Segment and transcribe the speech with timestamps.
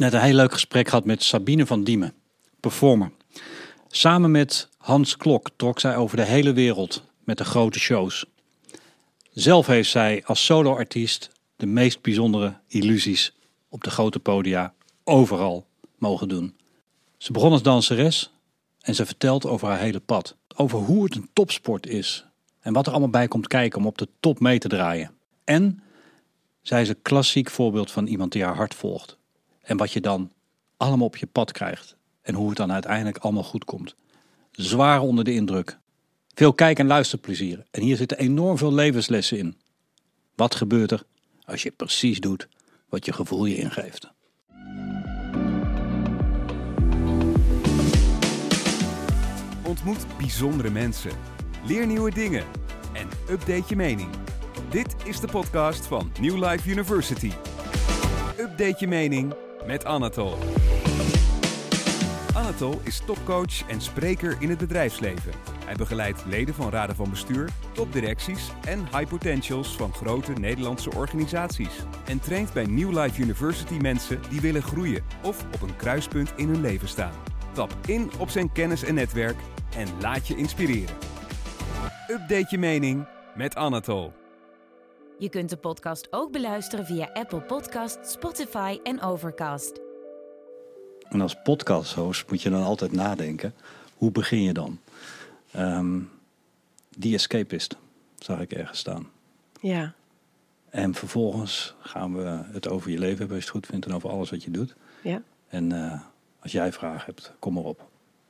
[0.00, 2.14] net een heel leuk gesprek gehad met Sabine van Diemen,
[2.60, 3.10] performer.
[3.88, 8.26] Samen met Hans Klok trok zij over de hele wereld met de grote shows.
[9.32, 13.34] Zelf heeft zij als soloartiest de meest bijzondere illusies
[13.68, 14.74] op de grote podia
[15.04, 15.66] overal
[15.98, 16.56] mogen doen.
[17.16, 18.32] Ze begon als danseres
[18.80, 20.36] en ze vertelt over haar hele pad.
[20.56, 22.24] Over hoe het een topsport is
[22.60, 25.10] en wat er allemaal bij komt kijken om op de top mee te draaien.
[25.44, 25.82] En
[26.62, 29.18] zij is een klassiek voorbeeld van iemand die haar hart volgt.
[29.70, 30.32] En wat je dan
[30.76, 31.96] allemaal op je pad krijgt.
[32.22, 33.94] En hoe het dan uiteindelijk allemaal goed komt.
[34.50, 35.78] Zwaar onder de indruk.
[36.34, 37.66] Veel kijk- en luisterplezier.
[37.70, 39.60] En hier zitten enorm veel levenslessen in.
[40.34, 41.02] Wat gebeurt er
[41.44, 42.48] als je precies doet
[42.88, 44.10] wat je gevoel je ingeeft?
[49.66, 51.12] Ontmoet bijzondere mensen.
[51.66, 52.44] Leer nieuwe dingen.
[52.92, 54.10] En update je mening.
[54.70, 57.32] Dit is de podcast van New Life University.
[58.38, 59.34] Update je mening
[59.66, 60.34] met Anatol.
[62.34, 65.32] Anatol is topcoach en spreker in het bedrijfsleven.
[65.64, 71.84] Hij begeleidt leden van raden van bestuur, topdirecties en high potentials van grote Nederlandse organisaties.
[72.06, 76.48] En traint bij New Life University mensen die willen groeien of op een kruispunt in
[76.48, 77.12] hun leven staan.
[77.52, 79.36] Tap in op zijn kennis en netwerk
[79.76, 80.96] en laat je inspireren.
[82.08, 84.19] Update je mening met Anatol.
[85.20, 89.80] Je kunt de podcast ook beluisteren via Apple Podcast, Spotify en Overcast.
[91.08, 93.54] En als podcast-host moet je dan altijd nadenken:
[93.94, 94.78] hoe begin je dan?
[95.52, 95.98] Ehm
[96.96, 97.76] die escapist
[98.18, 99.08] zag ik ergens staan.
[99.60, 99.94] Ja,
[100.70, 103.94] En vervolgens gaan we het over je leven hebben, als je het goed vindt, en
[103.94, 104.74] over alles wat je doet.
[105.02, 106.00] ja, En eh,
[106.40, 107.88] als jij vragen hebt, kom maar op.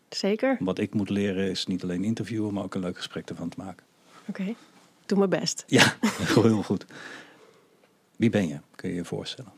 [0.09, 0.57] zeker.
[0.61, 3.57] Wat ik moet leren is niet alleen interviewen, maar ook een leuk gesprek ervan te
[3.59, 3.87] maken.
[4.29, 4.55] Oké,
[5.11, 5.65] doe mijn best.
[5.67, 5.95] Ja,
[6.35, 6.85] heel goed.
[8.17, 8.59] Wie ben je?
[8.75, 9.53] Kun je je voorstellen?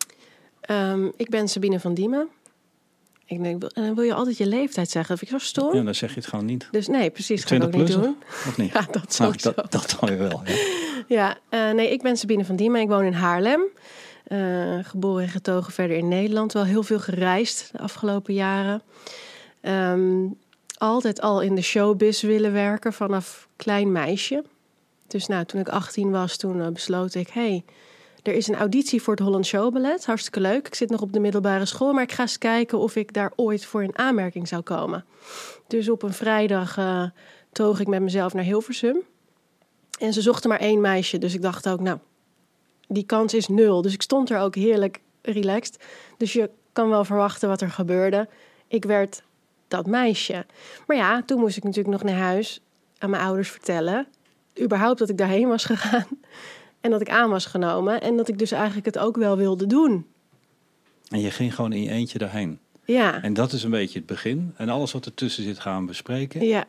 [0.61, 2.29] Ehm, ik ben Sabine van Diemen.
[3.27, 5.17] Ik denk, en dan wil je altijd je leeftijd zeggen.
[5.17, 5.75] Dat vind ik zo stom.
[5.75, 6.69] Ja, dan zeg je het gewoon niet.
[6.71, 8.17] Dus nee, precies, ga ik 20 ook niet doen.
[8.47, 8.73] Of niet?
[8.79, 9.53] Ja, dat Nou, sowieso.
[9.55, 10.43] dat, dat dan weer wel.
[10.45, 10.55] Ja.
[11.09, 12.81] Ja, eh, nee, ik ben Sabine van Diemen.
[12.81, 13.63] Ik woon in Haarlem.
[14.25, 16.53] Eh, geboren en getogen verder in Nederland.
[16.53, 18.83] Wel heel veel gereisd de afgelopen jaren.
[19.61, 20.27] Ehm,
[20.79, 24.45] altijd al in de showbiz willen werken vanaf klein meisje.
[25.13, 27.29] Dus nou, toen ik 18 was, toen eh, besloot ik...
[27.29, 27.65] hey,
[28.23, 30.07] er is een auditie voor het Holland Show Ballet.
[30.07, 30.67] Hartstikke leuk.
[30.67, 33.33] Ik zit nog op de middelbare school, maar ik ga eens kijken of ik daar
[33.37, 35.05] ooit voor in aanmerking zou komen.
[35.67, 37.05] Dus op een vrijdag eh,
[37.53, 39.03] toog ik met mezelf naar Hilversum.
[39.99, 41.99] En ze zochten maar één meisje, dus ik dacht ook, nou,
[42.89, 43.83] die kans is nul.
[43.83, 45.85] Dus ik stond er ook heerlijk relaxed.
[46.17, 48.29] Dus je kan wel verwachten wat er gebeurde.
[48.69, 49.23] Ik werd
[49.69, 50.47] dat meisje.
[50.87, 52.61] Maar ja, toen moest ik natuurlijk nog naar huis
[52.99, 54.07] aan mijn ouders vertellen.
[54.61, 56.07] Überhaupt dat ik daarheen was gegaan.
[56.81, 58.01] En dat ik aan was genomen.
[58.01, 60.07] En dat ik dus eigenlijk het ook wel wilde doen.
[61.09, 62.59] En je ging gewoon in je eentje daarheen.
[62.85, 64.55] Ja, En dat is een beetje het begin.
[64.57, 66.45] En alles wat ertussen zit gaan we bespreken.
[66.47, 66.65] ja,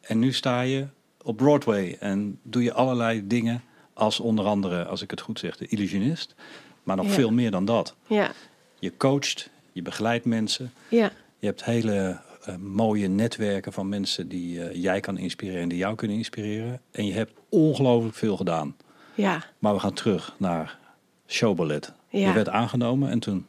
[0.00, 0.86] En nu sta je
[1.22, 3.62] op Broadway en doe je allerlei dingen
[3.92, 6.34] als onder andere, als ik het goed zeg, de illusionist.
[6.82, 7.12] Maar nog Ja.
[7.12, 7.94] veel meer dan dat.
[8.06, 8.30] ja,
[8.78, 10.72] Je coacht, je begeleidt mensen.
[10.88, 15.68] ja, Je hebt hele eh, mooie netwerken van mensen die eh, jij kan inspireren en
[15.68, 16.80] die jou kunnen inspireren.
[16.90, 18.76] En je hebt ongelooflijk veel gedaan.
[19.14, 19.44] ja.
[19.58, 20.78] Maar we gaan terug naar
[21.26, 21.92] showballet.
[22.08, 22.28] Ja.
[22.28, 23.46] Je werd aangenomen en toen...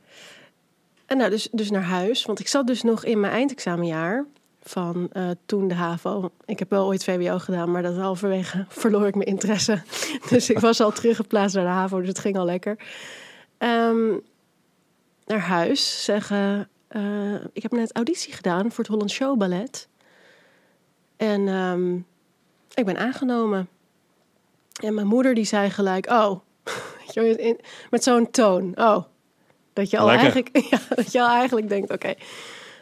[1.05, 2.25] En nou, dus, dus naar huis.
[2.25, 4.25] Want ik zat dus nog in mijn eindexamenjaar
[4.61, 6.31] van eh, toen de HAVO.
[6.45, 9.81] Ik heb wel ooit VWO gedaan, maar dat halverwege verloor ik mijn interesse.
[10.29, 12.77] Dus ik was al teruggeplaatst naar de HAVO, dus het ging al lekker.
[13.57, 14.17] Ehm,
[15.25, 16.69] naar huis zeggen...
[16.89, 19.87] eh, ik heb net auditie gedaan voor het Holland Show Ballet.
[21.17, 21.95] En ehm,
[22.73, 23.69] ik ben aangenomen.
[24.83, 26.09] En mijn moeder die zei gelijk...
[26.09, 26.39] Oh,
[27.89, 28.71] met zo'n toon.
[28.75, 29.03] Oh,
[29.73, 30.23] dat je al Lekker.
[30.23, 32.13] eigenlijk, ja, dat je al eigenlijk denkt, oké.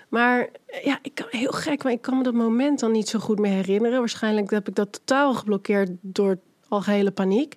[0.09, 0.49] Maar
[0.83, 3.39] ja, ik kan heel gek, maar ik kan me dat moment dan niet zo goed
[3.39, 3.99] meer herinneren.
[3.99, 7.55] Waarschijnlijk heb ik dat totaal geblokkeerd door algehele paniek.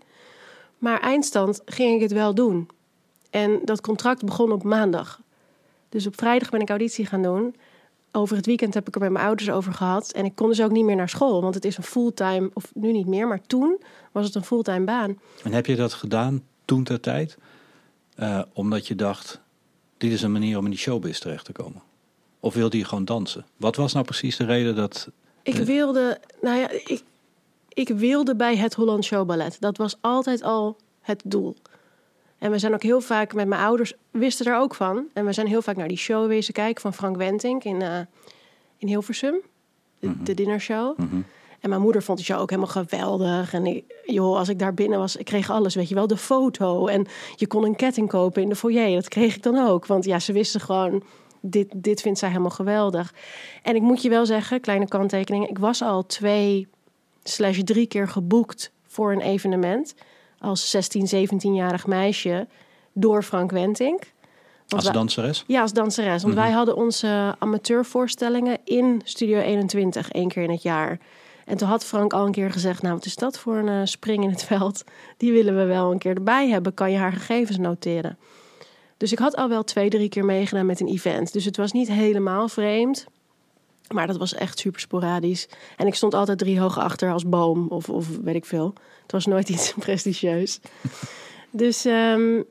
[0.79, 2.69] Maar eindstand ging ik het wel doen.
[3.31, 5.21] En dat contract begon op maandag.
[5.91, 7.55] Dus op vrijdag ben ik auditie gaan doen.
[8.13, 10.11] Over het weekend heb ik er met mijn ouders over gehad.
[10.11, 12.71] En ik kon dus ook niet meer naar school, want het is een fulltime, of
[12.75, 13.83] nu niet meer, maar toen
[14.13, 15.19] was het een fulltime baan.
[15.43, 17.39] En heb je dat gedaan toen ter tijd?
[18.15, 19.41] Eh, omdat je dacht,
[19.97, 21.83] dit is een manier om in die showbiz terecht te komen?
[22.41, 23.47] Of wilde je gewoon dansen?
[23.57, 25.11] Wat was nou precies de reden dat...
[25.43, 27.03] Ik wilde, nou ja, ik,
[27.69, 29.57] ik wilde bij het Holland Show Ballet.
[29.61, 31.57] Dat was altijd al het doel.
[32.41, 35.05] En we zijn ook heel vaak met mijn ouders, wisten er ook van.
[35.13, 37.99] En we zijn heel vaak naar die show wezen kijken van Frank Wentink in, eh,
[38.77, 39.41] in Hilversum.
[39.99, 40.25] De, Mhm.
[40.25, 40.99] de dinnershow.
[40.99, 41.21] Mhm.
[41.61, 43.53] En mijn moeder vond die show ook helemaal geweldig.
[43.53, 46.17] En ik, joh, als ik daar binnen was, ik kreeg alles, weet je wel, de
[46.17, 46.87] foto.
[46.87, 47.07] En
[47.37, 48.95] je kon een ketting kopen in de foyer.
[48.95, 49.87] Dat kreeg ik dan ook.
[49.87, 51.03] Want ja, ze wisten gewoon,
[51.41, 53.15] dit, dit vindt zij helemaal geweldig.
[53.63, 55.49] En ik moet je wel zeggen, kleine kanttekening.
[55.49, 56.69] Ik was al twee
[57.23, 59.95] slash drie keer geboekt voor een evenement.
[60.41, 62.47] Als 16, 17-jarig meisje
[62.93, 63.99] door Frank Wentink.
[64.59, 65.45] Want Als wij- danseres?
[65.47, 66.23] ja, als danseres.
[66.23, 70.99] Want wij hadden onze amateurvoorstellingen in Studio 21 één keer in het jaar.
[71.45, 73.81] En toen had Frank al een keer gezegd: Nou, wat is dat voor een eh,
[73.85, 74.85] spring in het veld?
[75.17, 76.75] Die willen we wel een keer erbij hebben.
[76.75, 78.19] Kan je haar gegevens noteren?
[78.97, 81.33] Dus ik had al wel twee, drie keer meegedaan met een event.
[81.33, 83.07] Dus het was niet helemaal vreemd.
[83.95, 85.49] Maar dat was echt super sporadisch.
[85.77, 88.73] En ik stond altijd drie hoog achter als boom of, of weet ik veel.
[89.03, 90.61] Het was nooit iets prestigieus.
[91.51, 92.43] dus ehm,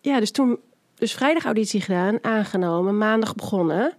[0.00, 0.58] ja, dus toen
[0.94, 3.96] dus vrijdag auditie gedaan, aangenomen, maandag begonnen.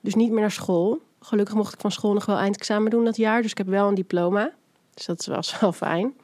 [0.00, 1.02] Dus niet meer naar school.
[1.20, 3.42] Gelukkig mocht ik van school nog wel eindexamen doen dat jaar.
[3.42, 4.52] Dus ik heb wel een diploma.
[4.94, 6.14] Dus dat was wel fijn.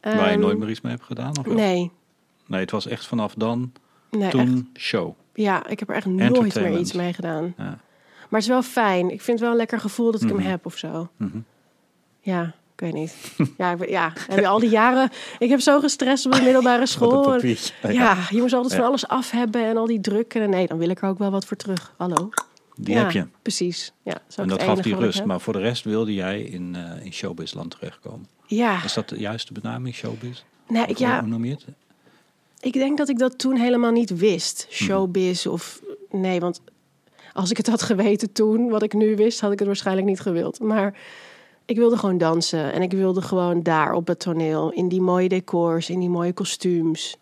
[0.00, 1.38] Waar je Ehm, nooit meer iets mee hebt gedaan?
[1.38, 1.54] Of wel?
[1.54, 1.90] Nee,
[2.46, 3.72] Nee, het was echt vanaf dan,
[4.10, 4.82] nee toen echt.
[4.82, 5.14] show.
[5.34, 7.54] Ja, ik heb er echt nooit meer iets mee gedaan.
[7.56, 7.78] Ja.
[8.34, 9.04] Maar het is wel fijn.
[9.10, 10.38] Ik vind het wel een lekker gevoel dat ik Mhm.
[10.40, 11.08] hem heb of zo.
[11.16, 11.38] Mhm.
[12.20, 12.42] Ja,
[12.74, 13.14] ik weet niet.
[13.58, 15.10] ja, ik, ja, en al die jaren...
[15.38, 17.34] Ik heb zo gestrest op de middelbare school.
[17.34, 17.56] En-.
[17.92, 20.34] Ja, je moest altijd van alles af hebben en al die druk.
[20.34, 21.94] En nee, dan wil ik er ook wel wat voor terug.
[21.96, 22.30] Hallo.
[22.76, 23.26] Die ja, heb je.
[23.42, 23.92] Precies.
[24.02, 25.24] Ja, En dat gaf die rust.
[25.24, 28.26] Maar voor de rest wilde jij in, eh in showbizland terechtkomen.
[28.46, 30.42] Ja, Is dat de juiste benaming, showbiz?
[30.68, 31.64] nou, ik, ja, Hoe noem je het?
[32.60, 34.66] ik denk dat ik dat toen helemaal niet wist.
[34.70, 34.84] Mhm.
[34.84, 35.80] Showbiz of...
[36.10, 36.60] Nee, want
[37.34, 40.20] als ik het had geweten toen, wat ik nu wist, had ik het waarschijnlijk niet
[40.20, 40.60] gewild.
[40.60, 40.94] Maar
[41.64, 42.72] ik wilde gewoon dansen.
[42.72, 44.70] En ik wilde gewoon daar op het toneel.
[44.70, 47.16] In die mooie decors, in die mooie kostuums.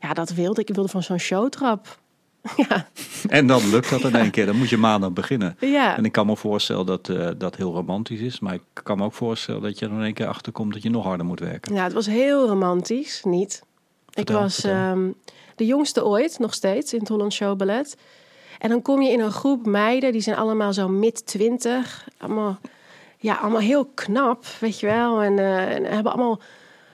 [0.00, 0.68] Ja, dat wilde ik.
[0.68, 1.98] Ik wilde van zo'n showtrap.
[2.68, 2.88] ja,
[3.28, 4.46] En dan lukt dat in één keer.
[4.46, 5.56] Dan moet je maandag beginnen.
[5.60, 5.96] ja.
[5.96, 8.40] En ik kan me voorstellen dat eh, dat heel romantisch is.
[8.40, 10.82] Maar ik kan me ook voorstellen dat je er in één keer achter komt dat
[10.82, 11.74] je nog harder moet werken.
[11.74, 13.62] Ja, het was heel romantisch, niet.
[14.10, 15.10] Vertel, ik was ehm,
[15.56, 17.96] de jongste ooit, nog steeds, in het Holland Show Ballet.
[18.60, 22.08] En dan kom je in een groep meiden, die zijn allemaal zo mid twintig.
[22.18, 22.58] Allemaal,
[23.18, 25.22] ja, allemaal heel knap, weet je wel.
[25.22, 26.40] En, eh, en hebben allemaal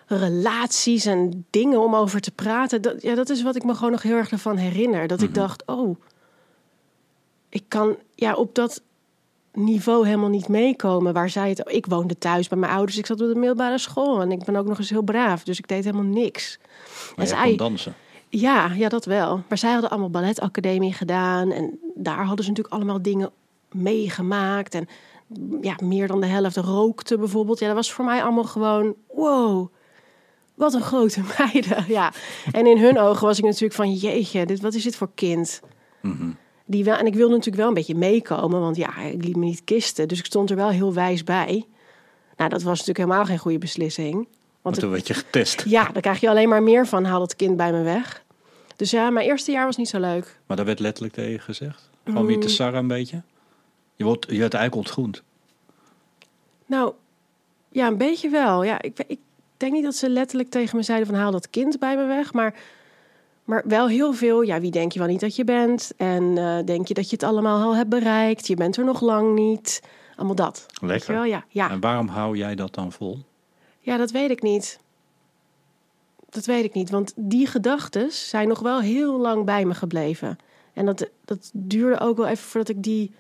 [0.07, 2.83] relaties en dingen om over te praten.
[2.83, 5.07] Dat, ja, dat is wat ik me gewoon nog heel erg ervan herinner.
[5.07, 5.97] Dat ik dacht, oh,
[7.49, 8.83] ik kan ja, op dat
[9.53, 11.63] niveau helemaal niet meekomen waar zij het.
[11.65, 12.99] Ik woonde thuis bij mijn ouders.
[12.99, 15.59] Ik zat op de middelbare school en ik ben ook nog eens heel braaf, dus
[15.59, 16.59] ik deed helemaal niks.
[17.17, 17.95] Maar en zij, kon dansen.
[18.41, 19.43] Ja, ja, dat wel.
[19.49, 23.31] Maar zij hadden allemaal balletacademie gedaan en daar hadden ze natuurlijk allemaal dingen
[23.73, 24.89] meegemaakt en
[25.61, 27.59] ja, meer dan de helft rookte bijvoorbeeld.
[27.59, 29.69] Ja, dat was voor mij allemaal gewoon wow.
[30.55, 32.13] Wat een grote meiden, ja.
[32.53, 35.61] En in hun ogen was ik natuurlijk van, jeetje, dit, wat is dit voor kind?
[36.01, 36.31] Mhm.
[36.65, 39.45] Die wel, en ik wilde natuurlijk wel een beetje meekomen, want ja, ik liet me
[39.45, 40.09] niet kisten.
[40.09, 41.67] Dus ik stond er wel heel wijs bij.
[42.37, 44.15] Nou, dat was natuurlijk helemaal geen goede beslissing.
[44.15, 44.29] Want
[44.63, 45.65] Want toen werd je getest.
[45.67, 48.25] ja, daar krijg je alleen maar meer van, haal dat kind bij me weg.
[48.77, 50.41] Dus ja, mijn eerste jaar was niet zo leuk.
[50.47, 51.91] Maar daar werd letterlijk tegen gezegd.
[52.05, 52.53] Gewoon weer te Mm.
[52.53, 53.23] sarren een beetje.
[53.97, 55.23] Je wordt, je werd eigenlijk ontgroend.
[56.67, 56.93] Nou,
[57.69, 58.63] ja, een beetje wel.
[58.65, 59.19] Ja, ik, ik
[59.57, 62.33] denk niet dat ze letterlijk tegen me zeiden van haal dat kind bij me weg.
[62.33, 62.55] Maar,
[63.45, 65.93] maar wel heel veel, ja, wie denk je wel niet dat je bent?
[65.97, 68.47] En eh, denk je dat je het allemaal al hebt bereikt?
[68.47, 69.83] Je bent er nog lang niet.
[70.17, 70.67] Allemaal dat.
[70.81, 71.15] Lekker.
[71.15, 71.25] wel?
[71.25, 71.71] Ja, ja.
[71.71, 73.19] En waarom hou jij dat dan vol?
[73.81, 74.79] ja, dat weet ik niet.
[76.37, 80.37] Dat weet ik niet, want die gedachten zijn nog wel heel lang bij me gebleven.
[80.73, 83.13] En dat, dat duurde ook wel even voordat ik die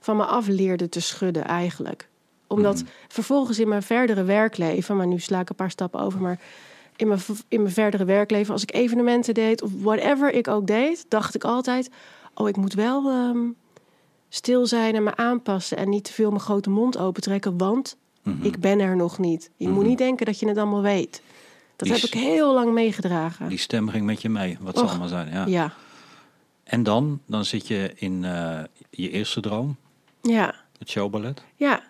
[0.00, 2.08] van me af leerde te schudden eigenlijk.
[2.46, 2.86] Omdat Mhm.
[3.08, 6.40] vervolgens in mijn verdere werkleven, maar nu sla ik een paar stappen over, maar
[6.96, 11.04] in mijn, in mijn verdere werkleven, als ik evenementen deed of whatever ik ook deed,
[11.08, 11.90] dacht ik altijd:
[12.34, 13.38] oh, ik moet wel ehm,
[14.28, 18.44] stil zijn en me aanpassen en niet te veel mijn grote mond opentrekken, want Mhm.
[18.44, 19.50] ik ben er nog niet.
[19.56, 19.88] Je moet Mhm.
[19.88, 21.22] niet denken dat je het allemaal weet.
[21.76, 23.48] Dat Die heb ik heel lang meegedragen.
[23.48, 25.30] Die stem ging met je mee, wat ze Och, allemaal zijn.
[25.32, 25.46] Ja.
[25.46, 25.72] Ja,
[26.64, 29.76] En dan, dan zit je in eh, je eerste droom,
[30.22, 31.42] ja, het showballet.
[31.56, 31.82] ja,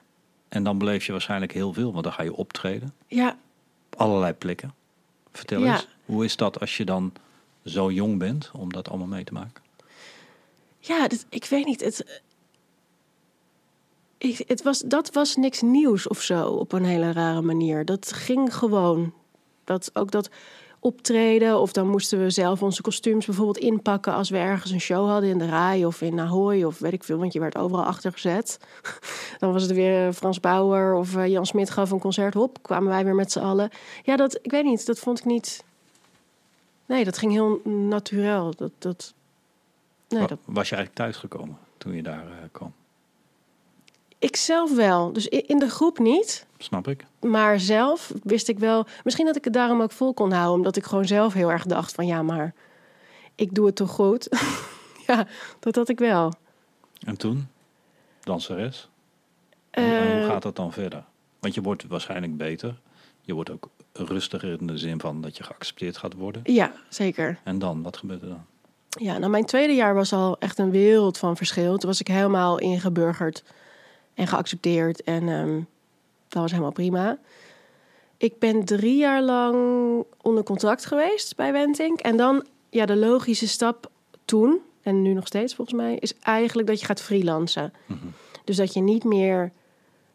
[0.49, 2.93] En dan beleef je waarschijnlijk heel veel, want dan ga je optreden.
[3.09, 3.37] ja.
[3.93, 4.75] Op allerlei plekken.
[5.33, 5.73] Vertel Ja.
[5.73, 7.13] eens, hoe is dat als je dan
[7.65, 9.63] zo jong bent om dat allemaal mee te maken?
[10.79, 11.81] Ja, ik weet niet.
[11.81, 12.21] Het,
[14.19, 17.85] ik, het was, dat was niks nieuws of zo op een hele rare manier.
[17.85, 19.13] Dat ging gewoon.
[19.65, 20.31] Dat, ook dat
[20.85, 25.09] optreden, of dan moesten we zelf onze kostuums bijvoorbeeld inpakken als we ergens een show
[25.09, 27.85] hadden in de Rai of in Ahoy of weet ik veel, want je werd overal
[27.85, 28.59] achter gezet.
[29.41, 32.89] Dan was het weer Frans Bauer of eh, Jan Smit gaf een concert, hop, kwamen
[32.89, 33.71] wij weer met z'n allen.
[34.03, 35.65] Ja, dat, ik weet niet, dat vond ik niet.
[36.87, 38.59] Nee, dat ging heel natuurlijk.
[38.59, 39.15] Dat, dat,
[40.09, 42.73] nee, dat, Was je eigenlijk thuisgekomen toen je daar eh, kwam?
[44.25, 45.13] Ik zelf wel.
[45.13, 46.47] Dus in de groep niet.
[46.59, 47.05] Snap ik.
[47.21, 48.87] Maar zelf wist ik wel.
[49.05, 50.55] Misschien dat ik het daarom ook vol kon houden.
[50.57, 52.55] Omdat ik gewoon zelf heel erg dacht: van ja, maar
[53.35, 54.29] ik doe het toch goed.
[55.07, 55.27] ja,
[55.61, 56.33] dat had ik wel.
[57.07, 57.49] En toen?
[58.21, 58.89] Danseres?
[59.71, 61.05] En hoe- en hoe Eh, gaat dat dan verder?
[61.41, 62.81] Want je wordt waarschijnlijk beter.
[63.21, 66.41] Je wordt ook rustiger in de zin van dat je geaccepteerd gaat worden.
[66.45, 67.39] Ja, zeker.
[67.45, 68.45] En dan, wat gebeurt er dan?
[68.89, 71.77] Ja, nou, mijn tweede jaar was al echt een wereld van verschil.
[71.77, 73.45] Toen was ik helemaal ingeburgerd
[74.15, 75.03] en geaccepteerd.
[75.03, 75.61] En ehm,
[76.29, 77.19] dat was helemaal prima.
[78.17, 79.57] Ik ben drie jaar lang
[80.23, 82.01] onder contract geweest bij Wentink.
[82.01, 83.91] En dan, ja, de logische stap
[84.25, 87.73] toen, en nu nog steeds volgens mij, is eigenlijk dat je gaat freelancen.
[88.45, 89.53] Dus dat je niet meer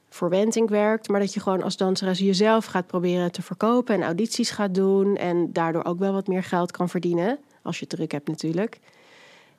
[0.10, 4.04] voor Wentink werkt, maar dat je gewoon als danseres jezelf gaat proberen te verkopen en
[4.04, 5.16] audities gaat doen.
[5.16, 7.40] En daardoor ook wel wat meer geld kan verdienen.
[7.62, 8.80] Als je druk hebt natuurlijk.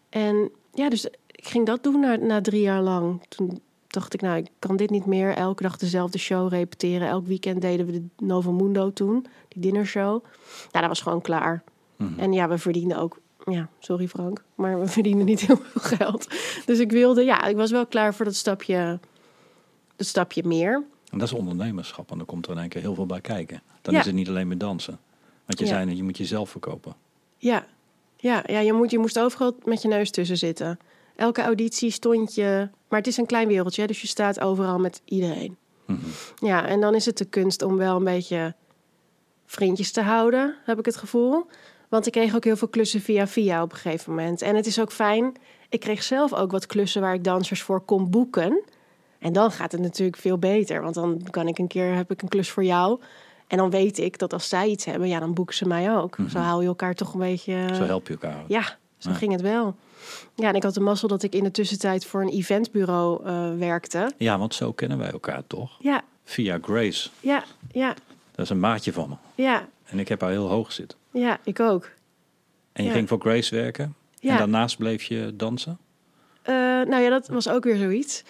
[0.08, 3.22] En ja, dus ik ging dat doen na, na drie jaar lang.
[3.28, 3.60] Toen
[3.92, 5.34] dacht ik, nou, ik kan dit niet meer.
[5.34, 7.08] Elke dag dezelfde show repeteren.
[7.08, 10.24] Elk weekend deden we de Novo Mundo toen, die dinnershow.
[10.72, 11.62] Ja, dat was gewoon klaar.
[12.16, 16.26] En ja, we verdienden ook, ja, sorry Frank, maar we verdienden niet heel veel geld.
[16.66, 18.98] Dus ik wilde, ja, ik was wel klaar voor dat stapje,
[19.96, 20.84] dat stapje meer.
[21.10, 22.10] En dat is ondernemerschap.
[22.10, 23.62] En dan komt er in één keer heel veel bij kijken.
[23.82, 24.00] Dan Ja.
[24.00, 24.98] is het niet alleen meer dansen.
[25.46, 25.70] Want je Ja.
[25.70, 26.94] zei je moet jezelf verkopen.
[27.38, 27.66] Ja,
[28.16, 30.78] ja, ja je, moet, je moest overal met je neus tussen zitten.
[31.20, 32.68] Elke auditie stond je...
[32.88, 35.56] Maar het is een klein wereldje, dus je staat overal met iedereen.
[36.38, 38.54] Ja, en dan is het de kunst om wel een beetje
[39.46, 41.46] vriendjes te houden, heb ik het gevoel.
[41.88, 44.42] Want ik kreeg ook heel veel klussen via via op een gegeven moment.
[44.42, 45.34] En het is ook fijn.
[45.68, 48.62] Ik kreeg zelf ook wat klussen waar ik dansers voor kon boeken.
[49.18, 50.82] En dan gaat het natuurlijk veel beter.
[50.82, 53.00] Want dan kan ik een keer, heb ik een klus voor jou.
[53.46, 56.16] En dan weet ik dat als zij iets hebben, ja, dan boeken ze mij ook.
[56.28, 57.68] Zo hou je elkaar toch een beetje...
[57.74, 58.44] Zo help je elkaar.
[58.46, 58.62] Ja,
[58.98, 59.16] zo Ja.
[59.16, 59.74] ging het wel.
[60.34, 63.50] Ja, en ik had de mazzel dat ik in de tussentijd voor een eventbureau eh,
[63.58, 64.12] werkte.
[64.16, 65.76] Ja, want zo kennen wij elkaar toch?
[65.80, 67.08] Ja, Via Grace.
[67.20, 67.94] ja, ja,
[68.34, 69.14] Dat is een maatje van me.
[69.42, 70.98] ja, En ik heb haar heel hoog zitten.
[71.10, 71.90] ja, ik ook.
[72.72, 72.94] En je Ja.
[72.96, 73.94] ging voor Grace werken.
[74.20, 74.30] Ja.
[74.32, 75.78] En daarnaast bleef je dansen.
[76.42, 78.22] Eh, nou ja, dat was ook weer zoiets.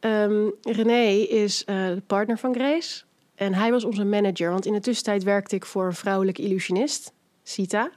[0.00, 3.02] Ehm, René is eh, de partner van Grace.
[3.34, 4.50] En hij was onze manager.
[4.50, 7.12] Want in de tussentijd werkte ik voor een vrouwelijke illusionist,
[7.42, 7.90] Sita.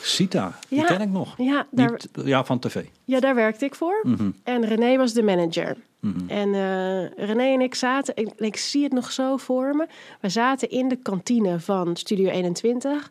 [0.00, 0.84] Sita, die Ja.
[0.84, 1.34] ken ik nog.
[1.36, 2.84] Ja, daar, Niet, ja, van tv.
[3.04, 4.00] ja, daar werkte ik voor.
[4.02, 4.30] Mhm.
[4.44, 5.76] En René was de manager.
[6.00, 6.28] Mhm.
[6.30, 9.86] En eh, René en ik zaten, ik, ik zie het nog zo voor me.
[10.20, 13.10] We zaten in de kantine van Studio 21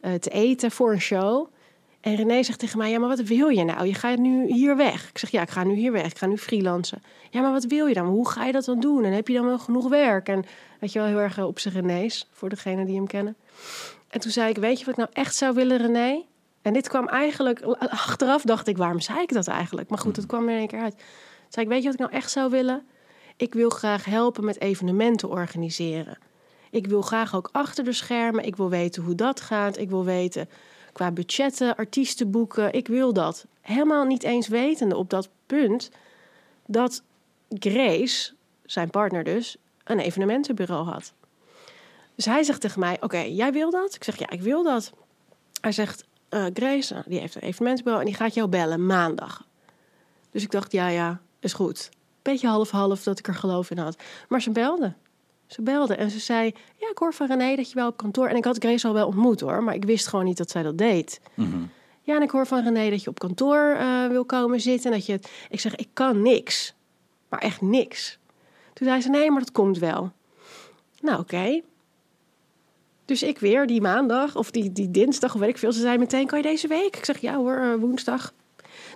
[0.00, 1.46] eh, te eten voor een show.
[2.00, 3.86] En René zegt tegen mij: Ja, maar wat wil je nou?
[3.86, 5.08] Je gaat nu hier weg.
[5.08, 6.06] Ik zeg: Ja, ik ga nu hier weg.
[6.06, 7.02] Ik ga nu freelancen.
[7.30, 8.06] Ja, maar wat wil je dan?
[8.06, 9.04] Hoe ga je dat dan doen?
[9.04, 10.28] En heb je dan wel genoeg werk?
[10.28, 10.44] En
[10.80, 13.36] weet je wel, heel erg eh, op zijn René's, voor degenen die hem kennen.
[14.08, 16.24] En toen zei ik: Weet je wat ik nou echt zou willen, René?
[16.62, 19.88] En dit kwam eigenlijk, achteraf dacht ik: Waarom zei ik dat eigenlijk?
[19.88, 20.96] Maar goed, het kwam er in één keer uit.
[20.96, 21.06] Toen
[21.48, 22.86] zei ik: Weet je wat ik nou echt zou willen?
[23.36, 26.18] Ik wil graag helpen met evenementen organiseren.
[26.70, 28.44] Ik wil graag ook achter de schermen.
[28.44, 29.78] Ik wil weten hoe dat gaat.
[29.78, 30.48] Ik wil weten
[30.92, 32.72] qua budgetten, artiesten boeken.
[32.72, 33.46] Ik wil dat.
[33.60, 35.90] Helemaal niet eens wetende op dat punt
[36.66, 37.02] dat
[37.48, 38.32] Grace,
[38.64, 41.12] zijn partner dus, een evenementenbureau had.
[42.18, 43.94] Dus hij zegt tegen mij: Oké, jij wil dat?
[43.94, 44.92] Ik zeg: Ja, ik wil dat.
[45.60, 49.46] Hij zegt: eh, Grace, nou, die heeft een evenementenbureau en die gaat jou bellen maandag.
[50.30, 51.88] Dus ik dacht: Ja, ja, is goed.
[52.22, 53.96] Beetje half-half dat ik er geloof in had.
[54.28, 54.94] Maar ze belde.
[55.46, 58.26] Ze belde en ze zei: Ja, ik hoor van René dat je wel op kantoor.
[58.26, 60.62] En ik had Grace al wel ontmoet hoor, maar ik wist gewoon niet dat zij
[60.62, 61.20] dat deed.
[61.34, 61.62] Mhm.
[62.02, 64.90] Ja, en ik hoor van René dat je op kantoor eh, wil komen zitten.
[64.90, 65.30] En dat je het...
[65.50, 66.74] Ik zeg: Ik kan niks.
[67.28, 68.18] Maar echt niks.
[68.72, 70.12] Toen zei ze: Nee, maar dat komt wel.
[71.00, 71.60] Nou, oké.
[73.08, 75.72] Dus ik weer die maandag of die, die dinsdag of weet ik veel.
[75.72, 76.96] Ze zei meteen: Kan je deze week?
[76.96, 78.32] Ik zeg: Ja hoor, eh, woensdag.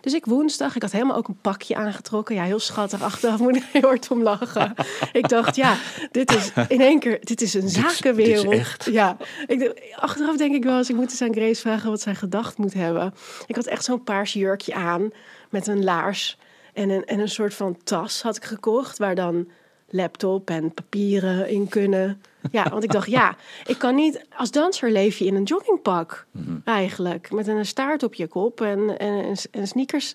[0.00, 2.35] Dus ik woensdag, ik had helemaal ook een pakje aangetrokken.
[2.35, 3.02] Ja, heel schattig.
[3.02, 4.75] Achteraf moet ik heel hard om lachen.
[5.12, 5.76] ik dacht, ja,
[6.11, 8.45] dit is in één keer, dit is een zakenwereld.
[8.50, 8.85] dit is echt.
[8.85, 9.16] Ja,
[9.47, 12.59] ik, achteraf denk ik wel eens, ik moet eens aan Grace vragen wat zij gedacht
[12.59, 13.14] moet hebben.
[13.47, 15.11] Ik had echt zo'n paars jurkje aan
[15.50, 16.38] met een laars
[16.73, 18.99] en een, en een soort van tas had ik gekocht.
[18.99, 19.49] Waar dan
[19.88, 22.23] laptop en papieren in kunnen.
[22.51, 24.27] Ja, want ik dacht, ja, ik kan niet...
[24.37, 26.27] Als danser leef je in een joggingpak
[26.65, 27.33] eigenlijk.
[27.33, 30.15] Met een staart op je kop en, en, en sneakers.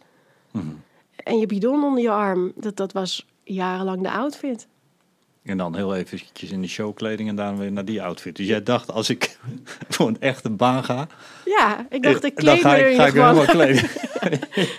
[1.15, 2.51] En je bidon onder je arm.
[2.55, 4.67] Dat, dat was jarenlang de outfit.
[5.49, 8.35] En dan heel eventjes in de showkleding en daarna weer naar die outfit.
[8.35, 9.37] Dus jij dacht, als ik
[9.89, 11.07] voor een echte baan ga,
[11.45, 13.45] Ja, ik dacht, ik Eh, dan kleed ga me er ik, in ga ik helemaal
[13.45, 13.89] kleden.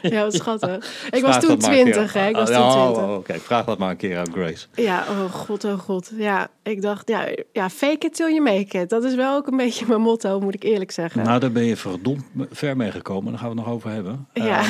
[0.03, 1.07] Ja, schattig.
[1.11, 1.93] Ik was toen dat maar een keer.
[1.93, 2.29] twintig, hè.
[2.29, 3.03] Ik was toen Oh, twintig.
[3.03, 4.67] oh, Oké, vraag dat maar een keer aan Grace.
[4.75, 6.13] Ja, oh god, oh god.
[6.17, 8.89] Ja, ik dacht, ja, ja, fake it till you make it.
[8.91, 11.25] Dat is wel ook een beetje mijn motto, moet ik eerlijk zeggen.
[11.25, 13.31] Nou, daar ben je verdomd ver mee gekomen.
[13.31, 14.27] Daar gaan we het nog over hebben.
[14.33, 14.59] Ja.
[14.61, 14.69] Ehm,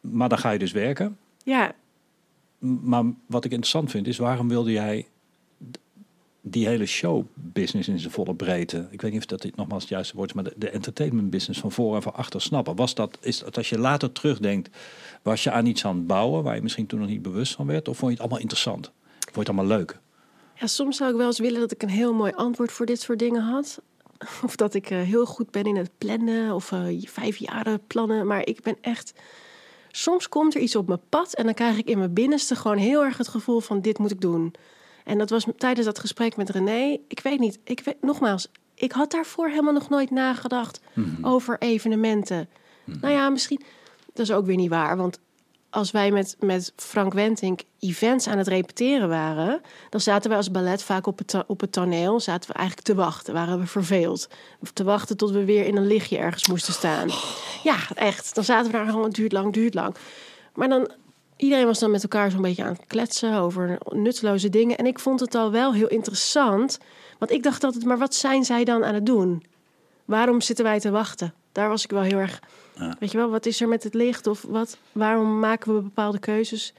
[0.00, 1.16] maar dan ga je dus werken.
[1.44, 1.72] Ja,
[2.60, 5.06] maar wat ik interessant vind is, waarom wilde jij
[6.42, 9.90] die hele showbusiness in zijn volle breedte, ik weet niet of dat dit nogmaals het
[9.90, 12.76] juiste woord is, maar de, entertainment business van voor en van achter snappen.
[12.76, 14.76] Was dat, is als je later terugdenkt,
[15.22, 17.66] was je aan iets aan het bouwen waar je misschien toen nog niet bewust van
[17.66, 17.88] werd?
[17.88, 18.90] Of vond je het allemaal interessant?
[19.18, 19.98] Vond je het allemaal leuk?
[20.54, 23.00] Ja, soms zou ik wel eens willen dat ik een heel mooi antwoord voor dit
[23.00, 23.80] soort dingen had.
[24.44, 28.26] Of dat ik eh, heel goed ben in het plannen of eh vijf jaren plannen.
[28.26, 29.12] Maar ik ben echt.
[29.90, 32.76] Soms komt er iets op mijn pad en dan krijg ik in mijn binnenste gewoon
[32.76, 34.54] heel erg het gevoel van dit moet ik doen.
[35.04, 36.98] En dat was tijdens dat gesprek met René.
[37.08, 40.80] Ik weet niet, ik weet nogmaals, ik had daarvoor helemaal nog nooit nagedacht
[41.22, 42.48] over evenementen.
[42.84, 43.62] Nou ja, misschien.
[44.12, 45.18] Dat is ook weer niet waar, want
[45.70, 49.60] als wij met, met Frank Wentink events aan het repeteren waren,
[49.90, 52.94] dan zaten wij als ballet vaak op het, op het toneel, zaten we eigenlijk te
[52.94, 54.28] wachten, waren we verveeld.
[54.72, 57.08] Te wachten tot we weer in een lichtje ergens moesten staan.
[57.62, 58.34] Ja, echt.
[58.34, 59.94] Dan zaten we daar gewoon, het duurt lang, duurt lang.
[60.54, 60.90] Maar dan,
[61.36, 64.76] iedereen was dan met elkaar zo'n beetje aan het kletsen over nutteloze dingen.
[64.76, 66.78] En ik vond het al wel heel interessant,
[67.18, 69.44] want ik dacht altijd, maar wat zijn zij dan aan het doen?
[70.04, 71.34] Waarom zitten wij te wachten?
[71.52, 72.40] Daar was ik wel heel erg.
[72.74, 72.96] Ja.
[72.98, 74.26] Weet je wel, wat is er met het licht?
[74.26, 76.72] Of wat, waarom maken we bepaalde keuzes?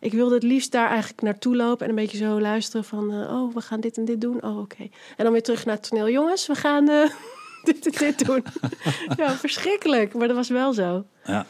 [0.00, 3.12] Ik wilde het liefst daar eigenlijk naartoe lopen en een beetje zo luisteren van...
[3.12, 4.42] eh, oh, we gaan dit en dit doen.
[4.42, 4.82] Oh, oké.
[5.16, 6.08] En dan weer terug naar het toneel.
[6.08, 7.10] Jongens, we gaan eh,
[7.64, 8.44] dit en dit doen.
[9.16, 10.14] ja, verschrikkelijk.
[10.14, 11.04] Maar dat was wel zo.
[11.24, 11.46] Ja,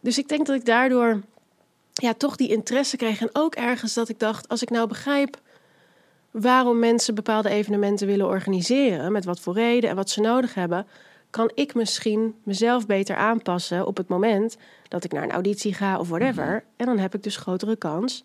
[0.00, 1.20] Dus ik denk dat ik daardoor
[1.92, 3.20] ja, toch die interesse kreeg.
[3.20, 5.40] En ook ergens dat ik dacht, als ik nou begrijp
[6.30, 10.86] waarom mensen bepaalde evenementen willen organiseren, met wat voor reden en wat ze nodig hebben,
[11.38, 14.56] kan ik misschien mezelf beter aanpassen op het moment
[14.88, 16.64] dat ik naar een auditie ga of whatever.
[16.76, 18.24] En dan heb ik dus grotere kans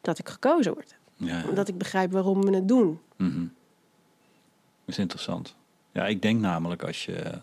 [0.00, 0.94] dat ik gekozen word.
[1.16, 1.48] ja, ja.
[1.48, 3.00] Omdat ik begrijp waarom we het doen.
[3.16, 3.40] Mhm.
[3.40, 5.54] Dat is interessant.
[5.92, 7.40] Ja, ik denk namelijk als je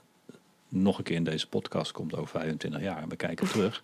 [0.67, 3.83] nog een keer in deze podcast komt over 25 jaar en we kijken terug,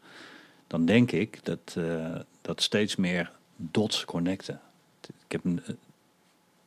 [0.68, 4.62] dan denk ik dat, eh, dat steeds meer dots connecten.
[5.02, 5.62] Ik heb een,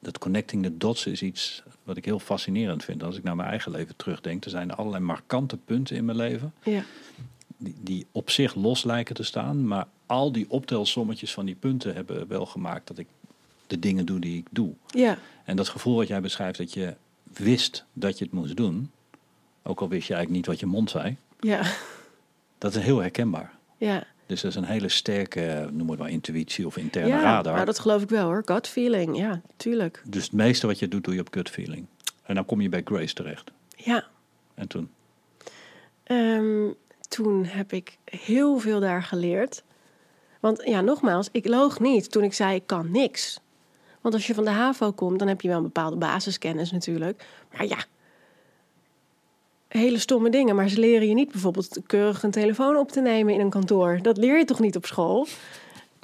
[0.00, 3.02] dat connecting the dots is iets wat ik heel fascinerend vind.
[3.02, 6.52] Als ik naar mijn eigen leven terugdenk, er zijn allerlei markante punten in mijn leven
[6.62, 6.82] Ja,
[7.56, 11.94] die, die op zich los lijken te staan, maar al die optelsommetjes van die punten
[11.94, 13.06] hebben wel gemaakt dat ik
[13.66, 14.72] de dingen doe die ik doe.
[14.86, 16.94] ja, En dat gevoel wat jij beschrijft, dat je
[17.32, 18.90] wist dat je het moest doen,
[19.62, 21.72] ook al wist je eigenlijk niet wat je mond zei, ja,
[22.58, 23.52] dat is heel herkenbaar.
[23.76, 24.06] ja.
[24.30, 27.52] Dus dat is een hele sterke, noem het maar intuïtie of interne ja radar.
[27.54, 28.42] nou, dat geloof ik wel hoor.
[28.44, 30.02] Gut feeling, ja, tuurlijk.
[30.06, 31.86] Dus het meeste wat je doet, doe je op gut feeling.
[32.22, 33.50] En dan kom je bij Grace terecht.
[33.76, 34.04] Ja,
[34.54, 34.90] En toen,
[36.02, 36.68] Ehm,
[37.08, 39.62] toen heb ik heel veel daar geleerd.
[40.40, 43.40] Want ja, nogmaals, ik loog niet toen ik zei ik kan niks.
[44.00, 47.24] Want als je van de HAVO komt, dan heb je wel een bepaalde basiskennis natuurlijk.
[47.52, 47.84] Maar ja,
[49.78, 50.54] hele stomme dingen.
[50.54, 53.98] Maar ze leren je niet bijvoorbeeld keurig een telefoon op te nemen in een kantoor.
[54.02, 55.26] Dat leer je toch niet op school?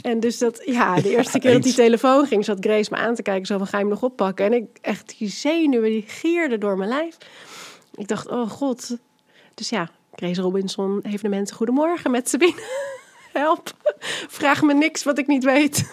[0.00, 3.14] En dus dat, ja, de eerste keer dat die telefoon ging, zat Grace me aan
[3.14, 3.46] te kijken.
[3.46, 4.44] Zo van, ga je hem nog oppakken?
[4.44, 7.16] En ik, echt, die zenuwen, die gierden door mijn lijf.
[7.94, 8.96] Ik dacht, oh god.
[9.54, 12.62] Dus ja, Grace Robinson, evenementen, goedemorgen met Sabine.
[13.32, 13.72] Help,
[14.28, 15.84] vraag me niks wat ik niet weet.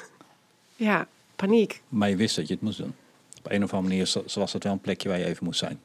[0.76, 1.82] Ja, paniek.
[1.90, 2.96] maar je wist dat je het moest doen.
[3.38, 5.80] Op een of andere manier was het wel een plekje waar je even moest zijn.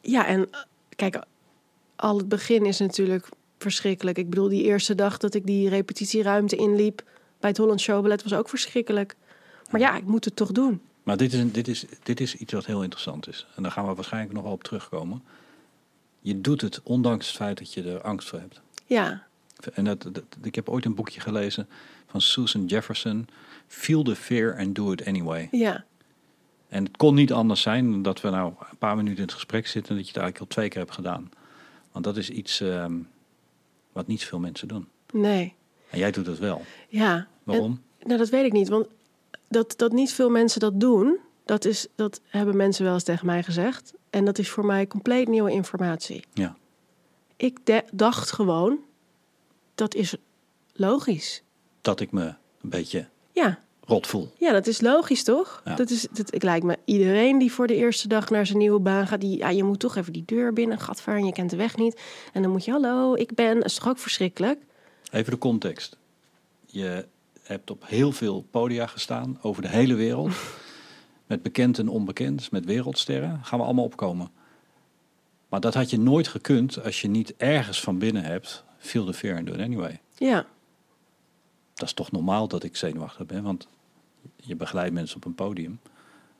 [0.00, 0.48] Ja, en
[0.96, 1.24] kijk,
[1.96, 3.28] al het begin is natuurlijk
[3.58, 4.18] verschrikkelijk.
[4.18, 7.02] Ik bedoel, die eerste dag dat ik die repetitieruimte inliep
[7.40, 9.16] bij het Holland Showballet was ook verschrikkelijk.
[9.70, 10.80] Maar ja, ik moet het toch doen.
[11.02, 13.46] Maar dit is, een, dit, is, dit is iets wat heel interessant is.
[13.54, 15.22] En daar gaan we waarschijnlijk nog wel op terugkomen.
[16.20, 18.60] Je doet het ondanks het feit dat je er angst voor hebt.
[18.86, 19.26] Ja,
[19.74, 21.68] En dat, dat, ik heb ooit een boekje gelezen
[22.06, 23.28] van Susan Jefferson.
[23.66, 25.48] Feel the fear and do it anyway.
[25.50, 25.84] ja,
[26.74, 29.32] En het kon niet anders zijn dan dat we nou een paar minuten in het
[29.32, 29.90] gesprek zitten...
[29.90, 31.30] en dat je het eigenlijk al twee keer hebt gedaan.
[31.92, 32.98] Want dat is iets ehm,
[33.92, 34.88] wat niet veel mensen doen.
[35.12, 35.54] nee.
[35.90, 36.62] En jij doet het wel.
[36.88, 37.26] Ja.
[37.42, 37.80] Waarom?
[37.98, 38.68] En, nou, dat weet ik niet.
[38.68, 38.86] Want
[39.48, 43.26] dat, dat niet veel mensen dat doen, dat, is, dat hebben mensen wel eens tegen
[43.26, 43.94] mij gezegd.
[44.10, 46.24] En dat is voor mij compleet nieuwe informatie.
[46.32, 46.56] Ja.
[47.36, 48.78] Ik de- dacht gewoon,
[49.74, 50.16] dat is
[50.72, 51.42] logisch.
[51.80, 52.24] Dat ik me
[52.60, 54.32] een beetje Ja, rot voel.
[54.38, 55.62] ja dat is logisch toch?
[55.64, 55.74] Ja.
[55.74, 58.80] Dat is, dat, ik lijkt me iedereen die voor de eerste dag naar zijn nieuwe
[58.80, 61.50] baan gaat, die, ja, je moet toch even die deur binnen, gatvaar en je kent
[61.50, 62.00] de weg niet.
[62.32, 64.60] En dan moet je, hallo, ik ben, dat is toch ook verschrikkelijk?
[65.10, 65.96] Even de context.
[66.66, 67.06] Je
[67.42, 70.32] hebt op heel veel podia gestaan over de hele wereld.
[71.26, 73.40] met bekend en onbekend, met wereldsterren.
[73.42, 74.30] Gaan we allemaal opkomen.
[75.48, 78.64] Maar dat had je nooit gekund als je niet ergens van binnen hebt.
[78.78, 80.00] Feel the fear and do it anyway.
[80.16, 80.46] Ja,
[81.74, 83.42] Dat is toch normaal dat ik zenuwachtig ben.
[83.42, 83.68] Want
[84.46, 85.80] je begeleidt mensen op een podium.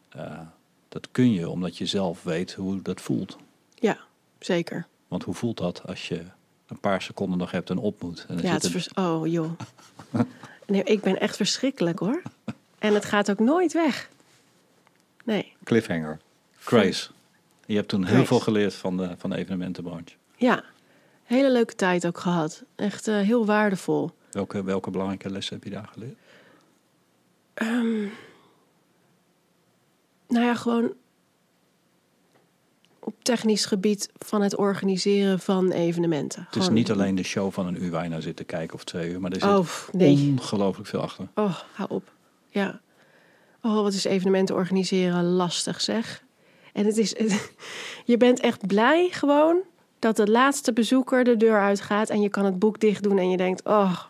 [0.09, 0.41] Eh,
[0.89, 3.37] dat kun je omdat je zelf weet hoe dat voelt.
[3.75, 3.99] ja,
[4.39, 4.87] zeker.
[5.09, 6.23] Want hoe voelt dat als je
[6.67, 8.25] een paar seconden nog hebt en op moet?
[8.29, 9.51] En dan Ja, het is een- oh joh.
[10.67, 12.23] Nee, ik ben echt verschrikkelijk hoor.
[12.79, 14.09] En het gaat ook nooit weg.
[15.25, 16.21] Nee, Cliffhanger.
[16.59, 17.11] Grace.
[17.67, 18.27] Je hebt toen heel Grace.
[18.27, 20.15] veel geleerd van de, van de evenementenbranche.
[20.37, 20.65] ja.
[21.25, 22.63] Hele leuke tijd ook gehad.
[22.75, 24.11] Echt eh, heel waardevol.
[24.31, 26.17] Welke, welke belangrijke lessen heb je daar geleerd?
[30.29, 30.95] Nou ja, gewoon
[32.99, 36.47] op technisch gebied van het organiseren van evenementen.
[36.51, 38.75] Het is niet alleen de show van een uur waar je naar zit te kijken
[38.75, 40.35] of twee uur, maar er zit Oh, nee.
[40.39, 41.29] ongelooflijk veel achter.
[41.35, 42.13] Oh, hou op.
[42.49, 42.81] Ja.
[43.63, 46.25] Oh, wat is evenementen organiseren lastig zeg.
[46.73, 47.15] En het is,
[48.13, 49.61] je bent echt blij gewoon
[49.99, 53.31] dat de laatste bezoeker de deur uitgaat en je kan het boek dicht doen en
[53.31, 54.01] je denkt, oh,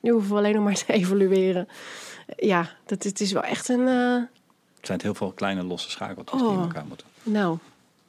[0.00, 1.68] nu hoeven we alleen nog maar te evalueren.
[2.36, 4.22] Ja, dat, het is wel echt een, eh,
[4.76, 6.62] Het zijn heel veel kleine losse schakeltjes die in Oh.
[6.62, 7.06] elkaar moeten.
[7.22, 7.58] nou,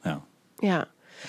[0.02, 0.20] Ja.
[0.58, 0.88] Ja,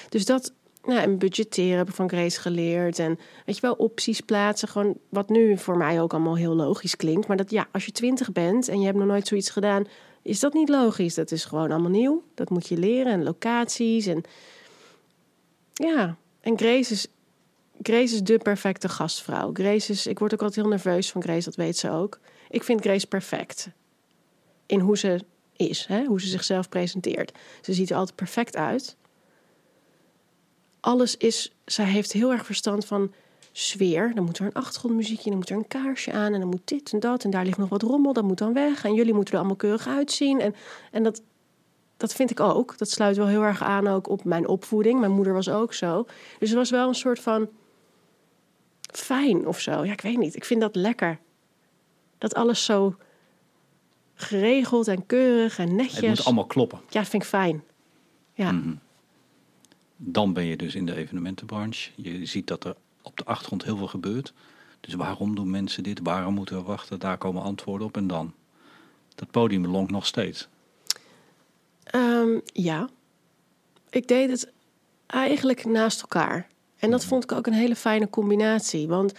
[0.10, 3.00] dus dat nou, en budgetteren heb ik van Grace geleerd.
[3.00, 4.67] En weet je wel, opties plaatsen.
[4.67, 7.28] Gewoon wat nu voor mij ook allemaal heel logisch klinkt.
[7.28, 9.88] Maar dat ja, als je twintig bent en je hebt nog nooit zoiets gedaan,
[10.21, 11.13] is dat niet logisch.
[11.13, 12.23] Dat is gewoon allemaal nieuw.
[12.36, 13.12] Dat moet je leren.
[13.12, 14.06] En locaties.
[14.06, 14.23] En
[15.73, 17.08] ja, en Grace is,
[17.82, 19.50] Grace is de perfecte gastvrouw.
[19.54, 22.19] Grace is, ik word ook altijd heel nerveus van Grace, dat weet ze ook.
[22.49, 23.69] Ik vind Grace perfect.
[24.65, 25.19] In hoe ze
[25.55, 26.05] is, hè?
[26.05, 27.31] hoe ze zichzelf presenteert.
[27.62, 28.95] Ze ziet er altijd perfect uit
[30.88, 31.51] alles is.
[31.65, 33.13] Zij heeft heel erg verstand van
[33.51, 34.12] sfeer.
[34.15, 36.93] Dan moet er een achtergrondmuziekje, dan moet er een kaarsje aan en dan moet dit
[36.93, 39.33] en dat en daar ligt nog wat rommel, dat moet dan weg en jullie moeten
[39.33, 40.55] er allemaal keurig uitzien en
[40.91, 41.21] en dat
[41.97, 42.77] dat vind ik ook.
[42.77, 44.99] Dat sluit wel heel erg aan ook op mijn opvoeding.
[44.99, 46.05] Mijn moeder was ook zo.
[46.39, 47.49] Dus het was wel een soort van
[48.93, 49.86] fijn of zo.
[49.86, 50.36] Ja, ik weet niet.
[50.36, 51.19] Ik vind dat lekker.
[52.17, 52.95] Dat alles zo
[54.13, 55.99] geregeld en keurig en netjes.
[55.99, 56.80] Het moet allemaal kloppen.
[56.89, 57.63] Ja, dat vind ik fijn.
[58.34, 58.51] Ja.
[58.51, 58.73] Mhm.
[59.97, 61.91] Dan ben je dus in de evenementenbranche.
[61.95, 64.34] Je ziet dat er op de achtergrond heel veel gebeurt.
[64.80, 65.99] Dus waarom doen mensen dit?
[66.03, 66.99] Waarom moeten we wachten?
[66.99, 67.97] Daar komen antwoorden op.
[67.97, 68.34] En dan?
[69.15, 70.47] Dat podium lonkt nog steeds.
[71.84, 72.89] Ehm, ja.
[73.89, 74.51] Ik deed het
[75.08, 76.47] eigenlijk naast elkaar.
[76.77, 78.88] En dat vond ik ook een hele fijne combinatie.
[78.88, 79.13] Want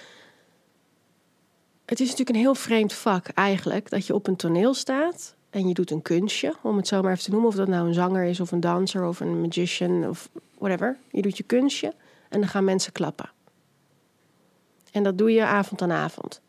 [1.88, 3.90] het is natuurlijk een heel vreemd vak eigenlijk.
[3.90, 6.54] Dat je op een toneel staat en je doet een kunstje.
[6.62, 7.48] Om het zo maar even te noemen.
[7.48, 10.96] Of dat nou een zanger is of een danser of een magician of whatever.
[11.10, 11.94] Je doet je kunstje
[12.28, 13.30] en dan gaan mensen klappen.
[14.92, 16.40] En dat doe je avond aan avond.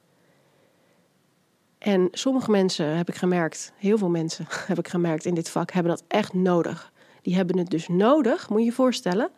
[1.78, 5.72] En sommige mensen heb ik gemerkt, heel veel mensen heb ik gemerkt in dit vak,
[5.72, 6.92] hebben dat echt nodig.
[7.22, 9.30] Die hebben het dus nodig, moet je je voorstellen,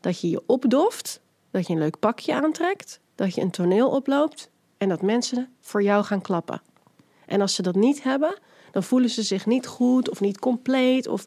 [0.00, 4.50] dat je je opdoft, dat je een leuk pakje aantrekt, dat je een toneel oploopt
[4.78, 6.62] en dat mensen voor jou gaan klappen.
[7.26, 8.34] En als ze dat niet hebben,
[8.70, 11.08] dan voelen ze zich niet goed of niet compleet.
[11.08, 11.26] Of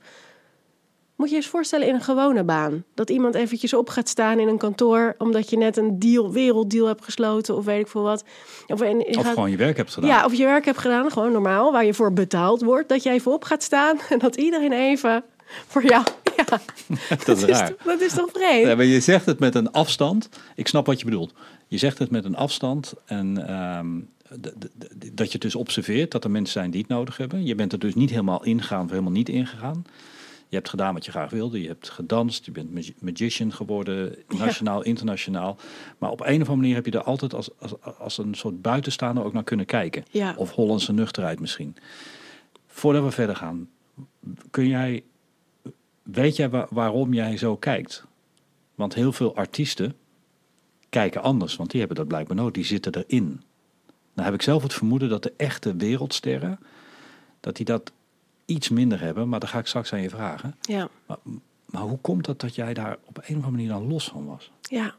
[1.15, 2.83] moet je je eens voorstellen in een gewone baan.
[2.93, 6.87] Dat iemand eventjes op gaat staan in een kantoor omdat je net een deal, werelddeal
[6.87, 8.23] hebt gesloten of weet ik veel wat.
[8.67, 10.09] Of, en, je Of gaat- gewoon je werk hebt gedaan.
[10.09, 12.89] ja, of je werk hebt gedaan, gewoon normaal, waar je voor betaald wordt.
[12.89, 15.23] Dat je even op gaat staan en dat iedereen even
[15.67, 16.03] voor jou.
[16.37, 16.45] Ja,
[17.25, 17.67] dat is raar.
[17.75, 18.67] toch- dat is toch vreemd?
[18.67, 20.29] Ja, maar je zegt het met een afstand.
[20.55, 21.33] Ik snap wat je bedoelt.
[21.67, 23.87] Je zegt het met een afstand en ehm,
[25.13, 27.45] dat je het dus observeert dat er mensen zijn die het nodig hebben.
[27.45, 29.85] Je bent er dus niet helemaal ingegaan of helemaal niet ingegaan.
[30.49, 31.61] Je hebt gedaan wat je graag wilde.
[31.61, 32.45] Je hebt gedanst.
[32.45, 35.57] Je bent magi- magician geworden, nationaal, internationaal.
[35.97, 38.61] Maar op een of andere manier heb je er altijd als, als, als een soort
[38.61, 40.05] buitenstaander ook naar kunnen kijken.
[40.11, 40.33] Ja.
[40.37, 41.75] Of Hollandse nuchterheid misschien.
[42.67, 43.69] Voordat we verder gaan,
[44.51, 45.03] kun jij,
[46.11, 48.03] weet jij wa- waarom jij zo kijkt?
[48.75, 49.95] Want heel veel artiesten
[50.89, 52.53] kijken anders, want die hebben dat blijkbaar nodig.
[52.53, 53.41] Die zitten erin.
[54.13, 56.59] Nou heb ik zelf het vermoeden dat de echte wereldsterren,
[57.39, 57.91] dat die dat
[58.45, 59.29] iets minder hebben.
[59.29, 60.55] Maar daar ga ik straks aan je vragen.
[60.61, 61.17] Ja, Maar,
[61.65, 64.25] maar hoe komt het dat jij daar op een of andere manier dan los van
[64.25, 64.51] was?
[64.61, 64.95] ja.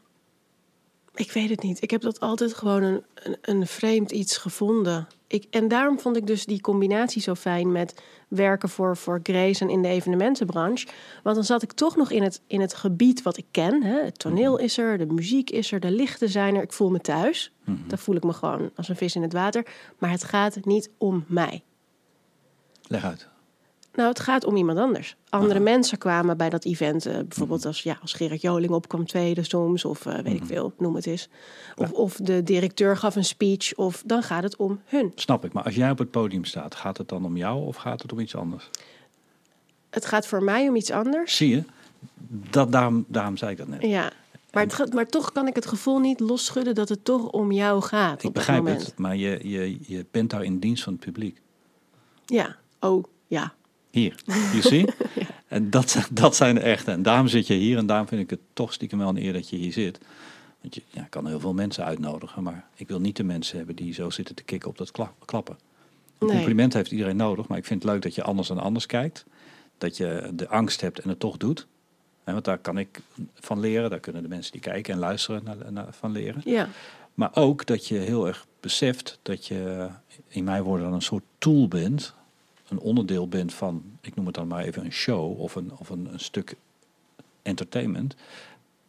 [1.15, 1.81] Ik weet het niet.
[1.81, 5.07] Ik heb dat altijd gewoon een, een, een vreemd iets gevonden.
[5.29, 9.63] Ik, en daarom vond ik dus die combinatie zo fijn met werken voor, voor Grace
[9.63, 10.87] en in de evenementenbranche.
[11.23, 13.83] Want dan zat ik toch nog in het, in het gebied wat ik ken.
[13.83, 14.03] Hè.
[14.03, 16.61] Het toneel is er, de muziek is er, de lichten zijn er.
[16.61, 17.53] Ik voel me thuis.
[17.87, 19.65] Daar voel ik me gewoon als een vis in het water.
[19.97, 21.63] Maar het gaat niet om mij.
[22.87, 23.27] Leg uit.
[23.99, 25.15] Nou, het gaat om iemand anders.
[25.29, 27.05] Andere mensen kwamen bij dat event.
[27.05, 29.85] eh, bijvoorbeeld als, ja, als Gerard Joling opkwam tweede soms.
[29.85, 31.29] Of eh, weet ik veel, noem het eens.
[31.75, 33.75] Of, of de directeur gaf een speech.
[33.75, 35.11] Of dan gaat het om hun.
[35.15, 37.75] Snap ik, maar als jij op het podium staat, gaat het dan om jou of
[37.75, 38.69] gaat het om iets anders?
[39.89, 41.35] Het gaat voor mij om iets anders.
[41.35, 41.63] Zie je?
[42.49, 43.81] Dat, daarom, daarom zei ik dat net.
[43.81, 44.11] Ja.
[44.51, 47.81] Maar, het, maar toch kan ik het gevoel niet losschudden dat het toch om jou
[47.81, 48.23] gaat.
[48.23, 48.85] Ik op begrijp moment.
[48.85, 51.41] het, maar je, je, je bent daar in dienst van het publiek.
[52.25, 52.55] Ja.
[52.79, 53.53] Oh, ja.
[53.99, 54.85] Hier, you see?
[55.47, 56.91] En dat, zijn- dat zijn de echte.
[56.91, 59.33] En daarom zit je hier en daarom vind ik het toch stiekem wel een eer
[59.33, 59.99] dat je hier zit.
[60.61, 63.75] Want je ja, kan heel veel mensen uitnodigen, maar ik wil niet de mensen hebben
[63.75, 65.57] die zo zitten te kikken op dat kla- klappen.
[66.17, 66.35] Een Nee.
[66.35, 69.25] compliment heeft iedereen nodig, maar ik vind het leuk dat je anders dan anders kijkt.
[69.77, 71.67] Dat je de angst hebt en het toch doet.
[72.23, 73.01] Hè, want daar kan ik
[73.33, 76.41] van leren, daar kunnen de mensen die kijken en luisteren naar, naar- van leren.
[76.45, 76.69] Ja,
[77.13, 79.87] Maar ook dat je heel erg beseft dat je,
[80.27, 82.13] in mijn woorden, dan een soort tool bent.
[82.69, 85.89] Een onderdeel bent van, ik noem het dan maar even een show of een, of
[85.89, 86.55] een, een stuk
[87.41, 88.15] entertainment.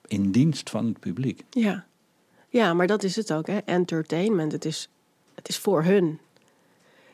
[0.06, 1.44] In dienst van het publiek.
[1.50, 1.88] ja.
[2.52, 3.58] Ja, maar dat is het ook, hè?
[3.58, 4.52] Entertainment.
[4.52, 4.88] Het is,
[5.34, 6.18] het is voor hun.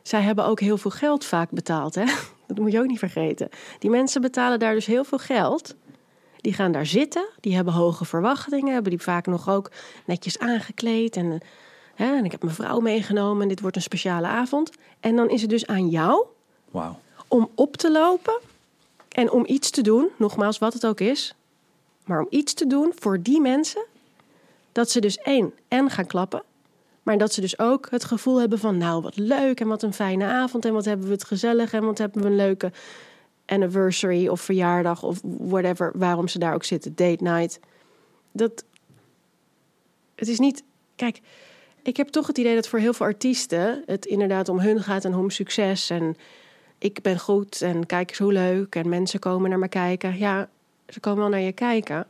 [0.03, 2.05] Zij hebben ook heel veel geld vaak betaald, hè?
[2.47, 3.49] Dat moet je ook niet vergeten.
[3.79, 5.75] Die mensen betalen daar dus heel veel geld.
[6.37, 9.71] Die gaan daar zitten, die hebben hoge verwachtingen, hebben die vaak nog ook
[10.05, 11.17] netjes aangekleed.
[11.17, 11.41] En,
[11.95, 14.71] hè, en ik heb mijn vrouw meegenomen en dit wordt een speciale avond.
[15.01, 16.27] En dan is het dus aan jou
[17.29, 18.39] Om op te lopen
[19.09, 21.35] en om iets te doen, nogmaals wat het ook is,
[22.05, 23.85] maar om iets te doen voor die mensen,
[24.73, 26.43] dat ze dus één en gaan klappen,
[27.03, 29.93] maar dat ze dus ook het gevoel hebben van nou wat leuk en wat een
[29.93, 32.73] fijne avond en wat hebben we het gezellig en wat hebben we een leuke
[33.47, 37.61] anniversary of verjaardag of whatever, waarom ze daar ook zitten, date night.
[38.33, 38.65] Dat
[40.15, 40.63] het is niet,
[40.97, 41.21] kijk,
[41.83, 45.05] ik heb toch het idee dat voor heel veel artiesten het inderdaad om hun gaat
[45.05, 46.17] en om succes en
[46.79, 50.19] ik ben goed en kijk eens hoe leuk en mensen komen naar me kijken.
[50.19, 50.49] Ja,
[50.89, 52.07] ze komen wel naar je kijken.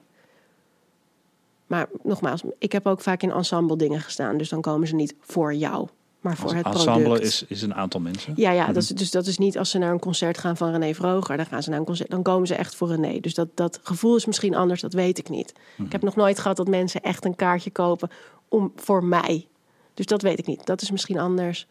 [1.67, 5.15] Maar nogmaals, ik heb ook vaak in ensemble dingen gestaan, dus dan komen ze niet
[5.21, 5.89] voor jou,
[6.21, 7.25] maar voor het Ensemble product.
[7.25, 8.33] is, is een aantal mensen.
[8.37, 10.71] Ja, ja dat is, dus dat is niet als ze naar een concert gaan van
[10.71, 11.37] René Vroger.
[11.37, 13.21] Dan gaan ze naar een concert, dan komen ze echt voor René.
[13.21, 15.53] Dus dat, dat gevoel is misschien anders, dat weet ik niet.
[15.77, 18.11] Ik heb nog nooit gehad dat mensen echt een kaartje kopen
[18.49, 19.47] om, voor mij.
[19.95, 20.67] Dus dat weet ik niet.
[20.67, 21.67] Dat is misschien anders.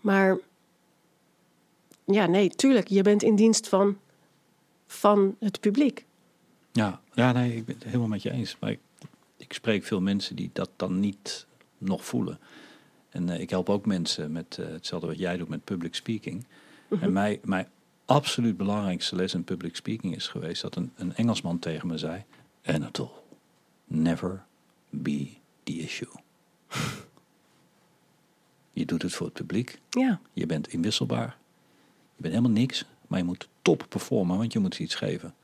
[0.00, 0.38] Maar
[2.12, 2.88] ja, nee, tuurlijk.
[2.88, 3.98] Je bent in dienst van,
[4.86, 6.04] van het publiek.
[6.72, 8.56] Ja, ja, nee, ik ben het helemaal met je eens.
[8.60, 8.80] Maar ik,
[9.36, 11.46] ik spreek veel mensen die dat dan niet
[11.78, 12.38] nog voelen.
[13.08, 16.46] En eh, ik help ook mensen met eh, hetzelfde wat jij doet met public speaking.
[17.00, 17.68] En mij, mijn
[18.04, 22.24] absoluut belangrijkste les in public speaking is geweest dat een, een Engelsman tegen me zei:
[22.64, 23.10] Anatole,
[23.84, 24.44] never
[24.90, 25.28] be
[25.62, 26.12] the issue.
[28.72, 29.80] je doet het voor het publiek.
[29.90, 31.38] Ja, Je bent inwisselbaar.
[32.20, 35.34] Je bent helemaal niks, maar je moet top performen, want je moet iets geven.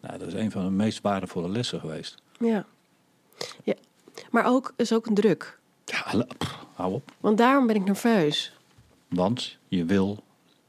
[0.00, 2.22] Nou, dat is een van de meest waardevolle lessen geweest.
[2.38, 2.66] ja.
[3.64, 3.74] ja.
[4.30, 5.58] Maar ook is ook een druk.
[5.84, 7.12] Ja, pff, hou op.
[7.20, 8.52] Want daarom ben ik nerveus.
[9.08, 10.22] Want je wil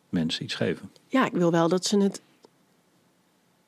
[0.10, 0.92] mensen iets geven.
[1.08, 2.22] ja, ik wil wel dat ze het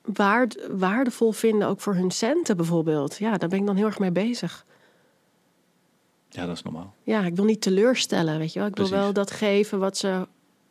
[0.02, 3.18] waard, waardevol vinden, ook voor hun centen bijvoorbeeld.
[3.18, 4.66] Ja, daar ben ik dan heel erg mee bezig.
[6.30, 6.94] Ja, dat is normaal.
[7.04, 8.68] Ja, ik wil niet teleurstellen, weet je wel.
[8.68, 10.28] Ik wil wel dat geven wat ze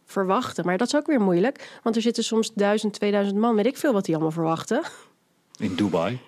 [0.07, 0.65] verwachten.
[0.67, 3.77] Maar dat is ook weer moeilijk, want er zitten soms duizend, 2000 man, weet ik
[3.77, 4.83] veel wat die allemaal verwachten.
[5.59, 6.19] In Dubai.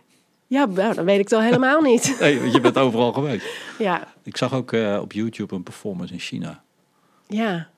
[0.46, 2.16] Ja, nou, dan weet ik al helemaal niet.
[2.20, 3.46] Nee, je bent overal geweest.
[3.78, 6.62] Ja, Ik zag ook eh, op YouTube een performance in China.
[7.26, 7.68] ja.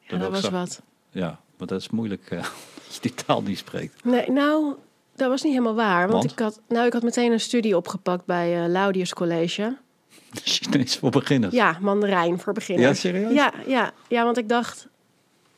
[0.00, 0.50] Ja, Dat dat was zag.
[0.50, 0.82] wat.
[1.10, 2.32] Ja, maar dat is moeilijk
[2.86, 4.04] als je die taal niet spreekt.
[4.04, 4.74] Nee, nou,
[5.16, 6.00] dat was niet helemaal waar.
[6.08, 6.30] Want, Want?
[6.32, 9.76] Ik, had, nou, ik had meteen een studie opgepakt bij eh Laudius College.
[10.44, 11.54] Chinees voor beginners.
[11.54, 12.88] Ja, Mandarijn voor beginners.
[12.88, 13.32] Ja, serieus?
[13.32, 14.88] Ja, ja, ja, want ik dacht,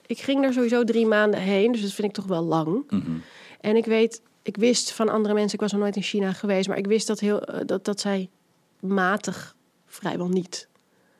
[0.08, 2.90] ik ging er sowieso drie maanden heen, dus dat vind ik toch wel lang.
[2.90, 3.18] Mhm.
[3.60, 6.68] En ik weet, ik wist van andere mensen, ik was nog nooit in China geweest,
[6.68, 8.28] maar ik wist dat, heel, eh, dat, dat zij
[8.80, 10.68] matig vrijwel niet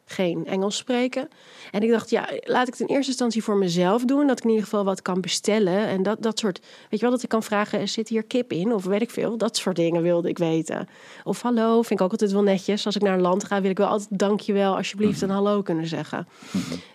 [0.05, 1.29] geen Engels spreken.
[1.71, 4.45] En ik dacht, ja, laat ik het in eerste instantie voor mezelf doen, dat ik
[4.45, 5.87] in ieder geval wat kan bestellen.
[5.87, 8.73] En dat, dat soort, weet je wel, dat ik kan vragen, zit hier kip in?
[8.73, 10.89] Of weet ik veel, dat soort dingen wilde ik weten.
[11.25, 12.87] Of hallo, vind ik ook altijd wel netjes.
[12.87, 15.87] Als ik naar een land ga, wil ik wel altijd dankjewel, alsjeblieft en hallo kunnen
[15.87, 16.29] zeggen.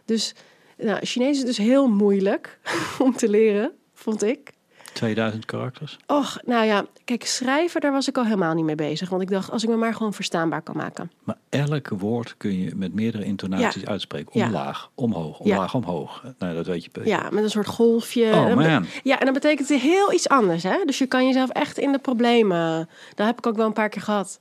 [0.06, 0.36] Dus
[0.78, 2.60] nou, Chinees is dus heel moeilijk
[3.00, 4.52] om te leren, vond ik.
[4.94, 5.98] 2000 karakters.
[6.08, 9.10] Och, nou ja, kijk, schrijven, daar was ik al helemaal niet mee bezig.
[9.10, 11.12] Want ik dacht, als ik me maar gewoon verstaanbaar kan maken.
[11.24, 13.88] Maar elk woord kun je met meerdere intonaties Ja.
[13.88, 14.40] uitspreken.
[14.40, 14.46] Ja.
[14.46, 15.54] Omlaag, omhoog, Ja.
[15.56, 16.24] omlaag, omhoog.
[16.40, 16.90] Nou, dat weet je.
[16.92, 17.10] beter.
[17.10, 18.26] Ja, met een soort golfje.
[18.32, 18.86] Oh, man.
[19.04, 20.78] Ja, en dan betekent heel iets anders, hè?
[20.86, 22.90] Dus je kan jezelf echt in de problemen...
[23.16, 24.40] Dat heb ik ook wel een paar keer gehad.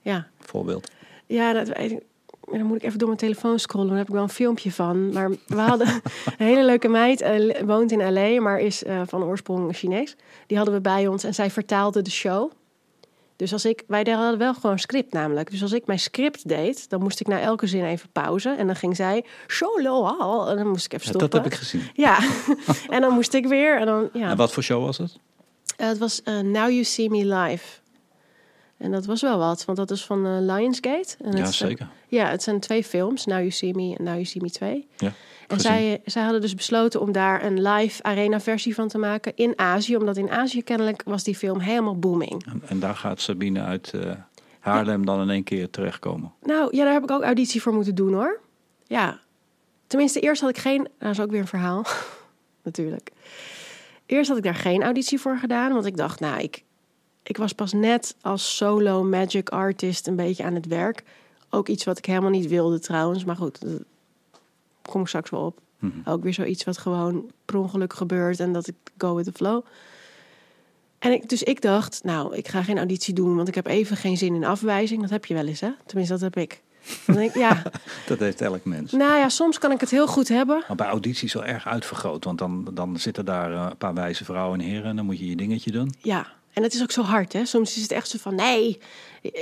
[0.00, 0.90] Ja, Voorbeeld.
[1.26, 2.02] ja dat weet ik.
[2.58, 3.88] Dan moet ik even door mijn telefoon scrollen.
[3.88, 5.12] Daar heb ik wel een filmpje van.
[5.12, 5.86] Maar we hadden
[6.38, 7.20] een hele leuke meid.
[7.20, 10.16] eh, woont in L.A., maar is eh, van oorsprong Chinees.
[10.46, 12.50] Die hadden we bij ons en zij vertaalde de show.
[13.36, 15.50] Dus als ik, wij hadden wel gewoon script namelijk.
[15.50, 18.48] Dus als ik mijn script deed, dan moest ik na elke zin even pauze.
[18.50, 20.48] En dan ging zij, solo al.
[20.48, 21.30] En dan moest ik even Ja, stoppen.
[21.30, 21.82] dat heb ik gezien.
[21.94, 22.18] Ja,
[22.94, 23.78] en dan moest ik weer.
[23.80, 24.30] En dan, ja.
[24.30, 25.18] En wat voor show was het?
[25.76, 27.80] Eh, het was Now You See Me Live.
[28.82, 31.16] En dat was wel wat, want dat is van eh, Lionsgate.
[31.24, 31.88] En Ja, zijn- zeker.
[32.08, 34.86] ja, het zijn twee films, Now You See Me en Now You See Me 2.
[34.96, 35.12] Ja,
[35.48, 39.32] En zij, zij hadden dus besloten om daar een live arena versie van te maken
[39.36, 39.96] in Azië.
[39.96, 42.44] Omdat in Azië kennelijk was die film helemaal booming.
[42.46, 43.92] En, en daar gaat Sabine uit.
[43.94, 44.10] eh,
[44.60, 46.32] Haarlem dan in één keer terechtkomen?
[46.42, 48.40] Nou, ja, daar heb ik ook auditie voor moeten doen hoor.
[48.86, 49.20] Ja.
[49.86, 50.76] Tenminste, eerst had ik geen.
[50.76, 51.84] Nou, dat is ook weer een verhaal.
[52.62, 53.10] Natuurlijk.
[54.06, 56.62] Eerst had ik daar geen auditie voor gedaan, want ik dacht, nou, ik,
[57.22, 61.02] ik was pas net als solo magic artist een beetje aan het werk.
[61.50, 63.78] Ook iets wat ik helemaal niet wilde trouwens, maar goed, daar
[64.82, 65.60] kom ik straks wel op.
[65.78, 65.98] Mhm.
[66.04, 69.64] Ook weer zoiets wat gewoon per ongeluk gebeurt en dat ik go with the flow.
[70.98, 73.96] En ik, dus ik dacht, nou, ik ga geen auditie doen, want ik heb even
[73.96, 75.00] geen zin in afwijzing.
[75.00, 75.70] Dat heb je wel eens, hè?
[75.86, 76.62] Tenminste, dat heb ik.
[77.06, 77.62] Dan denk ik, ja,
[78.06, 78.92] Dat heeft elk mens.
[78.92, 80.64] nou ja, soms kan ik het heel goed hebben.
[80.68, 82.24] Maar bij audities wel erg uitvergroot.
[82.24, 84.84] Want dan, dan zitten daar eh, een paar wijze vrouwen en heren.
[84.84, 85.94] En dan moet je je dingetje doen.
[85.98, 87.44] Ja, en het is ook zo hard, hè?
[87.44, 88.78] Soms is het echt zo van, nee,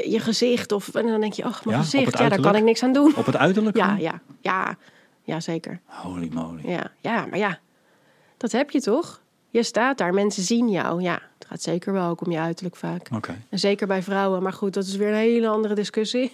[0.04, 0.72] je gezicht.
[0.72, 2.92] Of, en dan denk je, oh, mijn Ja, gezicht, ja, daar kan ik niks aan
[2.92, 3.16] doen.
[3.16, 3.76] Op het uiterlijk?
[3.76, 4.76] Ja, ja, ja,
[5.24, 5.80] ja, zeker.
[5.84, 6.60] Holy moly.
[6.70, 7.58] Ja, ja, maar ja,
[8.36, 9.20] dat heb je toch?
[9.52, 11.02] Je staat daar, mensen zien jou.
[11.02, 13.08] Ja, het gaat zeker wel ook om je uiterlijk vaak.
[13.14, 13.36] Oké.
[13.48, 16.32] En zeker bij vrouwen, maar goed, dat is weer een hele andere discussie.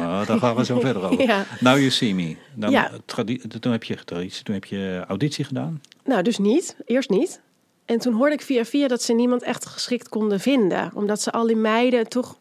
[0.00, 1.26] Oh, daar gaan we zo verder over.
[1.26, 1.44] Ja.
[1.60, 2.36] Now you see me.
[2.54, 2.90] Dan, Ja.
[3.04, 4.04] tradi- toen heb je
[4.42, 5.80] toen heb je auditie gedaan.
[6.04, 6.76] Nou, dus niet.
[6.86, 7.40] Eerst niet.
[7.90, 10.90] En toen hoorde ik via via dat ze niemand echt geschikt konden vinden.
[10.94, 12.38] Omdat ze al die meiden toch...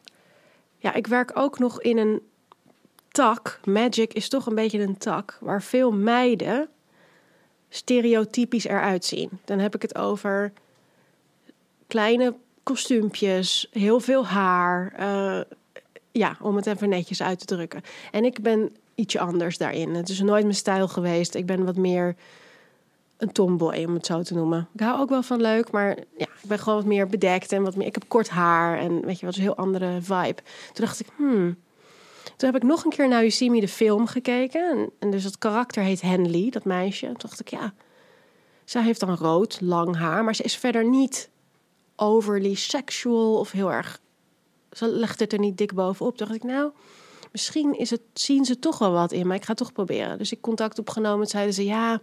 [0.77, 2.21] Ja, ik werk ook nog in een
[3.11, 3.59] tak.
[3.65, 5.37] Magic is toch een beetje een tak.
[5.41, 6.69] Waar veel meiden
[7.69, 9.29] stereotypisch eruit zien.
[9.45, 10.53] Dan heb ik het over
[11.87, 14.93] kleine kostuumpjes, heel veel haar.
[14.97, 15.41] eh,
[16.11, 17.81] ja, om het even netjes uit te drukken.
[18.11, 19.95] En ik ben ietsje anders daarin.
[19.95, 21.35] Het is nooit mijn stijl geweest.
[21.35, 22.15] Ik ben wat meer
[23.19, 24.67] een tomboy, om het zo te noemen.
[24.73, 27.63] Ik hou ook wel van leuk, maar ja, ik ben gewoon wat meer bedekt en
[27.63, 27.87] wat meer.
[27.87, 30.41] Ik heb kort haar en weet je wat, een heel andere vibe.
[30.73, 31.57] Toen dacht ik, hmm.
[32.23, 34.89] Toen heb ik nog een keer naar You Me de film gekeken.
[34.99, 37.05] En, dus het karakter heet Henley, dat meisje.
[37.05, 37.73] Toen dacht ik, ja,
[38.63, 41.29] zij heeft dan rood, lang haar, maar ze is verder niet
[41.95, 43.99] overly sexual of heel erg.
[44.71, 46.17] Ze legt het er niet dik bovenop.
[46.17, 46.71] Dacht ik, nou,
[47.31, 50.17] misschien is het, zien ze toch wel wat in, maar ik ga toch proberen.
[50.17, 51.27] Dus ik contact opgenomen.
[51.27, 52.01] Zeiden ze, ja,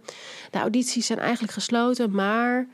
[0.51, 2.67] de audities zijn eigenlijk gesloten, maar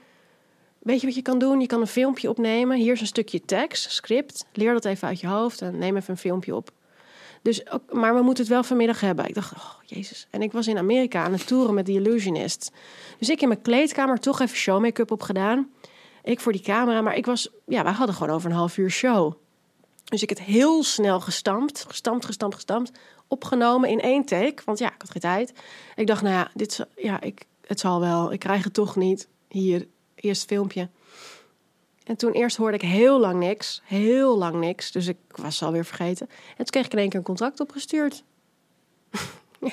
[0.80, 1.60] weet je wat je kan doen?
[1.60, 2.78] Je kan een filmpje opnemen.
[2.78, 4.46] Hier is een stukje tekst, script.
[4.54, 6.72] Leer dat even uit je hoofd en neem even een filmpje op.
[7.42, 9.28] Dus, maar we moeten het wel vanmiddag hebben.
[9.28, 10.28] Ik dacht, oh jezus.
[10.30, 12.72] En ik was in Amerika aan het toeren met The Illusionist.
[13.20, 15.70] Dus ik in mijn kleedkamer toch even showmake-up op gedaan.
[16.24, 18.90] Ik voor die camera, maar ik was, ja, wij hadden gewoon over een half uur
[18.90, 19.34] show.
[20.14, 22.92] Dus ik het heel snel gestampt, gestampt, gestampt, gestampt,
[23.28, 24.62] opgenomen in één take.
[24.66, 25.54] Want ja, ik had geen tijd.
[25.96, 28.32] Ik dacht, nou ja, dit, ja, ik, het zal wel.
[28.34, 29.28] Ik krijg het toch niet.
[29.48, 30.90] Hier, eerst filmpje.
[32.04, 34.92] En toen eerst hoorde ik heel lang niks, heel lang niks.
[34.92, 36.28] Dus ik was alweer vergeten.
[36.30, 38.24] En toen kreeg ik in één keer een contract opgestuurd.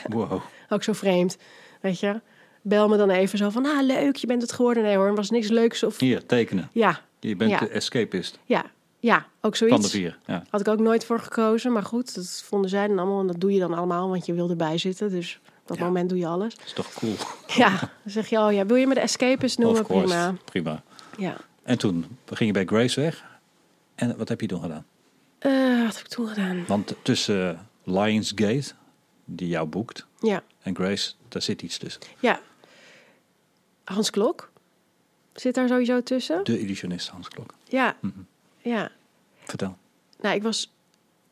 [0.09, 0.40] Wow.
[0.68, 1.37] Ook zo vreemd,
[1.81, 2.20] weet je.
[2.62, 4.83] Bel me dan even zo van, ah leuk, je bent het geworden.
[4.83, 5.83] Nee hoor, er was niks leuks.
[5.83, 6.68] Of Hier, tekenen.
[6.72, 7.59] ja, Je bent Ja.
[7.59, 9.76] de escapist ja, ja, ook zoiets.
[9.80, 10.18] van de vier.
[10.26, 10.42] Ja.
[10.50, 11.72] Had ik ook nooit voor gekozen.
[11.72, 13.20] Maar goed, dat vonden zij dan allemaal.
[13.20, 15.10] En dat doe je dan allemaal, want je wil erbij zitten.
[15.10, 15.84] Dus op dat Ja.
[15.84, 16.56] moment doe je alles.
[16.64, 17.14] is toch cool?
[17.46, 19.80] Ja, dan zeg je, oh ja, wil je me de escapist noemen?
[19.80, 20.06] of course.
[20.06, 20.34] Prima.
[20.44, 20.82] Prima.
[21.18, 21.36] Ja.
[21.62, 23.24] En toen ging je bij Grace weg.
[23.94, 24.86] En wat heb je toen gedaan?
[25.38, 26.64] Eh, wat heb ik toen gedaan?
[26.66, 28.72] Want tussen Lionsgate,
[29.24, 32.02] die jou boekt, Ja, en Grace, daar zit iets tussen.
[32.20, 32.40] ja.
[33.84, 34.50] Hans Klok
[35.32, 36.44] zit daar sowieso tussen.
[36.44, 37.54] De illusionist Hans Klok.
[37.68, 38.18] Ja, Mhm.
[38.62, 38.90] Ja.
[39.44, 39.77] Vertel.
[40.20, 40.73] Nou, ik was,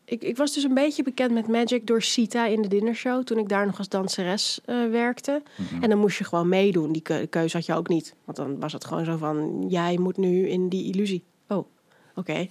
[0.04, 3.24] ik, ik was dus een beetje bekend met Magic door Sita in de dinnershow.
[3.24, 5.42] Toen ik daar nog als danseres eh, werkte.
[5.56, 5.82] Mhm.
[5.82, 6.92] En dan moest je gewoon meedoen.
[6.92, 8.14] Die keu- keuze had je ook niet.
[8.24, 11.22] Want dan was het gewoon zo van, jij moet nu in die illusie.
[11.48, 11.66] Oh,
[12.14, 12.48] oké.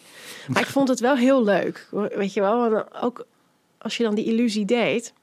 [0.48, 1.88] Maar ik vond het wel heel leuk.
[1.92, 3.26] Weet je wel, want ook
[3.78, 5.14] als je dan die illusie deed...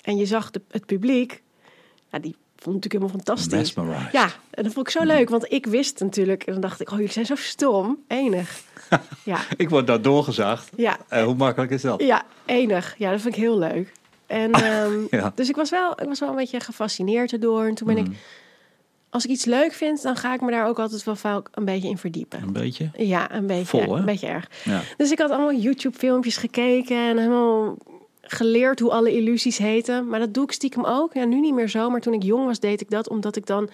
[0.00, 1.42] en je zag de, het publiek...
[2.12, 3.74] Ja, die vond het natuurlijk helemaal fantastisch.
[3.74, 4.12] Mesmerized.
[4.12, 5.28] Ja, en dat vond ik zo leuk.
[5.28, 6.42] Want ik wist natuurlijk...
[6.42, 7.98] en dan dacht ik, oh, jullie zijn zo stom.
[8.08, 8.60] Enig.
[9.24, 10.68] Ja, Ik word daar doorgezaagd.
[10.76, 10.96] ja.
[11.08, 12.02] Eh, hoe makkelijk is dat?
[12.02, 12.94] Ja, enig.
[12.98, 13.92] Ja, dat vind ik heel leuk.
[14.26, 15.32] En, ehm, Ja.
[15.34, 17.64] Dus ik was, wel, ik was wel een beetje gefascineerd erdoor.
[17.64, 18.06] En toen ben ik,
[19.10, 21.64] als ik iets leuk vind, dan ga ik me daar ook altijd wel vaak een
[21.64, 22.42] beetje in verdiepen.
[22.42, 22.90] Een beetje?
[22.96, 23.98] Ja, een beetje, Vol, hè?
[23.98, 24.48] een beetje erg.
[24.64, 24.80] Ja.
[24.96, 27.76] Dus ik had allemaal YouTube-filmpjes gekeken en helemaal
[28.32, 30.08] geleerd hoe alle illusies heten.
[30.08, 31.14] Maar dat doe ik stiekem ook.
[31.14, 33.46] Ja, nu niet meer zo, maar toen ik jong was, deed ik dat omdat ik
[33.46, 33.70] dan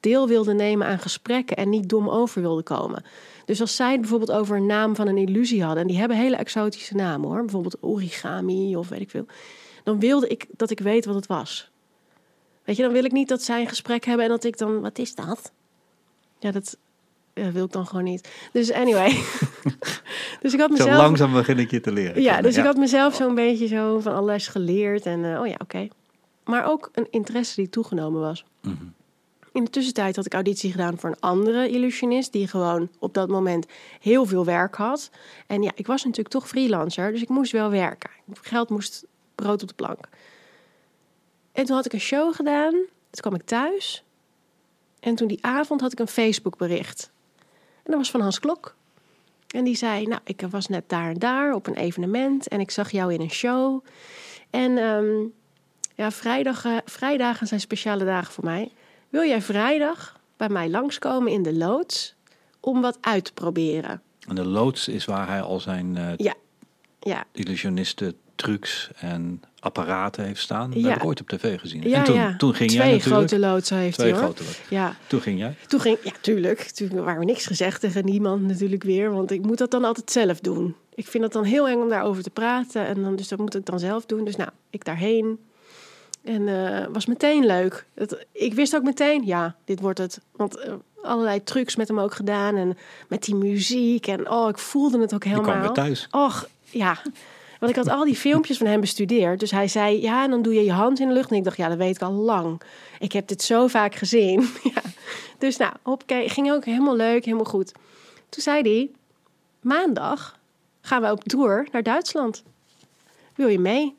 [0.00, 3.04] deel wilde nemen aan gesprekken en niet dom over wilde komen.
[3.44, 6.16] Dus als zij het bijvoorbeeld over een naam van een illusie hadden, en die hebben
[6.16, 9.26] hele exotische namen hoor, bijvoorbeeld origami of weet ik veel,
[9.84, 11.70] dan wilde ik dat ik weet wat het was.
[12.64, 14.80] Weet je, dan wil ik niet dat zij een gesprek hebben en dat ik dan,
[14.80, 15.52] wat is dat?
[16.38, 16.76] Ja, dat
[17.40, 18.28] ja, wil ik dan gewoon niet.
[18.52, 19.08] Dus anyway.
[20.42, 20.96] dus ik had Zo mezelf.
[20.96, 22.22] langzaam begin ik je te leren.
[22.22, 25.06] Ja, dus ik had mezelf zo'n beetje zo van alles geleerd.
[25.06, 25.88] En eh, oh ja, oké.
[26.44, 28.44] Maar ook een interesse die toegenomen was.
[28.62, 28.74] Mhm.
[29.52, 32.32] In de tussentijd had ik auditie gedaan voor een andere illusionist...
[32.32, 33.66] die gewoon op dat moment
[34.00, 35.10] heel veel werk had.
[35.46, 38.10] En ja, ik was natuurlijk toch freelancer, dus ik moest wel werken.
[38.42, 40.08] Geld moest brood op de plank.
[41.52, 42.72] En toen had ik een show gedaan.
[42.72, 44.04] Toen kwam ik thuis.
[45.00, 47.10] En toen die avond had ik een Facebook bericht.
[47.90, 48.74] Dat was van Hans Klok.
[49.48, 52.48] En die zei, nou, ik was net daar en daar op een evenement...
[52.48, 53.84] en ik zag jou in een show.
[54.50, 55.26] En ehm,
[55.94, 58.72] ja, vrijdag, eh, vrijdagen zijn speciale dagen voor mij.
[59.08, 62.14] Wil jij vrijdag bij mij langskomen in de loods
[62.60, 64.02] om wat uit te proberen?
[64.28, 66.34] En de loods is waar hij al zijn eh Ja,
[67.00, 70.70] ja, illusionisten trucs en apparaten heeft staan.
[70.70, 71.88] Dat heb ik ooit op tv gezien.
[71.88, 72.34] ja, en toen, ja.
[72.36, 73.28] toen ging Twee jij natuurlijk...
[73.30, 74.28] grote loodsen heeft Twee hij hoor.
[74.28, 74.64] grote loodsen.
[74.70, 75.54] Ja, Toen ging jij.
[75.68, 76.60] toen ging, ja, tuurlijk.
[76.60, 79.10] Toen waren we niks gezegd tegen niemand natuurlijk weer.
[79.12, 80.74] Want ik moet dat dan altijd zelf doen.
[80.94, 82.86] Ik vind het dan heel eng om daarover te praten.
[82.86, 84.24] En dan, dus dat moet ik dan zelf doen.
[84.24, 85.38] Dus nou, ik daarheen.
[86.24, 87.86] En eh was meteen leuk.
[87.94, 90.20] Het, ik wist ook meteen, ja, dit wordt het.
[90.32, 92.56] Want eh, allerlei trucs met hem ook gedaan.
[92.56, 92.76] En
[93.08, 94.06] met die muziek.
[94.06, 95.50] En oh, ik voelde het ook Je helemaal.
[95.50, 96.08] kwam weer thuis.
[96.10, 96.98] Och, ja.
[97.60, 99.40] Want ik had al die filmpjes van hem bestudeerd.
[99.40, 101.30] Dus hij zei, ja, en dan doe je je hand in de lucht.
[101.30, 102.62] En ik dacht, ja, dat weet ik al lang.
[102.98, 104.40] Ik heb dit zo vaak gezien.
[104.74, 104.82] ja.
[105.38, 107.72] Dus nou, hoppakee, ging ook helemaal leuk, helemaal goed.
[108.28, 108.90] Toen zei hij,
[109.60, 110.38] maandag
[110.80, 112.42] gaan we op tour naar Duitsland.
[113.34, 113.96] Wil je mee?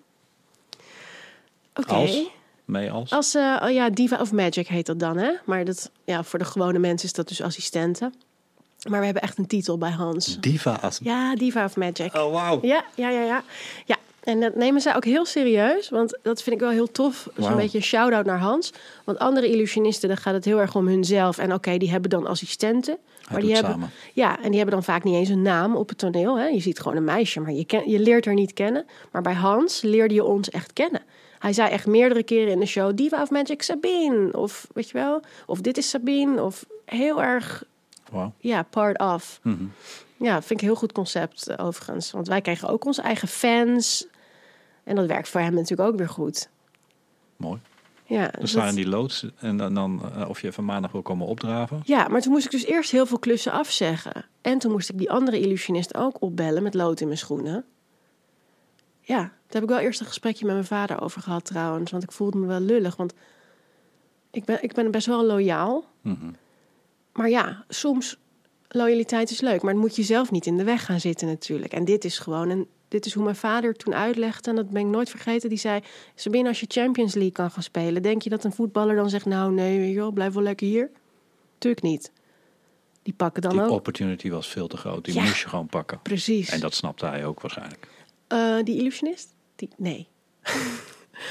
[1.75, 1.93] Oké.
[1.93, 2.21] Als?
[2.65, 3.11] Mee als?
[3.11, 5.31] Als, oh ja, Diva of Magic heet dat dan, hè?
[5.45, 8.13] Maar dat, ja, voor de gewone mensen is dat dus assistenten.
[8.89, 10.39] Maar we hebben echt een titel bij Hans.
[10.39, 10.99] Diva als...
[11.03, 12.15] Ja, Diva of Magic.
[12.15, 12.59] Oh, wauw.
[12.61, 13.43] Ja, ja, ja, ja.
[13.85, 13.97] ja.
[14.23, 17.29] En dat nemen zij ook heel serieus, want dat vind ik wel heel tof.
[17.37, 18.73] Zo'n beetje een shout-out naar Hans.
[19.03, 21.37] Want andere illusionisten, daar gaat het heel erg om hunzelf.
[21.37, 22.97] En oké, die hebben dan assistenten.
[23.27, 23.91] Hij die hebben, samen.
[24.13, 26.39] Ja, en die hebben dan vaak niet eens een naam op het toneel.
[26.39, 26.45] Hè.
[26.45, 28.85] Je ziet gewoon een meisje, maar je, ken, je leert haar niet kennen.
[29.11, 31.01] Maar bij Hans leerde je ons echt kennen.
[31.39, 32.95] Hij zei echt meerdere keren in de show...
[32.95, 34.37] Diva of Magic Sabine.
[34.37, 36.43] Of weet je wel, of dit is Sabine.
[36.43, 37.63] Of heel erg,
[38.37, 39.39] Ja, part of.
[39.43, 39.63] Mhm.
[40.17, 42.11] Ja, vind ik een heel goed concept eh, overigens.
[42.11, 44.07] Want wij kregen ook onze eigen fans.
[44.83, 46.49] En dat werkt voor hem natuurlijk ook weer goed.
[47.37, 47.59] Mooi.
[48.05, 50.91] Ja, Dan dus staan dat- die loods en dan, dan eh, of je even maandag
[50.91, 51.81] wil komen opdraven.
[51.85, 54.25] ja, maar toen moest ik dus eerst heel veel klussen afzeggen.
[54.41, 57.65] En toen moest ik die andere illusionist ook opbellen met lood in mijn schoenen.
[59.01, 61.91] Ja, daar heb ik wel eerst een gesprekje met mijn vader over gehad trouwens.
[61.91, 62.95] Want ik voelde me wel lullig.
[62.95, 63.13] Want
[64.31, 65.83] ik ben, ik ben best wel loyaal.
[66.01, 66.31] Mhm.
[67.13, 68.17] Maar ja, soms
[68.67, 71.73] loyaliteit is leuk, maar dan moet je zelf niet in de weg gaan zitten natuurlijk.
[71.73, 74.81] En dit is gewoon een, dit is hoe mijn vader toen uitlegde en dat ben
[74.81, 75.49] ik nooit vergeten.
[75.49, 75.79] Die zei:
[76.15, 79.25] Sabine, als je Champions League kan gaan spelen, denk je dat een voetballer dan zegt:
[79.25, 80.89] Nou, nee, wel, blijf wel lekker hier?
[81.57, 82.11] Tuurlijk niet.
[83.03, 83.69] Die pakken dan Die ook.
[83.69, 85.05] opportunity was veel te groot.
[85.05, 85.21] Die Ja.
[85.21, 85.99] moest je gewoon pakken.
[86.01, 86.49] Precies.
[86.49, 87.87] En dat snapte hij ook waarschijnlijk.
[88.27, 89.35] Eh, die illusionist?
[89.55, 90.07] Die, nee.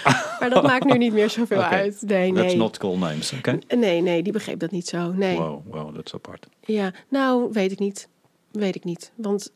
[0.41, 1.66] maar dat maakt nu niet meer zoveel Oké.
[1.66, 2.03] uit.
[2.07, 2.57] Nee, nee.
[2.57, 3.59] not call names, oké?
[3.76, 5.12] Nee, nee, die begreep dat niet zo.
[5.12, 5.36] Nee.
[5.36, 6.47] Wow, wow, dat is apart.
[6.61, 8.09] Ja, nou, weet ik niet.
[8.51, 9.12] Weet ik niet.
[9.14, 9.53] Want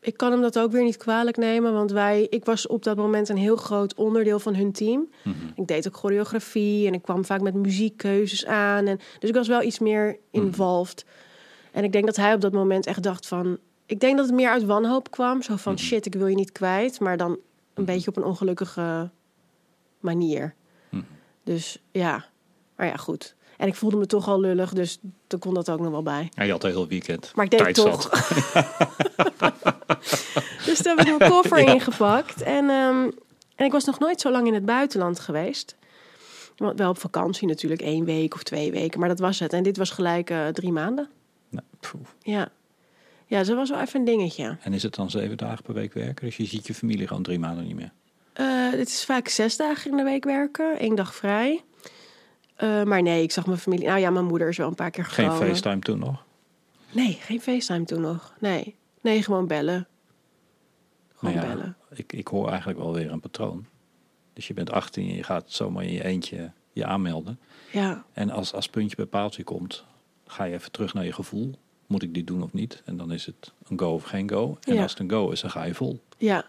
[0.00, 1.72] ik kan hem dat ook weer niet kwalijk nemen.
[1.72, 5.08] Want wij, ik was op dat moment een heel groot onderdeel van hun team.
[5.22, 5.36] Mhm.
[5.54, 8.86] Ik deed ook choreografie en ik kwam vaak met muziekkeuzes aan.
[8.86, 11.04] En, dus ik was wel iets meer involved.
[11.72, 13.58] En ik denk dat hij op dat moment echt dacht van...
[13.86, 15.42] Ik denk dat het meer uit wanhoop kwam.
[15.42, 17.00] Zo van, shit, ik wil je niet kwijt.
[17.00, 17.38] Maar dan
[17.74, 19.10] een beetje op een ongelukkige
[20.00, 20.54] manier.
[20.88, 21.02] Mhm.
[21.44, 22.24] Dus ja,
[22.76, 23.34] maar ja, goed.
[23.56, 26.28] En ik voelde me toch al lullig, dus toen kon dat ook nog wel bij.
[26.34, 27.32] En je had een heel weekend.
[27.34, 28.08] Maar ik deed het toch.
[30.64, 32.42] Dus toen heb ik mijn koffer ingepakt.
[32.42, 33.10] En, ehm,
[33.54, 35.76] en ik was nog nooit zo lang in het buitenland geweest.
[36.56, 39.00] Want Wel op vakantie natuurlijk, één week of twee weken.
[39.00, 39.52] Maar dat was het.
[39.52, 41.08] En dit was gelijk eh, drie maanden.
[41.48, 41.64] Nou.
[42.18, 42.48] Ja.
[43.26, 44.56] Ja, dat was wel even een dingetje.
[44.60, 46.26] En is het dan zeven dagen per week werken?
[46.26, 47.92] Dus je ziet je familie gewoon drie maanden niet meer.
[48.32, 50.78] Eh het is vaak zes dagen in de week werken.
[50.78, 51.64] één dag vrij.
[52.54, 53.86] Eh, maar nee, ik zag mijn familie...
[53.86, 55.48] Nou ja, mijn moeder is wel een paar keer Geen gekomen.
[55.48, 56.24] FaceTime toen nog?
[56.92, 58.34] Nee, geen FaceTime toen nog.
[58.38, 59.88] Nee, nee gewoon bellen.
[61.14, 61.76] Gewoon Nou ja, bellen.
[61.94, 63.66] Ik, ik hoor eigenlijk wel weer een patroon.
[64.32, 67.38] Dus je bent 18 en je gaat zomaar in je eentje je aanmelden.
[67.72, 69.84] Ja, En als, als puntje bij paaltje komt,
[70.26, 71.54] ga je even terug naar je gevoel.
[71.86, 72.82] Moet ik dit doen of niet?
[72.84, 74.58] En dan is het een go of geen go.
[74.60, 74.82] En Ja.
[74.82, 76.00] als het een go is, dan ga je vol.
[76.18, 76.44] ja.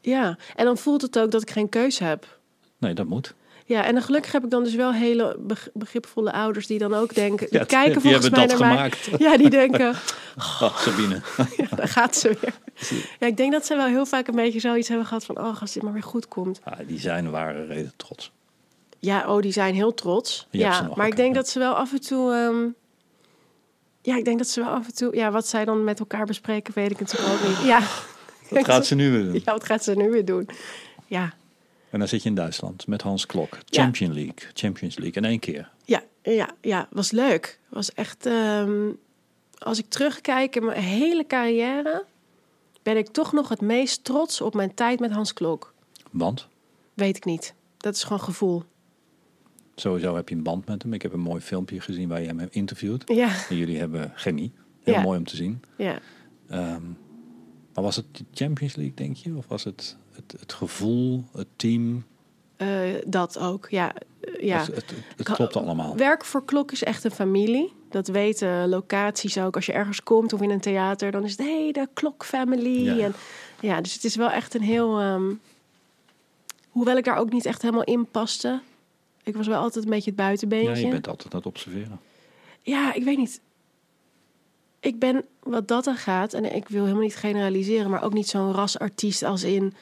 [0.00, 2.38] Ja, en dan voelt het ook dat ik geen keus heb.
[2.78, 3.34] Nee, dat moet.
[3.64, 6.94] Ja, en dan gelukkig heb ik dan dus wel hele beg- begripvolle ouders die dan
[6.94, 7.46] ook denken...
[7.50, 8.92] Die Ja, kijken die volgens mij naar mij.
[9.26, 9.88] Ja, die denken,
[10.60, 11.20] Oh, Sabine.
[11.56, 12.54] ja, daar gaat ze weer.
[13.18, 15.38] Ja, ik denk dat ze wel heel vaak een beetje zoiets hebben gehad van...
[15.38, 16.60] oh, als dit maar weer goed komt.
[16.64, 18.32] Ah, die zijn ware reden trots.
[18.98, 20.46] Ja, oh, die zijn heel trots.
[20.50, 21.40] Je ja, maar ik denk ja.
[21.40, 22.32] dat ze wel af en toe...
[22.32, 22.66] ehm,
[24.02, 25.16] ja, ik denk dat ze wel af en toe...
[25.16, 27.66] Ja, wat zij dan met elkaar bespreken, weet ik natuurlijk ook niet.
[27.66, 27.80] Ja.
[28.50, 29.34] Wat gaat ze nu weer doen?
[29.44, 30.48] Ja, wat gaat ze nu weer doen?
[31.06, 31.34] Ja,
[31.90, 33.58] En dan zit je in Duitsland met Hans Klok.
[33.64, 34.34] Champion League.
[34.54, 35.70] Champions League in één keer.
[35.84, 37.58] ja, Ja, ja, was leuk.
[37.68, 38.26] Was echt.
[38.26, 38.88] ehm,
[39.58, 42.04] als ik terugkijk in mijn hele carrière,
[42.82, 45.74] ben ik toch nog het meest trots op mijn tijd met Hans Klok.
[46.10, 46.48] Want
[46.94, 47.54] Weet ik niet.
[47.76, 48.62] Dat is gewoon gevoel.
[49.74, 50.92] sowieso heb je een band met hem.
[50.92, 53.02] Ik heb een mooi filmpje gezien waar je hem hebt interviewd.
[53.06, 54.52] Ja, En jullie hebben chemie.
[54.82, 55.00] Heel Ja.
[55.02, 55.62] mooi om te zien.
[55.76, 55.98] ja.
[56.48, 56.82] Ehm,
[57.74, 59.34] maar was het de Champions League, denk je?
[59.36, 62.04] Of was het het, het gevoel, het team?
[62.56, 62.68] Eh,
[63.06, 63.66] dat ook.
[63.70, 64.58] Ja, Eh, ja.
[64.58, 65.96] Het, het, het, het klopt allemaal.
[65.96, 67.72] Werk voor Klok is echt een familie.
[67.90, 69.54] Dat weten locaties ook.
[69.54, 72.84] Als je ergens komt of in een theater, dan is het hey, de Klok family.
[72.84, 72.98] Ja.
[73.04, 73.14] En,
[73.60, 74.98] ja, dus het is wel echt een heel.
[75.00, 75.32] ehm,
[76.68, 78.60] hoewel ik daar ook niet echt helemaal in paste.
[79.22, 80.84] Ik was wel altijd een beetje het Ja, buitenbeentje.
[80.84, 82.00] je bent altijd aan het observeren.
[82.62, 83.40] Ja, ik weet niet.
[84.80, 88.28] Ik ben wat dat dan gaat, en ik wil helemaal niet generaliseren, maar ook niet
[88.28, 89.74] zo'n rasartiest als in.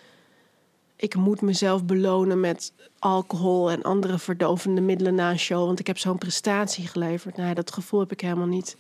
[0.96, 5.86] Ik moet mezelf belonen met alcohol en andere verdovende middelen na een show, want ik
[5.86, 7.36] heb zo'n prestatie geleverd.
[7.36, 8.76] Nou, dat gevoel heb ik helemaal niet.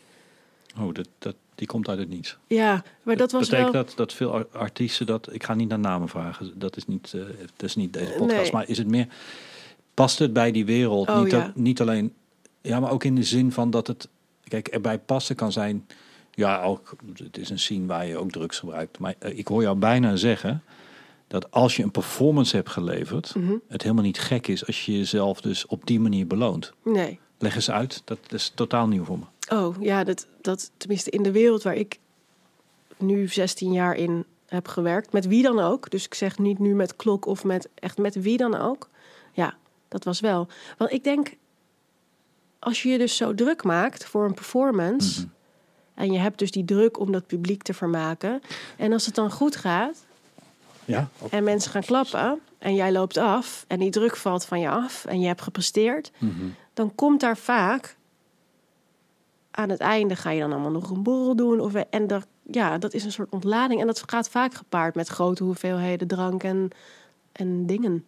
[0.80, 2.36] Oh, dat, dat, die komt uit het niets.
[2.46, 3.84] Ja, maar dat was betekent wel.
[3.84, 6.58] dat dat veel ar- artiesten dat ik ga niet naar namen vragen.
[6.58, 7.20] Dat is niet, eh,
[7.56, 8.42] dat is niet deze podcast.
[8.42, 8.52] Nee.
[8.52, 9.06] Maar is het meer
[9.94, 11.08] past het bij die wereld?
[11.08, 11.42] Oh, niet, ja.
[11.42, 12.14] al- niet alleen
[12.60, 14.08] ja, maar ook in de zin van dat het
[14.48, 15.86] kijk erbij passen kan zijn.
[16.38, 18.98] Ja, ook het is een scene waar je ook drugs gebruikt.
[18.98, 20.62] Maar eh, ik hoor jou bijna zeggen
[21.26, 23.54] dat als je een performance hebt geleverd, Mhm.
[23.68, 26.72] het helemaal niet gek is als je jezelf dus op die manier beloont.
[26.84, 27.18] Nee.
[27.38, 28.02] Leg eens uit.
[28.04, 29.24] Dat is totaal nieuw voor me.
[29.56, 31.98] Oh ja, dat, dat tenminste in de wereld waar ik
[32.96, 35.90] nu 16 jaar in heb gewerkt, met wie dan ook.
[35.90, 38.88] Dus ik zeg niet nu met klok of met echt met wie dan ook.
[39.32, 39.56] Ja,
[39.88, 40.48] dat was wel.
[40.78, 41.34] Want ik denk,
[42.58, 45.26] als je je dus zo druk maakt voor een performance.
[45.98, 48.40] En je hebt dus die druk om dat publiek te vermaken.
[48.76, 50.04] En als het dan goed gaat
[50.84, 54.68] Ja, en mensen gaan klappen en jij loopt af en die druk valt van je
[54.68, 56.10] af en je hebt gepresteerd,
[56.74, 57.96] dan komt daar vaak
[59.50, 62.78] aan het einde ga je dan allemaal nog een borrel doen of en dat, ja,
[62.78, 66.70] dat is een soort ontlading en dat gaat vaak gepaard met grote hoeveelheden drank en,
[67.32, 68.04] en dingen.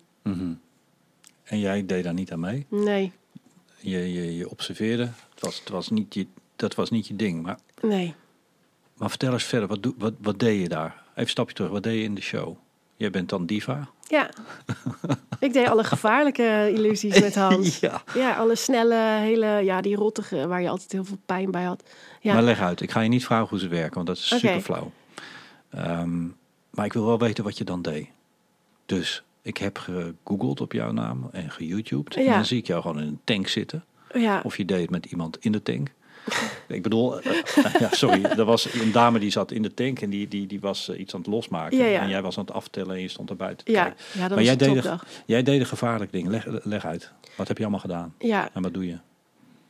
[1.42, 2.66] En jij deed daar niet aan mee.
[2.68, 3.12] Nee,
[3.76, 5.02] Je, je, je observeerde.
[5.30, 6.26] Het was, het was niet je,
[6.56, 7.42] dat was niet je ding.
[7.42, 8.14] Maar, nee.
[8.96, 9.68] maar vertel eens verder.
[9.68, 10.86] Wat, wat, wat deed je daar?
[11.10, 11.70] Even een stapje terug.
[11.70, 12.56] Wat deed je in de show?
[12.96, 13.88] Jij bent dan diva.
[14.08, 14.30] Ja,
[15.40, 17.78] ik deed alle gevaarlijke illusies met Hans.
[17.80, 18.02] Ja.
[18.14, 21.82] Ja, alle snelle, hele, ja, die rottige waar je altijd heel veel pijn bij had.
[22.20, 22.80] Ja, Maar leg uit.
[22.80, 24.92] Ik ga je niet vragen hoe ze werken, want dat is super flauw.
[25.70, 26.22] Ehm,
[26.70, 28.08] maar ik wil wel weten wat je dan deed.
[28.86, 32.16] Dus ik heb gegoogeld op jouw naam en geYouTubed.
[32.16, 32.34] En Ja.
[32.34, 33.84] dan zie ik jou gewoon in een tank zitten.
[34.14, 34.40] ja.
[34.44, 35.88] Of je deed het met iemand in de tank.
[36.68, 40.00] ik bedoel, eh, eh, ja, sorry, er was een dame die zat in de tank
[40.00, 41.78] en die, die, die was eh, iets aan het losmaken.
[41.78, 42.00] Ja, ja.
[42.00, 44.04] En jij was aan het aftellen en je stond er buiten te Ja, kijken.
[44.12, 44.90] ja, dat maar jij deed,
[45.26, 46.28] jij deed een gevaarlijk ding.
[46.28, 47.12] Leg, leg uit.
[47.36, 48.14] Wat heb je allemaal gedaan?
[48.18, 48.96] Ja, En wat doe je?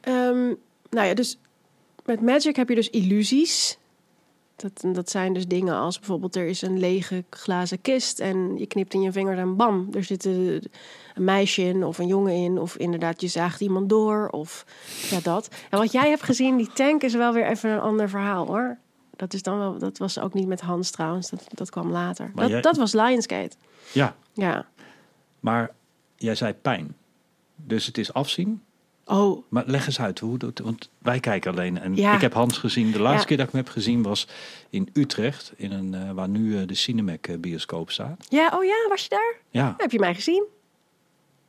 [0.00, 0.54] Ehm,
[0.90, 1.38] nou ja, dus
[2.04, 3.78] met Magic heb je dus illusies.
[4.60, 8.66] Dat, dat zijn dus dingen als bijvoorbeeld er is een lege glazen kist en je
[8.66, 10.62] knipt in je vingers en bam, er zit een
[11.14, 14.64] meisje in of een jongen in of inderdaad je zaagt iemand door of
[15.10, 15.48] ja dat.
[15.70, 18.78] En wat jij hebt gezien, die tank is wel weer even een ander verhaal hoor.
[19.16, 22.32] Dat is dan wel, dat was ook niet met Hans trouwens, dat, dat kwam later.
[22.34, 23.56] Dat, jij- dat was Lionsgate.
[23.92, 24.66] Ja, Ja.
[25.40, 25.70] maar
[26.16, 26.96] jij zei pijn.
[27.56, 28.62] Dus het is afzien.
[29.10, 31.78] Oh, Maar leg eens uit, hoe doet Want wij kijken alleen.
[31.78, 32.14] En Ja.
[32.14, 32.90] ik heb Hans gezien.
[32.92, 33.24] De laatste Ja.
[33.26, 34.26] keer dat ik hem heb gezien was
[34.70, 35.52] in Utrecht.
[35.56, 38.26] In een, eh, waar nu eh, de Cinemac eh, bioscoop staat.
[38.28, 39.34] ja, oh ja, was je daar?
[39.50, 40.44] Ja, Heb je mij gezien?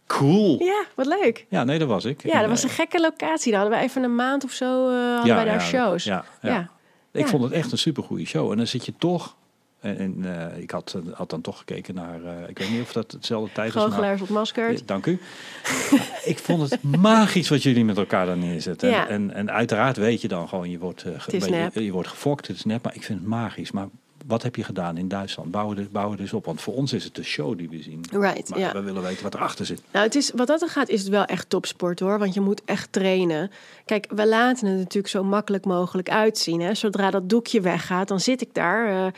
[0.07, 0.63] cool.
[0.63, 1.45] Ja, wat leuk.
[1.49, 2.23] Ja, nee, dat was ik.
[2.23, 3.51] Ja, En, dat was een gekke locatie.
[3.51, 6.03] Daar hadden we even een maand of zo eh hadden wij daar shows.
[6.03, 6.49] Ja, ja.
[6.53, 6.69] Ja.
[7.11, 7.27] Ik Ja.
[7.27, 8.51] vond het echt een supergoeie show.
[8.51, 9.35] En dan zit je toch...
[9.81, 10.15] En,
[10.53, 12.23] eh, ik had, had dan toch gekeken naar...
[12.23, 13.83] eh, ik weet niet of dat hetzelfde tijd was.
[13.83, 14.79] maar- Goochelaars ontmaskerd.
[14.79, 15.19] Ja, dank u.
[16.23, 18.89] ik vond het magisch wat jullie met elkaar daar neerzetten.
[18.89, 19.07] Ja.
[19.07, 22.47] En, en uiteraard weet je dan gewoon, je wordt, eh, ge- is je- wordt gefokt,
[22.47, 23.71] het is net, maar ik vind het magisch.
[23.71, 23.87] Maar
[24.25, 25.51] wat heb je gedaan in Duitsland?
[25.91, 28.03] Bouw het dus op, want voor ons is het de show die we zien.
[28.11, 28.71] Right, Maar ja.
[28.73, 29.81] we willen weten wat erachter zit.
[29.91, 32.19] Nou, het is, wat dat er gaat, is het wel echt topsport hoor.
[32.19, 33.51] Want je moet echt trainen.
[33.85, 36.61] Kijk, we laten het natuurlijk zo makkelijk mogelijk uitzien.
[36.61, 36.73] Hè.
[36.75, 39.13] Zodra dat doekje weggaat, dan zit ik daar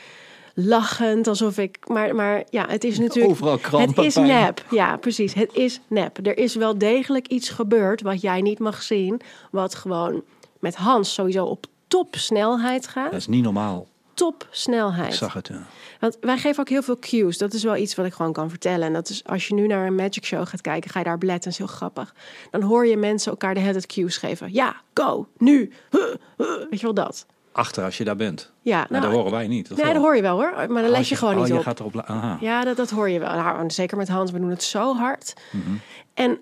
[0.53, 1.87] lachend alsof ik.
[1.87, 3.31] Maar, maar ja, het is natuurlijk.
[3.33, 4.27] Overal krampen, Het is pijn.
[4.27, 4.65] nep.
[4.69, 5.33] Ja, precies.
[5.33, 6.27] Het is nep.
[6.27, 9.21] Er is wel degelijk iets gebeurd wat jij niet mag zien.
[9.51, 10.23] Wat gewoon
[10.59, 13.11] met Hans sowieso op topsnelheid gaat.
[13.11, 13.87] Dat is niet normaal.
[14.13, 15.11] Topsnelheid.
[15.11, 15.65] Ik zag het, ja.
[15.99, 17.37] Want wij geven ook heel veel cues.
[17.37, 18.87] Dat is wel iets wat ik gewoon kan vertellen.
[18.87, 21.17] En dat is als je nu naar een magic show gaat kijken, ga je daar
[21.17, 21.43] beletten.
[21.43, 22.15] Dat is heel grappig.
[22.51, 24.53] Dan hoor je mensen elkaar de hele tijd cues geven.
[24.53, 25.71] Ja, go, nu.
[25.91, 26.01] Huh,
[26.37, 26.47] huh.
[26.69, 27.25] Weet je wel dat?
[27.53, 28.51] Achter als je daar bent.
[28.61, 29.69] Ja, Nou, nou, dat horen wij niet.
[29.69, 30.51] nee, dat hoor je wel hoor.
[30.55, 31.61] Maar dan Oh, let je gewoon oh, niet je op.
[31.61, 31.97] gaat erop...
[31.99, 32.37] Aha.
[32.39, 33.33] Ja, dat, dat hoor je wel.
[33.35, 35.33] Nou, zeker met Hans, we doen het zo hard.
[35.51, 35.73] Mhm.
[36.13, 36.39] En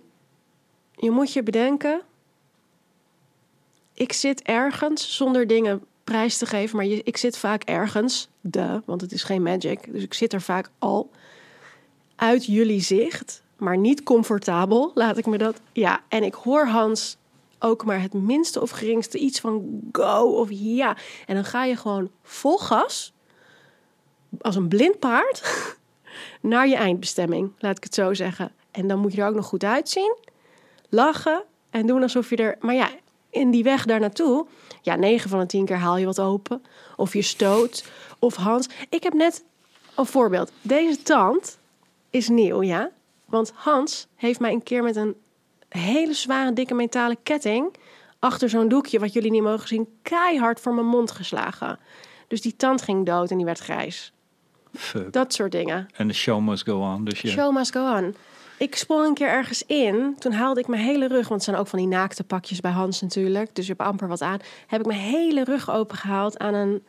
[0.95, 2.01] je moet je bedenken,
[3.93, 8.82] ik zit ergens zonder dingen prijs te geven, maar je, ik zit vaak ergens, de,
[8.86, 11.09] want het is geen magic, dus ik zit er vaak al
[12.16, 15.62] uit jullie zicht, maar niet comfortabel, laat ik me dat.
[15.74, 17.18] Ja, en ik hoor Hans
[17.64, 20.97] ook maar het minste of geringste iets van go of ja.
[21.26, 23.14] En dan ga je gewoon vol gas,
[24.41, 25.43] als een blind paard,
[26.41, 28.51] naar je eindbestemming, laat ik het zo zeggen.
[28.72, 30.18] En dan moet je er ook nog goed uitzien,
[30.89, 32.57] lachen en doen alsof je er.
[32.59, 32.89] Maar ja,
[33.30, 34.45] in die weg daar naartoe,
[34.82, 36.64] ja, 9 van de 10 keer haal je wat open.
[36.95, 37.86] Of je stoot.
[38.20, 38.70] Of Hans.
[38.89, 39.43] Ik heb net
[39.95, 40.51] een voorbeeld.
[40.62, 41.59] Deze tand
[42.09, 42.91] is nieuw, ja.
[43.26, 45.16] Want Hans heeft mij een keer met een
[45.80, 47.76] hele zware, dikke metalen ketting.
[48.20, 51.80] achter zo'n doekje, wat jullie niet mogen zien, keihard voor mijn mond geslagen.
[52.28, 54.14] Dus die tand ging dood en die werd grijs.
[54.74, 55.14] Fuck.
[55.14, 55.88] Dat soort dingen.
[55.96, 57.06] En de show must go on.
[57.06, 58.16] Dus je, Show must go on.
[58.58, 60.16] Ik sprong een keer ergens in.
[60.20, 62.72] Toen haalde ik mijn hele rug, want het zijn ook van die naakte pakjes bij
[62.72, 63.56] Hans natuurlijk.
[63.56, 64.40] Dus je hebt amper wat aan.
[64.68, 66.84] Heb ik mijn hele rug opengehaald aan een,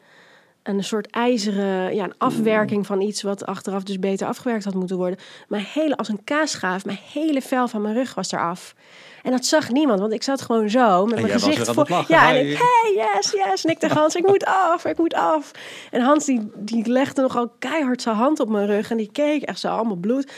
[0.63, 4.97] een soort ijzeren ja, een afwerking van iets wat achteraf dus beter afgewerkt had moeten
[4.97, 5.19] worden.
[5.49, 8.75] Mijn hele, als een kaasschaaf, mijn hele vel van mijn rug was eraf.
[9.23, 11.87] En dat zag niemand, want ik zat gewoon zo met mijn gezicht voor.
[11.89, 12.15] lachen.
[12.15, 13.65] Ja, en ik, hey, yes, yes.
[13.65, 15.51] En ik tegen Hans, ik moet af, ik moet af.
[15.91, 19.43] En Hans die, die legde nogal keihard zijn hand op mijn rug en die keek
[19.43, 20.33] echt zo allemaal bloed.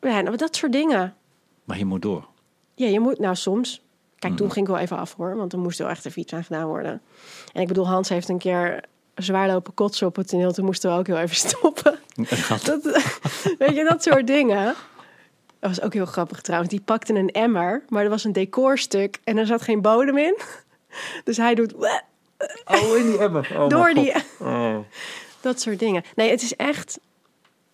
[0.00, 1.14] Ja, nou, dat soort dingen.
[1.64, 2.26] Maar je moet door.
[2.74, 3.82] Ja, je moet, nou soms.
[4.18, 6.32] Kijk, toen ging ik wel even af hoor, want er moest wel echt even iets
[6.32, 7.02] aan gedaan worden.
[7.52, 8.84] En ik bedoel, Hans heeft een keer
[9.14, 10.52] zwaar lopen kotsen op het toneel.
[10.52, 11.98] Toen moesten we ook heel even stoppen.
[12.64, 12.82] Dat,
[13.58, 14.64] weet je, dat soort dingen.
[15.60, 16.70] Dat was ook heel grappig trouwens.
[16.70, 20.38] Die pakte een emmer, maar er was een decorstuk en er zat geen bodem in.
[21.24, 21.74] Dus hij doet
[22.64, 23.50] Oh, in die emmer.
[23.56, 24.12] Oh, door die...
[24.38, 24.76] Oh.
[25.40, 26.02] Dat soort dingen.
[26.14, 26.98] Nee, het is echt...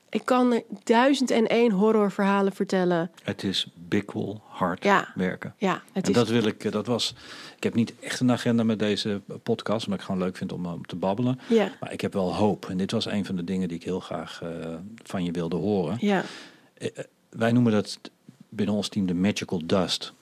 [0.08, 3.10] Ik kan er duizend en één horrorverhalen vertellen.
[3.22, 5.08] Het is bikkel hard Ja.
[5.14, 5.54] werken.
[5.58, 6.16] Ja, het En is...
[6.16, 7.14] dat wil ik, eh, dat was.
[7.56, 10.64] Ik heb niet echt een agenda met deze podcast, omdat ik gewoon leuk vind om,
[10.64, 11.38] eh, om te babbelen.
[11.48, 12.66] Ja, Maar ik heb wel hoop.
[12.68, 15.56] En dit was een van de dingen die ik heel graag eh, van je wilde
[15.56, 15.96] horen.
[16.00, 16.22] ja,
[17.30, 17.98] Wij noemen dat
[18.48, 20.12] binnen ons team de magical dust.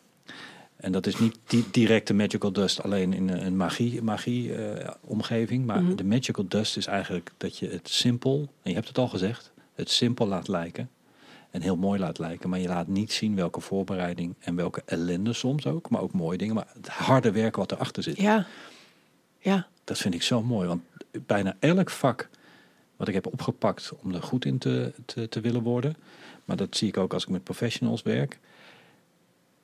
[0.76, 4.52] En dat is niet di direct de magical dust alleen in een magie, magie
[5.00, 5.66] omgeving.
[5.66, 5.94] Maar Mhm.
[5.96, 9.52] de magical dust is eigenlijk dat je het simpel, en je hebt het al gezegd,
[9.74, 10.90] het simpel laat lijken.
[11.50, 12.48] En heel mooi laat lijken.
[12.48, 15.90] Maar je laat niet zien welke voorbereiding en welke ellende soms ook.
[15.90, 16.54] Maar ook mooie dingen.
[16.54, 18.16] Maar het harde werk wat erachter zit.
[18.16, 18.46] ja.
[19.40, 20.68] Ja, Dat vind ik zo mooi.
[20.68, 20.82] Want
[21.26, 22.28] bijna elk vak
[22.96, 25.96] wat ik heb opgepakt om er goed in te, te, te willen worden.
[26.44, 28.38] Maar dat zie ik ook als ik met professionals werk.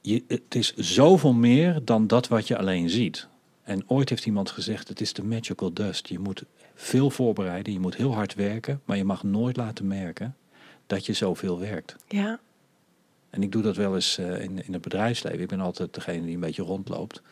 [0.00, 3.26] Je, het is zoveel meer dan dat wat je alleen ziet.
[3.62, 6.08] En ooit heeft iemand gezegd, het is de magical dust.
[6.08, 8.80] Je moet veel voorbereiden, je moet heel hard werken.
[8.84, 10.36] Maar je mag nooit laten merken
[10.86, 11.96] dat je zoveel werkt.
[12.08, 12.40] ja,
[13.30, 15.40] En ik doe dat wel eens eh, in, in het bedrijfsleven.
[15.40, 17.22] Ik ben altijd degene die een beetje rondloopt.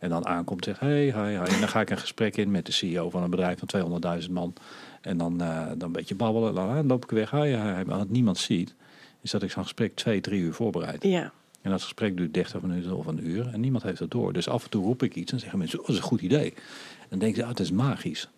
[0.00, 1.52] En dan aankomt en zegt, hey, hi, hi.
[1.54, 4.30] En dan ga ik een gesprek in met de CEO van een bedrijf van 200.000
[4.30, 4.54] man.
[5.00, 6.54] En dan, eh, dan een beetje babbelen.
[6.54, 7.30] Dan, dan loop ik weg.
[7.30, 7.84] Hi, hi, hi.
[7.84, 8.74] Maar wat niemand ziet,
[9.20, 11.02] is dat ik zo'n gesprek twee, drie uur voorbereid.
[11.02, 11.32] ja.
[11.64, 13.46] En dat gesprek duurt 30 minuten of een uur.
[13.52, 14.32] En niemand heeft dat door.
[14.32, 16.20] Dus af en toe roep ik iets en zeggen mensen, oh, dat is een goed
[16.20, 16.54] idee.
[17.00, 18.28] En dan denken ze, ah, het is magisch.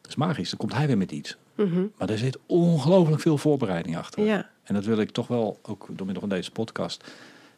[0.00, 0.48] Het is magisch.
[0.50, 1.36] Dan komt hij weer met iets.
[1.66, 1.86] Mhm.
[1.98, 4.24] Maar er zit ongelooflijk veel voorbereiding achter.
[4.24, 7.04] Ja, En dat wil ik toch wel, ook door middel van deze podcast,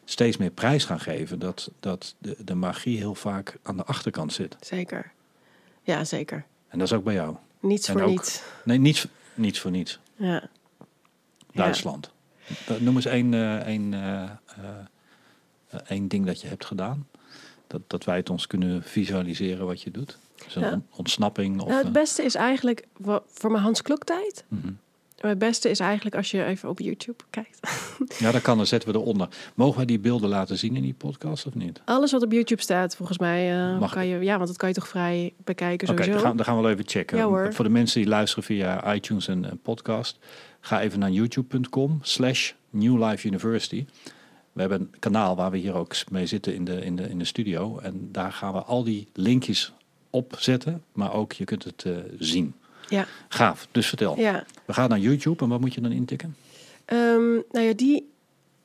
[0.05, 1.39] steeds meer prijs gaan geven.
[1.39, 4.57] Dat, dat de, de magie heel vaak aan de achterkant zit.
[4.61, 5.13] zeker.
[5.83, 6.45] Ja, zeker.
[6.69, 7.37] En dat is ook bij jou.
[7.61, 8.43] Niets En voor ook- niets.
[8.65, 9.99] Nee, niets, niets voor niets.
[10.17, 10.49] Ja.
[11.53, 12.11] Duitsland.
[12.79, 17.07] Noem eens één, eh, één, eh, eh, één ding dat je hebt gedaan.
[17.67, 20.19] Dat, dat wij het ons kunnen visualiseren wat je doet.
[20.45, 20.73] Dus een Ja.
[20.73, 21.61] on- ontsnapping.
[21.61, 22.87] Of, Nou, het eh, beste is eigenlijk,
[23.27, 24.45] voor mijn Hans Kloktijd...
[24.49, 24.69] mhm.
[25.17, 27.61] Het beste is eigenlijk als je even op YouTube kijkt.
[28.19, 28.57] Ja, dat kan.
[28.57, 29.29] Dan zetten we eronder.
[29.55, 31.81] Mogen wij die beelden laten zien in die podcast of niet?
[31.85, 34.19] Alles wat op YouTube staat, volgens mij, eh, Mag kan je...
[34.19, 36.13] Ja, want dat kan je toch vrij bekijken Oké, sowieso.
[36.21, 37.17] dan, gaan, dan gaan we wel even checken.
[37.19, 37.53] Ja.
[37.53, 40.19] Voor de mensen die luisteren via iTunes en, en podcast,
[40.61, 43.87] ga even naar youtube.com slash New Life University.
[44.53, 47.19] We hebben een kanaal waar we hier ook mee zitten in de, in, de, in
[47.19, 47.79] de studio.
[47.79, 49.73] En daar gaan we al die linkjes
[50.13, 52.55] op zetten, maar ook je kunt het eh, zien.
[52.89, 54.19] Ja, Gaaf, dus vertel.
[54.19, 54.45] ja.
[54.65, 56.37] We gaan naar YouTube en wat moet je dan intikken?
[56.85, 58.11] Ehm, nou ja, die...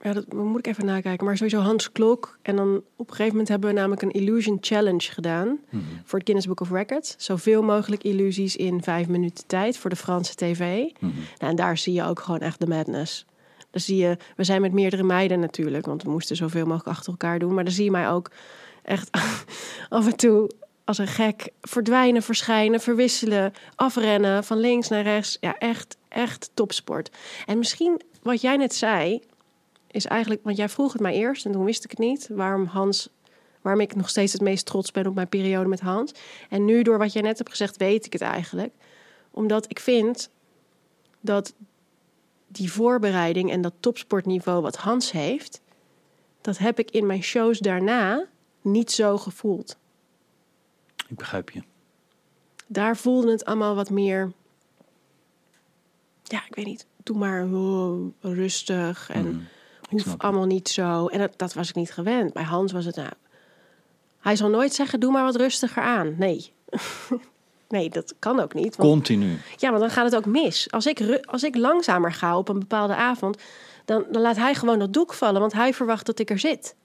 [0.01, 1.25] Ja, dat moet ik even nakijken.
[1.25, 2.37] Maar sowieso Hans Klok.
[2.41, 5.47] En dan op een gegeven moment hebben we namelijk een Illusion Challenge gedaan.
[5.69, 5.83] Mhm.
[6.03, 7.15] Voor het Guinness Book of Records.
[7.17, 10.59] Zoveel mogelijk illusies in vijf minuten tijd voor de Franse tv.
[10.99, 11.11] Mhm.
[11.37, 13.25] Nou, en daar zie je ook gewoon echt de madness.
[13.71, 17.11] Dan zie je, we zijn met meerdere meiden natuurlijk, want we moesten zoveel mogelijk achter
[17.11, 17.53] elkaar doen.
[17.53, 18.31] Maar dan zie je mij ook
[18.83, 19.09] echt
[19.89, 20.51] af en toe
[20.87, 25.37] als een gek verdwijnen, verschijnen, verwisselen, afrennen van links naar rechts.
[25.39, 27.11] Ja, echt, echt topsport.
[27.45, 29.21] En misschien wat jij net zei,
[29.91, 32.65] is eigenlijk, want jij vroeg het mij eerst en toen wist ik het niet, waarom
[32.65, 33.09] Hans,
[33.61, 36.11] Waarom ik nog steeds het meest trots ben op mijn periode met Hans.
[36.49, 38.73] En nu, door wat jij net hebt gezegd, weet ik het eigenlijk.
[39.31, 40.29] Omdat ik vind
[41.19, 41.53] dat
[42.47, 45.61] die voorbereiding en dat topsportniveau wat Hans heeft,
[46.41, 48.25] dat heb ik in mijn shows daarna
[48.61, 49.77] niet zo gevoeld.
[51.07, 51.61] Ik begrijp je.
[52.67, 54.31] Daar voelde het allemaal wat meer.
[56.23, 56.85] Ja, ik weet niet.
[57.03, 60.01] Doe maar oh, rustig en Mhm.
[60.01, 61.07] hoef allemaal niet zo.
[61.07, 62.33] En dat, dat was ik niet gewend.
[62.33, 63.09] Bij Hans was het nou.
[64.19, 66.15] Hij zal nooit zeggen: doe maar wat rustiger aan.
[66.17, 66.51] Nee.
[67.69, 68.75] nee, dat kan ook niet.
[68.75, 69.37] Want, Continu.
[69.55, 70.71] ja, maar dan gaat het ook mis.
[70.71, 73.37] Als ik, als ik langzamer ga op een bepaalde avond,
[73.85, 76.75] dan, dan laat hij gewoon dat doek vallen, want hij verwacht dat ik er zit.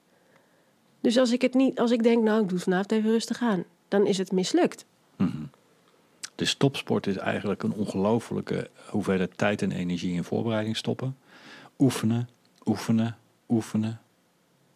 [1.01, 3.63] Dus als ik het niet, als ik denk, nou, ik doe vanavond even rustig aan,
[3.99, 4.85] dan is het mislukt.
[6.35, 11.17] Dus topsport is eigenlijk een ongelofelijke hoeveelheid tijd en energie in voorbereiding stoppen.
[11.79, 12.29] Oefenen,
[12.65, 13.17] oefenen,
[13.49, 14.01] oefenen,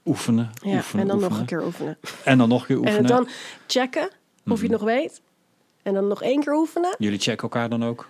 [0.05, 1.01] oefenen, Ja, oefenen.
[1.01, 1.97] en dan nog een keer oefenen.
[2.23, 3.05] En dan nog een keer En oefenen.
[3.05, 3.27] het dan
[3.67, 4.11] checken of
[4.43, 4.61] je Mhm.
[4.61, 5.21] het nog weet.
[5.83, 6.95] En dan nog één keer oefenen.
[6.97, 8.07] Jullie checken elkaar dan ook?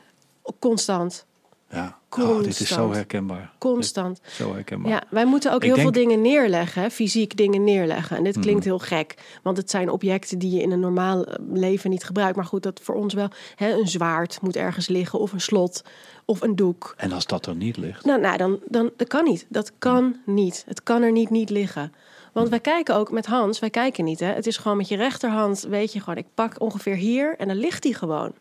[0.60, 1.26] Constant.
[1.72, 1.98] Ja.
[2.20, 3.52] Oh, dit is zo herkenbaar.
[3.58, 4.20] Constant.
[4.28, 4.92] Zo herkenbaar.
[4.92, 8.18] Ja, wij moeten ook Ik heel denk- veel dingen neerleggen, hè, fysiek dingen neerleggen.
[8.18, 8.70] En dit klinkt Mhm.
[8.70, 12.36] heel gek, want het zijn objecten die je in een normaal eh, leven niet gebruikt.
[12.36, 13.28] Maar goed, dat voor ons wel.
[13.56, 15.82] Hè, een zwaard moet ergens liggen, of een slot,
[16.26, 16.94] of een doek.
[16.98, 18.06] En als dat er niet ligt.
[18.06, 19.46] Nou, nou dan, dan dat kan niet.
[19.50, 20.64] Dat kan niet.
[20.68, 21.94] Het kan er niet niet liggen.
[22.34, 24.20] Want wij kijken ook met Hans, wij kijken niet.
[24.20, 24.28] Hè.
[24.34, 27.58] Het is gewoon met je rechterhand, weet je gewoon, ik pak ongeveer hier en dan
[27.58, 28.32] ligt hij gewoon.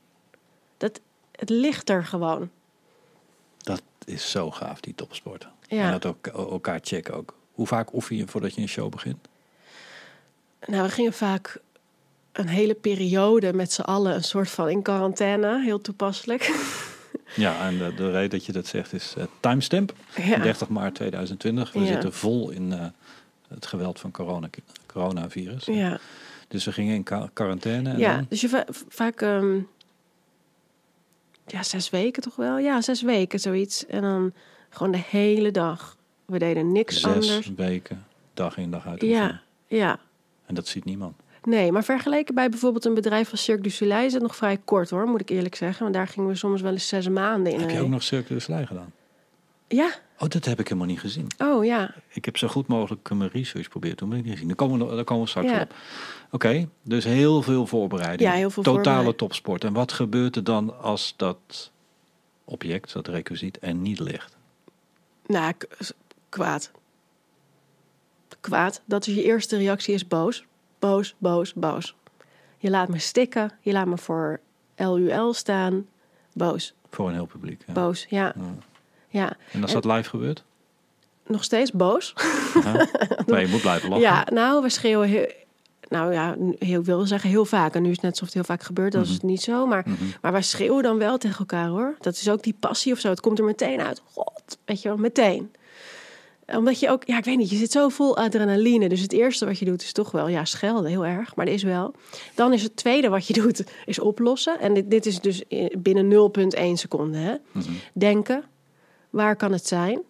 [0.76, 1.00] Dat,
[1.32, 2.50] het ligt er gewoon.
[4.06, 5.48] Is zo gaaf, die topsport.
[5.68, 5.84] Ja.
[5.84, 7.34] En dat ook, elkaar checken ook.
[7.52, 9.28] Hoe vaak oefen je voordat je een show begint?
[10.66, 11.58] Nou, we gingen vaak
[12.32, 15.62] een hele periode met z'n allen een soort van in quarantaine.
[15.62, 16.50] Heel toepasselijk.
[17.34, 19.94] Ja, en de, de reden dat je dat zegt is eh, timestamp.
[20.16, 20.38] Ja.
[20.38, 21.72] 30 maart 2020.
[21.72, 21.86] We Ja.
[21.86, 22.86] zitten vol in eh,
[23.48, 24.48] het geweld van corona,
[24.86, 25.64] coronavirus.
[25.64, 25.98] Ja,
[26.48, 27.90] Dus we gingen in qua- quarantaine.
[27.90, 28.26] En ja dan?
[28.28, 29.58] dus je va- vaak ehm,
[31.46, 32.58] ja, zes weken toch wel?
[32.58, 33.86] Ja, zes weken zoiets.
[33.86, 34.32] En dan
[34.68, 35.96] gewoon de hele dag.
[36.24, 37.50] We deden niks Zes anders.
[37.56, 39.00] weken, dag in dag uit.
[39.00, 39.98] Ja, ja.
[40.46, 41.14] En dat ziet niemand.
[41.42, 44.58] Nee, maar vergeleken bij bijvoorbeeld een bedrijf als Cirque du Soleil is het nog vrij
[44.64, 45.82] kort hoor, moet ik eerlijk zeggen.
[45.82, 47.60] Want daar gingen we soms wel eens zes maanden in.
[47.60, 48.92] Heb je ook nog Cirque du Soleil gedaan?
[49.68, 51.26] Ja, Oh, dat heb ik helemaal niet gezien.
[51.38, 51.94] oh ja.
[52.08, 54.46] Ik heb zo goed mogelijk mijn research proberen doen, maar ik niet gezien.
[54.48, 55.60] Daar komen we, daar komen we straks Ja.
[55.60, 55.74] op.
[56.30, 58.30] Oké, dus heel veel voorbereiding.
[58.30, 59.16] Ja, heel veel Totale voorbereiding.
[59.18, 59.64] topsport.
[59.64, 61.70] En wat gebeurt er dan als dat
[62.44, 64.36] object, dat requisiet, er niet ligt?
[65.26, 65.52] Nou,
[66.28, 66.70] kwaad.
[68.40, 68.82] Kwaad.
[68.84, 70.44] Dat is je eerste reactie is boos.
[70.78, 71.94] Boos, boos, boos.
[72.58, 73.52] Je laat me stikken.
[73.60, 74.40] Je laat me voor
[74.76, 75.86] LUL staan.
[76.32, 76.74] Boos.
[76.90, 77.62] Voor een heel publiek.
[77.66, 77.72] Ja.
[77.72, 78.32] Boos, ja.
[78.36, 78.54] Ja.
[79.16, 80.42] Ja, En als dat live gebeurt?
[81.26, 82.14] nog steeds boos.
[83.26, 83.38] Ja.
[83.40, 84.04] Je moet blijven lachen.
[84.04, 85.30] Ja, nou, we schreeuwen heel...
[85.88, 87.74] Nou ja, heel, ik wil zeggen heel vaak.
[87.74, 88.92] En nu is het net alsof het heel vaak gebeurt.
[88.92, 89.66] Dat is het niet zo.
[89.66, 90.04] Maar, Mhm.
[90.22, 91.94] maar wij schreeuwen dan wel tegen elkaar, hoor.
[92.00, 93.08] Dat is ook die passie of zo.
[93.08, 94.02] Het komt er meteen uit.
[94.12, 95.52] God, weet je wel, meteen.
[96.46, 97.02] Omdat je ook...
[97.06, 97.50] Ja, ik weet niet.
[97.50, 98.88] Je zit zo vol adrenaline.
[98.88, 100.28] Dus het eerste wat je doet is toch wel...
[100.28, 101.34] Ja, schelden, heel erg.
[101.36, 101.94] Maar dat is wel.
[102.34, 104.60] Dan is het tweede wat je doet, is oplossen.
[104.60, 107.34] En dit, dit is dus i- binnen 0,1 seconde, hè.
[107.52, 107.70] Mhm.
[107.92, 108.44] Denken.
[109.10, 110.02] Waar kan het zijn?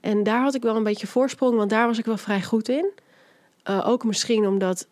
[0.00, 2.68] En daar had ik wel een beetje voorsprong, want daar was ik wel vrij goed
[2.68, 2.90] in.
[3.62, 4.86] Eh, ook misschien omdat,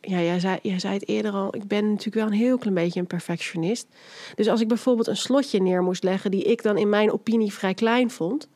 [0.00, 2.74] ja, jij zei, jij zei het eerder al, ik ben natuurlijk wel een heel klein
[2.74, 3.86] beetje een perfectionist.
[4.34, 7.52] Dus als ik bijvoorbeeld een slotje neer moest leggen die ik dan in mijn opinie
[7.52, 8.48] vrij klein vond,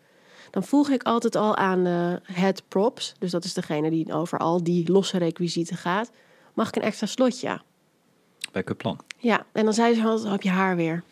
[0.51, 4.39] dan vroeg ik altijd al aan de head props, dus dat is degene die over
[4.39, 6.11] al die losse requisieten gaat,
[6.53, 7.61] mag ik een extra slotje?
[8.53, 9.01] Backup plan.
[9.19, 11.03] Ja, en dan zei ze altijd, heb je haar weer?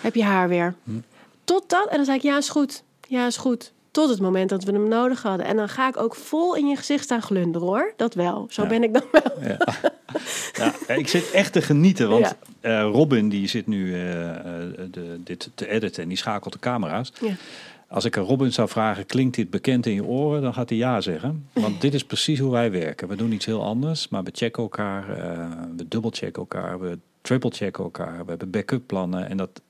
[0.00, 0.74] Heb je haar weer?
[0.84, 1.09] Tot
[1.58, 2.82] dat, en dan zei ik, ja, is goed.
[3.08, 3.72] Ja, is goed.
[3.90, 5.46] Tot het moment dat we hem nodig hadden.
[5.46, 7.92] En dan ga ik ook vol in je gezicht staan glunderen, hoor.
[7.96, 8.46] Dat wel.
[8.50, 8.68] Zo Ja.
[8.68, 9.42] ben ik dan wel.
[9.48, 9.58] Ja.
[10.86, 12.80] ja, ik zit echt te genieten, want Ja.
[12.84, 14.36] eh, Robin die zit nu eh, eh,
[14.90, 17.12] de, dit te editen en die schakelt de camera's.
[17.20, 17.32] Ja.
[17.88, 20.42] Als ik aan Robin zou vragen, klinkt dit bekend in je oren?
[20.42, 21.48] Dan gaat hij ja zeggen.
[21.52, 23.08] Want dit is precies hoe wij werken.
[23.08, 25.18] We doen iets heel anders, maar we checken elkaar.
[25.18, 25.46] eh,
[25.76, 26.80] we dubbelchecken elkaar.
[26.80, 28.18] We triple-checken elkaar.
[28.24, 29.28] We hebben backup plannen.
[29.28, 29.60] En dat,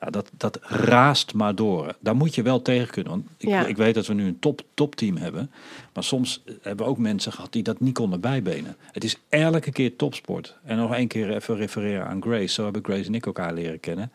[0.00, 1.94] ja, dat, dat raast maar door.
[2.00, 3.12] Daar moet je wel tegen kunnen.
[3.12, 3.66] Want ik, Ja.
[3.66, 5.50] ik weet dat we nu een top, topteam hebben.
[5.94, 8.76] Maar soms hebben we ook mensen gehad die dat niet konden bijbenen.
[8.92, 10.56] Het is elke keer topsport.
[10.64, 12.46] En nog één keer even refereren aan Grace.
[12.54, 14.12] Zo hebben Grace en ik elkaar leren kennen.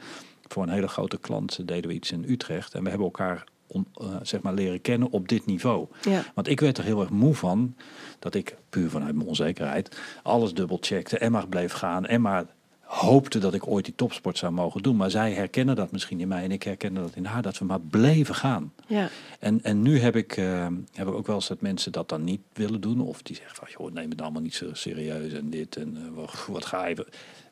[0.47, 2.73] Voor een hele grote klant deden we iets in Utrecht.
[2.73, 3.81] En we hebben elkaar eh,
[4.21, 5.87] zeg maar leren kennen op dit niveau.
[6.01, 6.23] Ja.
[6.35, 7.75] Want ik werd er heel erg moe van
[8.19, 12.45] dat ik, puur vanuit mijn onzekerheid, alles dubbelcheckte en maar bleef gaan en maar
[12.85, 14.95] hoopte dat ik ooit die topsport zou mogen doen.
[14.95, 17.41] Maar zij herkennen dat misschien in mij en ik herkende dat in haar.
[17.41, 18.73] Dat we maar bleven gaan.
[18.87, 19.09] Ja.
[19.39, 22.23] En, en nu heb ik, eh, heb ik ook wel eens dat mensen dat dan
[22.23, 23.01] niet willen doen.
[23.01, 26.15] Of die zeggen van, joh, neem het allemaal niet zo serieus en dit en eh,
[26.15, 26.95] wat, wat ga je...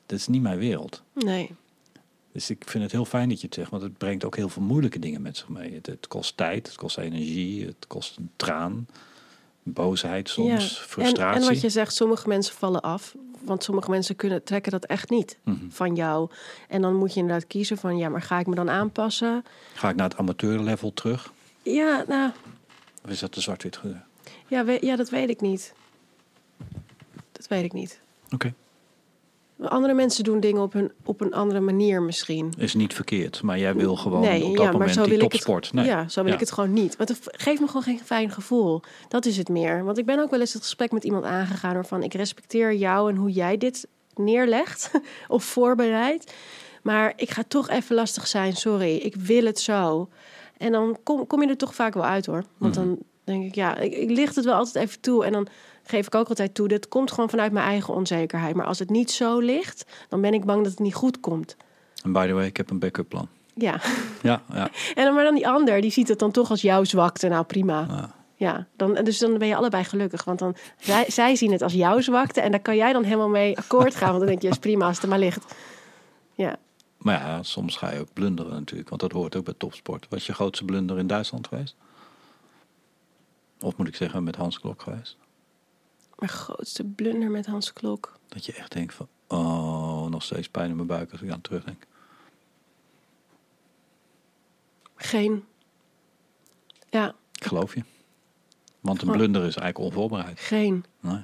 [0.05, 1.03] Dat is niet mijn wereld.
[1.13, 1.55] Nee.
[2.31, 4.49] Dus ik vind het heel fijn dat je het zegt, want het brengt ook heel
[4.49, 5.73] veel moeilijke dingen met zich mee.
[5.73, 8.87] Het, het kost tijd, het kost energie, het kost een traan,
[9.63, 10.85] boosheid soms, ja.
[10.85, 11.41] frustratie.
[11.41, 13.15] En, en wat je zegt, sommige mensen vallen af.
[13.43, 15.69] Want sommige mensen kunnen, trekken dat echt niet Mhm.
[15.69, 16.29] van jou.
[16.67, 19.45] En dan moet je inderdaad kiezen van, ja, maar ga ik me dan aanpassen?
[19.73, 21.33] Ga ik naar het amateurlevel terug?
[21.61, 22.31] Ja, nou,
[23.05, 23.79] Of is dat de zwart-wit
[24.47, 25.73] ja, we- ja, dat weet ik niet.
[27.31, 27.99] Dat weet ik niet.
[28.31, 28.53] Oké.
[29.69, 32.53] Andere mensen doen dingen op, hun, op een andere manier misschien.
[32.57, 35.17] Is niet verkeerd, maar jij wil gewoon nee, op dat ja, maar moment zo die
[35.17, 35.65] topsport.
[35.65, 35.73] het.
[35.73, 35.85] Nee.
[35.85, 36.33] Ja, zo wil Ja.
[36.33, 36.95] ik het gewoon niet.
[36.95, 38.81] Want het geeft me gewoon geen fijn gevoel.
[39.07, 39.83] Dat is het meer.
[39.83, 43.09] Want ik ben ook wel eens het gesprek met iemand aangegaan waarvan ik respecteer jou
[43.11, 44.91] en hoe jij dit neerlegt
[45.27, 46.33] of voorbereidt.
[46.83, 48.55] Maar ik ga toch even lastig zijn.
[48.55, 50.09] Sorry, ik wil het zo.
[50.57, 52.43] En dan kom, kom je er toch vaak wel uit hoor.
[52.57, 52.85] Want Mhm.
[52.85, 55.25] dan denk ik, ja, ik, ik licht het wel altijd even toe.
[55.25, 55.47] En dan
[55.83, 56.67] geef ik ook altijd toe.
[56.67, 58.55] Dat komt gewoon vanuit mijn eigen onzekerheid.
[58.55, 61.57] Maar als het niet zo ligt, dan ben ik bang dat het niet goed komt.
[62.03, 63.27] En by the way, ik heb een backup plan.
[63.53, 63.81] Ja.
[64.21, 64.69] Ja, ja.
[64.95, 67.27] En dan, maar dan die ander, die ziet het dan toch als jouw zwakte.
[67.27, 67.85] Nou, prima.
[67.89, 68.13] Ja.
[68.35, 70.23] Ja, dan, dus dan ben je allebei gelukkig.
[70.23, 72.41] Want dan, zij, zij zien het als jouw zwakte.
[72.41, 74.07] En daar kan jij dan helemaal mee akkoord gaan.
[74.07, 75.55] Want dan denk je, is prima als het er maar ligt.
[76.33, 76.57] Ja.
[76.97, 80.05] Maar ja, soms ga je ook blunderen natuurlijk, want dat hoort ook bij topsport.
[80.09, 81.75] Was je grootste blunder in Duitsland geweest?
[83.61, 85.17] Of moet ik zeggen, met Hans Klok geweest?
[86.23, 88.19] Mijn grootste blunder met Hans Klok.
[88.27, 91.41] Dat je echt denkt van, oh, nog steeds pijn in mijn buik als ik aan
[91.41, 91.85] terugdenk.
[94.95, 95.45] Geen.
[96.89, 97.83] Ja, Ik geloof je.
[98.79, 100.39] Want een blunder is eigenlijk onvoorbereid.
[100.39, 100.85] geen.
[100.99, 101.23] Nee.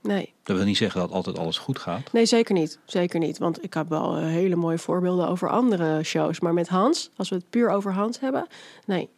[0.00, 0.32] Nee.
[0.42, 2.12] Dat wil niet zeggen dat altijd alles goed gaat.
[2.12, 2.78] Nee, zeker niet.
[2.84, 3.38] Zeker niet.
[3.38, 6.40] Want ik heb wel eh, hele mooie voorbeelden over andere shows.
[6.40, 8.46] Maar met Hans, als we het puur over Hans hebben,
[8.84, 9.08] nee.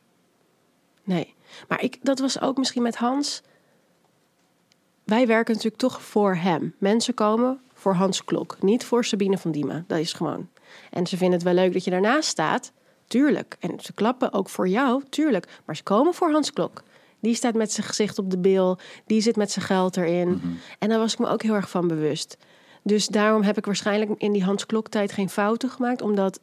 [1.05, 1.35] Nee.
[1.69, 3.43] Maar ik, dat was ook misschien met Hans.
[5.13, 6.75] Wij werken natuurlijk toch voor hem.
[6.79, 9.85] Mensen komen voor Hans Klok, niet voor Sabine van Diemen.
[9.87, 10.49] Dat is gewoon.
[10.91, 12.73] En ze vinden het wel leuk dat je daarnaast staat.
[13.07, 13.57] Tuurlijk.
[13.61, 15.61] En ze klappen ook voor jou, tuurlijk.
[15.65, 16.83] Maar ze komen voor Hans Klok.
[17.21, 18.79] Die staat met zijn gezicht op de bil.
[19.07, 20.59] Die zit met zijn geld erin.
[20.79, 22.37] En daar was ik me ook heel erg van bewust.
[22.83, 26.03] Dus daarom heb ik waarschijnlijk in die Hans Klok tijd geen fouten gemaakt.
[26.03, 26.41] Omdat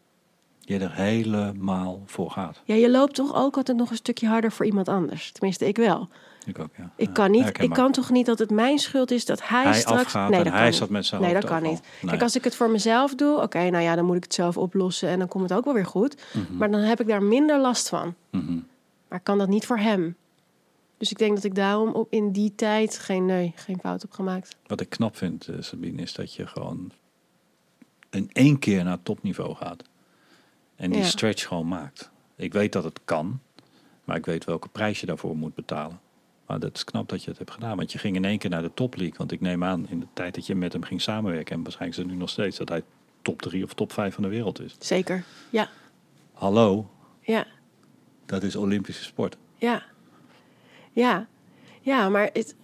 [0.60, 2.62] Je er helemaal voor gaat.
[2.64, 5.32] ja, je loopt toch ook altijd nog een stukje harder voor iemand anders.
[5.32, 6.10] Tenminste, ik wel.
[6.46, 6.92] Ik ook, ja.
[6.96, 7.62] Ik kan niet.
[7.62, 10.02] Ik kan toch niet dat het mijn schuld is dat hij, Hij straks.
[10.02, 10.90] afgaat nee, dat hij kan zat niet.
[10.90, 11.82] met zijn Nee, dat kan niet.
[12.02, 12.10] Nee.
[12.12, 14.58] Kijk, als ik het voor mezelf doe, oké, nou ja, dan moet ik het zelf
[14.58, 16.24] oplossen en dan komt het ook wel weer goed.
[16.58, 18.16] Maar dan heb ik daar minder last van.
[18.30, 18.60] Mhm.
[19.08, 20.16] Maar ik kan dat niet voor hem.
[20.98, 24.12] Dus ik denk dat ik daarom op in die tijd geen, nee, geen fout heb
[24.12, 24.56] gemaakt.
[24.68, 26.92] Wat ik knap vind, eh, Sabine, is dat je gewoon
[28.10, 29.84] in één keer naar topniveau gaat.
[30.76, 31.06] En die Ja.
[31.06, 32.10] stretch gewoon maakt.
[32.36, 33.40] Ik weet dat het kan,
[34.04, 36.00] maar ik weet welke prijs je daarvoor moet betalen.
[36.50, 37.78] Maar dat is knap dat je het hebt gedaan.
[37.78, 39.18] Want je ging in één keer naar de top league.
[39.18, 41.56] Want ik neem aan, in de tijd dat je met hem ging samenwerken...
[41.56, 42.58] en waarschijnlijk is het nu nog steeds...
[42.58, 42.84] dat hij
[43.22, 44.76] top 3 of top 5 van de wereld is.
[44.80, 45.24] Zeker.
[45.50, 45.70] Ja,
[46.34, 46.90] Hallo,
[47.22, 47.48] ja,
[48.26, 49.38] dat is Olympische sport.
[49.58, 49.84] ja.
[50.92, 51.28] Ja,
[51.82, 52.56] ja maar het,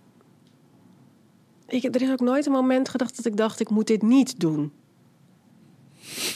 [1.67, 4.39] ik, er is ook nooit een moment gedacht dat ik dacht, ik moet dit niet
[4.39, 4.71] doen.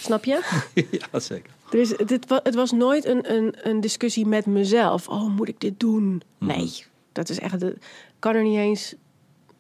[0.01, 0.61] Snap je?
[1.11, 1.51] ja, zeker.
[1.71, 5.07] Er is, dit, het was nooit een, een, een discussie met mezelf.
[5.07, 6.21] Oh, moet ik dit doen?
[6.37, 7.60] Nee, dat is echt...
[7.60, 7.78] de-
[8.20, 8.95] kan er niet eens...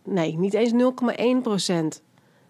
[0.03, 0.71] Nee, niet eens
[1.37, 2.01] 0,1 procent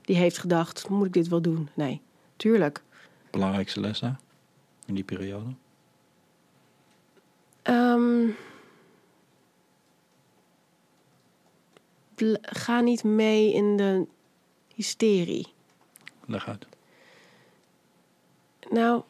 [0.02, 0.90] die heeft gedacht...
[0.90, 1.70] moet ik dit wel doen?
[1.74, 2.02] Nee,
[2.36, 2.84] tuurlijk.
[3.30, 4.20] Belangrijkste les daar?
[4.86, 5.50] In die periode?
[7.62, 8.28] Ehm,
[12.42, 14.08] ga niet mee in de
[14.76, 15.48] hysterie.
[16.26, 16.68] Leg uit.
[18.70, 19.02] Nou,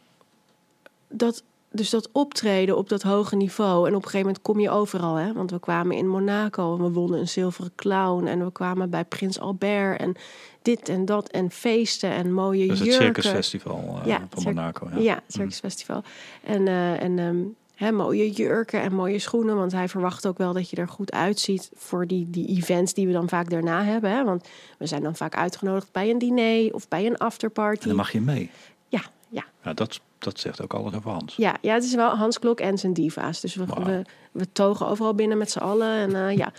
[1.07, 3.87] dat, dus dat optreden op dat hoge niveau.
[3.87, 5.33] En op een gegeven moment kom je overal, hè?
[5.33, 8.25] Want we kwamen in Monaco en we wonnen een zilveren clown.
[8.27, 10.15] En we kwamen bij Prins Albert en
[10.61, 11.29] dit en dat.
[11.29, 13.05] En feesten en mooie Dat is het jurken.
[13.23, 14.87] Circusfestival eh, Ja, van cir- Monaco.
[14.93, 16.03] Ja, Ja, het Circusfestival.
[16.43, 17.37] En, eh, en ehm,
[17.75, 19.55] hè, mooie jurken en mooie schoenen.
[19.55, 23.07] Want hij verwacht ook wel dat je er goed uitziet voor die, die events die
[23.07, 24.11] we dan vaak daarna hebben.
[24.11, 24.23] Hè?
[24.23, 24.47] Want
[24.77, 27.81] we zijn dan vaak uitgenodigd bij een diner of bij een afterparty.
[27.81, 28.49] En dan mag je mee.
[28.87, 31.35] Ja, ja, Ja, dat, dat zegt ook alles over Hans.
[31.35, 33.39] ja, ja, het is wel Hans Klok en zijn diva's.
[33.41, 34.01] Dus we, we,
[34.31, 35.91] we togen overal binnen met z'n allen.
[35.97, 36.51] En, eh, ja.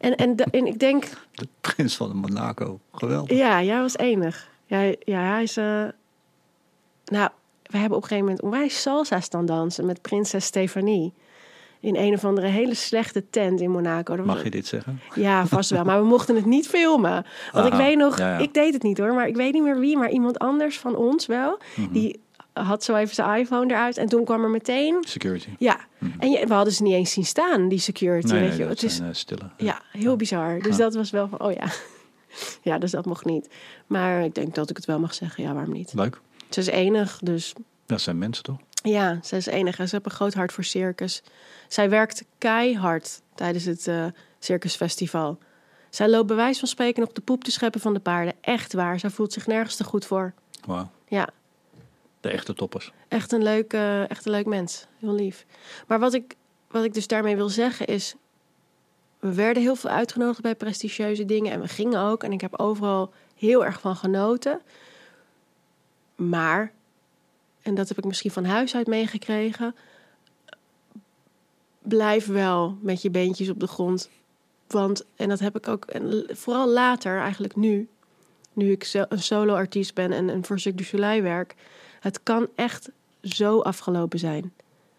[0.00, 1.04] en, en, en ik denk,
[1.34, 2.80] De prins van Monaco.
[2.92, 3.36] Geweldig.
[3.36, 4.48] ja, jij was enig.
[4.66, 5.56] Ja, ja hij is...
[5.56, 5.84] eh,
[7.04, 7.28] nou,
[7.62, 11.12] we hebben op een gegeven moment onwijs salsa staan dansen met prinses Stefanie.
[11.80, 14.24] In een of andere hele slechte tent in Monaco.
[14.24, 15.00] Mag je dit zeggen?
[15.14, 15.84] Ja, vast wel.
[15.84, 17.24] Maar we mochten het niet filmen.
[17.52, 18.38] Want ik weet nog, ja, ja.
[18.38, 20.96] ik deed het niet hoor, maar ik weet niet meer wie, maar iemand anders van
[20.96, 21.58] ons wel.
[21.76, 21.92] Mhm.
[21.92, 22.20] Die
[22.64, 25.04] had zo even zijn iPhone eruit en toen kwam er meteen.
[25.08, 25.48] Security.
[25.58, 25.80] Ja,
[26.18, 28.26] en je, we hadden ze niet eens zien staan, die security.
[28.26, 28.34] Mhm.
[28.34, 28.72] Nee, weet nee, je.
[28.72, 29.50] Het is eh, stille.
[29.56, 30.58] ja, heel bizar.
[30.60, 30.82] Dus Ja.
[30.82, 31.64] dat was wel van, oh ja.
[32.62, 33.48] Ja, dus dat mocht niet.
[33.86, 35.44] Maar ik denk dat ik het wel mag zeggen.
[35.44, 35.92] Ja, waarom niet?
[35.94, 36.20] Leuk.
[36.50, 37.52] Ze is enig, dus
[37.86, 38.56] Dat zijn mensen toch?
[38.82, 39.78] ja, ze is enig.
[39.78, 41.22] En ze heeft een groot hart voor circus.
[41.68, 44.04] Zij werkt keihard tijdens het eh,
[44.38, 45.38] circusfestival.
[45.90, 48.34] Zij loopt bij wijze van spreken op de poep te scheppen van de paarden.
[48.40, 48.98] Echt waar.
[48.98, 50.34] Zij voelt zich nergens te goed voor.
[50.66, 50.90] Wauw.
[51.08, 51.28] Ja,
[52.30, 52.92] Echte toppers.
[53.08, 54.86] echt een leuk, eh, echt een leuk mens.
[54.98, 55.46] Heel lief.
[55.86, 56.34] Maar wat ik,
[56.68, 58.14] wat ik dus daarmee wil zeggen is...
[59.18, 61.52] We werden heel veel uitgenodigd bij prestigieuze dingen.
[61.52, 62.22] En we gingen ook.
[62.22, 64.60] En ik heb overal heel erg van genoten.
[66.16, 66.72] Maar,
[67.62, 69.74] en dat heb ik misschien van huis uit meegekregen...
[71.82, 74.10] Blijf wel met je beentjes op de grond.
[74.66, 77.88] Want, en dat heb ik ook, en vooral later, eigenlijk nu...
[78.52, 81.54] Nu ik een solo-artiest ben en, en voor Cirque werk...
[82.00, 82.90] Het kan echt
[83.22, 84.52] zo afgelopen zijn.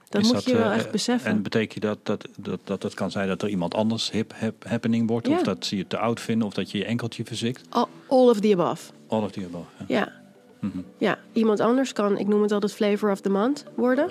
[0.10, 1.32] Dat Is moet je wel eh, echt beseffen.
[1.32, 4.64] En betekent dat dat, dat, dat het kan zijn dat er iemand anders hip, hap-
[4.68, 5.28] happening wordt?
[5.28, 5.34] Ja.
[5.36, 6.48] Of dat ze je te oud vinden?
[6.48, 7.62] Of dat je je enkeltje verzikt?
[7.70, 8.92] All, all of the above.
[9.08, 9.66] All of the above.
[9.88, 9.98] Ja.
[10.00, 10.14] Ja.
[10.60, 10.78] Mhm.
[10.98, 14.08] ja, iemand anders kan, ik noem het altijd flavor of the month worden.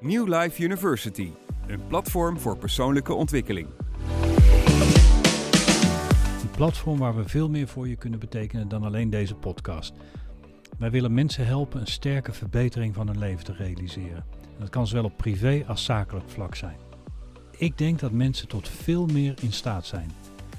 [0.00, 1.30] New Life University,
[1.66, 3.68] een platform voor persoonlijke ontwikkeling.
[6.56, 9.94] Platform waar we veel meer voor je kunnen betekenen dan alleen deze podcast.
[10.78, 14.24] Wij willen mensen helpen een sterke verbetering van hun leven te realiseren.
[14.42, 16.76] En dat kan zowel op privé als zakelijk vlak zijn.
[17.50, 20.10] Ik denk dat mensen tot veel meer in staat zijn.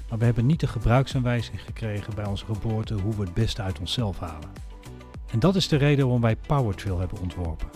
[0.08, 3.78] Maar we hebben niet de gebruiksaanwijzing gekregen bij onze geboorte hoe we het beste uit
[3.78, 4.50] onszelf halen.
[5.30, 7.68] En dat is de reden waarom wij Powertrail hebben ontworpen.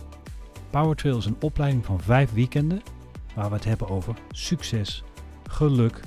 [0.70, 2.82] Powertrail is een opleiding van vijf weekenden
[3.34, 5.04] waar we het hebben over succes,
[5.48, 6.00] geluk,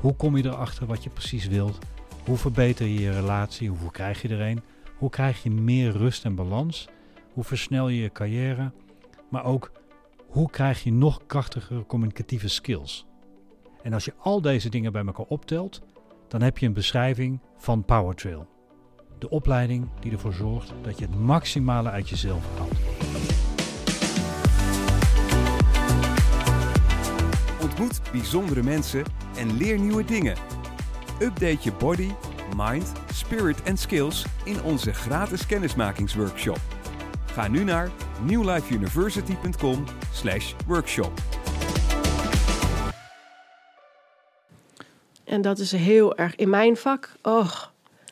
[0.00, 1.78] hoe kom je erachter wat je precies wilt?
[2.24, 3.68] Hoe verbeter je je relatie?
[3.68, 4.62] Hoe krijg je er een?
[4.98, 6.88] Hoe krijg je meer rust en balans?
[7.32, 8.72] Hoe versnel je je carrière?
[9.28, 9.72] Maar ook
[10.26, 13.06] hoe krijg je nog krachtigere communicatieve skills?
[13.82, 15.82] En als je al deze dingen bij elkaar optelt,
[16.28, 18.48] dan heb je een beschrijving van Powertrail.
[19.18, 23.19] De opleiding die ervoor zorgt dat je het maximale uit jezelf haalt.
[27.62, 29.04] Ontmoet bijzondere mensen
[29.36, 30.36] en leer nieuwe dingen.
[31.20, 32.10] Update je body,
[32.56, 36.58] mind, spirit en skills in onze gratis kennismakingsworkshop.
[37.32, 37.90] Ga nu naar
[38.24, 41.12] newlifeuniversity.com slash workshop.
[45.24, 47.12] En dat is heel erg in mijn vak.
[47.22, 47.50] Oh,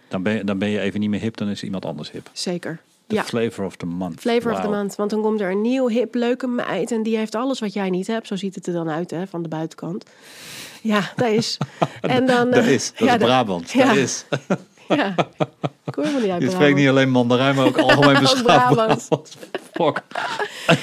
[0.09, 2.31] Dan ben, je, dan ben je even niet meer hip, dan is iemand anders hip.
[2.33, 2.81] zeker.
[3.09, 4.21] The Ja, flavor of the month.
[4.21, 4.95] flavor of the month.
[4.97, 6.91] Want dan komt er een nieuw, hip, leuke meid.
[6.91, 8.27] En die heeft alles wat jij niet hebt.
[8.27, 10.05] Zo ziet het er dan uit, hè, van de buitenkant.
[10.83, 11.57] Ja, dat is.
[12.01, 13.71] En dan, Dat eh, is, dat ja, is dat- Brabant.
[13.71, 13.87] ja.
[13.87, 14.25] Dat is.
[14.89, 15.15] Ja,
[15.85, 18.43] ik hoor helemaal niet uit Je spreekt niet alleen Mandarijn, maar ook algemeen beschaafd
[18.75, 19.07] Brabant.
[19.09, 19.37] Brabant.
[19.73, 20.03] Fuck.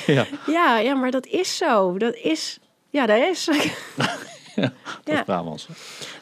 [0.05, 1.97] ja, Ja, ja, maar dat is zo.
[1.97, 2.59] Dat is...
[2.89, 3.45] Ja, dat is.
[3.45, 4.71] dat
[5.03, 5.13] Ja.
[5.19, 5.67] is Brabants.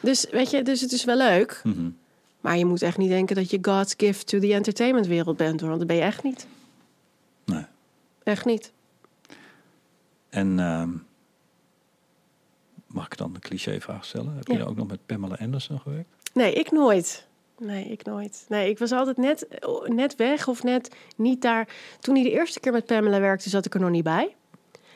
[0.00, 1.60] Dus weet je, dus het is wel leuk.
[1.64, 1.88] Mhm.
[2.44, 5.68] Maar je moet echt niet denken dat je God's gift to the entertainmentwereld bent, hoor.
[5.68, 6.46] Want dat ben je echt niet.
[7.44, 7.64] Nee.
[8.22, 8.72] Echt niet.
[10.28, 10.90] En ehm,
[12.86, 14.34] mag ik dan de clichévraag stellen?
[14.36, 14.56] Heb Ja.
[14.56, 16.08] je ook nog met Pamela Anderson gewerkt?
[16.34, 17.26] Nee, ik nooit.
[17.58, 18.44] Nee, ik nooit.
[18.48, 19.46] Nee, ik was altijd net,
[19.86, 21.68] net weg of net niet daar.
[22.00, 24.34] Toen hij de eerste keer met Pamela werkte, zat ik er nog niet bij.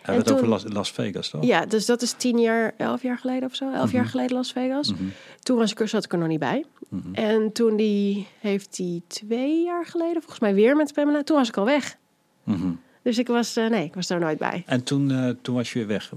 [0.09, 1.45] Hij het toen- over Las, Las Vegas, toch?
[1.45, 3.73] Ja, dus dat is tien jaar, elf jaar geleden of zo.
[3.73, 4.11] Elf jaar Mhm.
[4.11, 4.93] geleden Las Vegas.
[4.93, 5.03] Mhm.
[5.43, 6.65] Toen was ik er, zat ik er nog niet bij.
[6.89, 7.15] Mhm.
[7.15, 11.23] En toen die, heeft hij twee jaar geleden, volgens mij weer met Pamela.
[11.23, 11.97] Toen was ik al weg.
[13.03, 14.63] Dus ik was, eh, nee, ik was daar nooit bij.
[14.67, 16.13] En toen, eh, toen was je weer weg.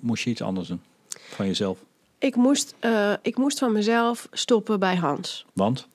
[0.00, 0.80] Moest je iets anders doen
[1.12, 1.78] van jezelf?
[2.18, 5.46] Ik moest, eh, ik moest van mezelf stoppen bij Hans.
[5.52, 5.88] Want?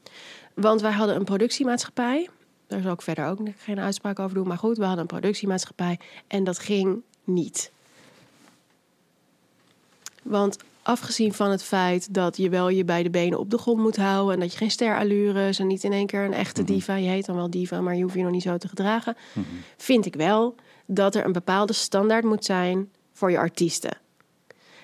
[0.54, 2.30] Want wij hadden een productiemaatschappij.
[2.68, 4.48] Daar zal ik verder ook geen uitspraak over doen.
[4.48, 6.00] Maar goed, we hadden een productiemaatschappij.
[6.28, 7.72] En dat ging niet.
[10.24, 13.96] Want afgezien van het feit dat je wel je beide benen op de grond moet
[13.98, 14.34] houden.
[14.34, 16.72] En dat je geen sterallures en niet in één keer een echte Mhm.
[16.72, 16.96] diva.
[16.96, 19.16] Je heet dan wel diva, maar je hoeft je nog niet zo te gedragen.
[19.34, 19.46] Mhm.
[19.78, 20.56] Vind ik wel
[20.86, 23.98] dat er een bepaalde standaard moet zijn voor je artiesten.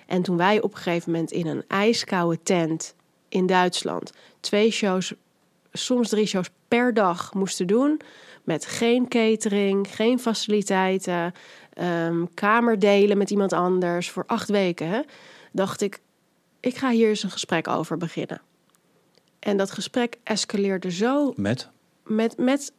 [0.08, 2.96] En toen wij op een gegeven moment in een ijskoude tent
[3.30, 5.14] in Duitsland twee shows,
[5.74, 8.02] soms drie shows per dag moesten doen.
[8.44, 11.34] Met geen catering, geen faciliteiten,
[11.74, 14.88] ehm, kamer delen met iemand anders voor acht weken.
[14.88, 15.02] Hè,
[15.52, 16.00] dacht ik,
[16.60, 18.42] ik ga hier eens een gesprek over beginnen.
[19.40, 21.70] En dat gesprek escaleerde zo Met?
[22.04, 22.74] met, met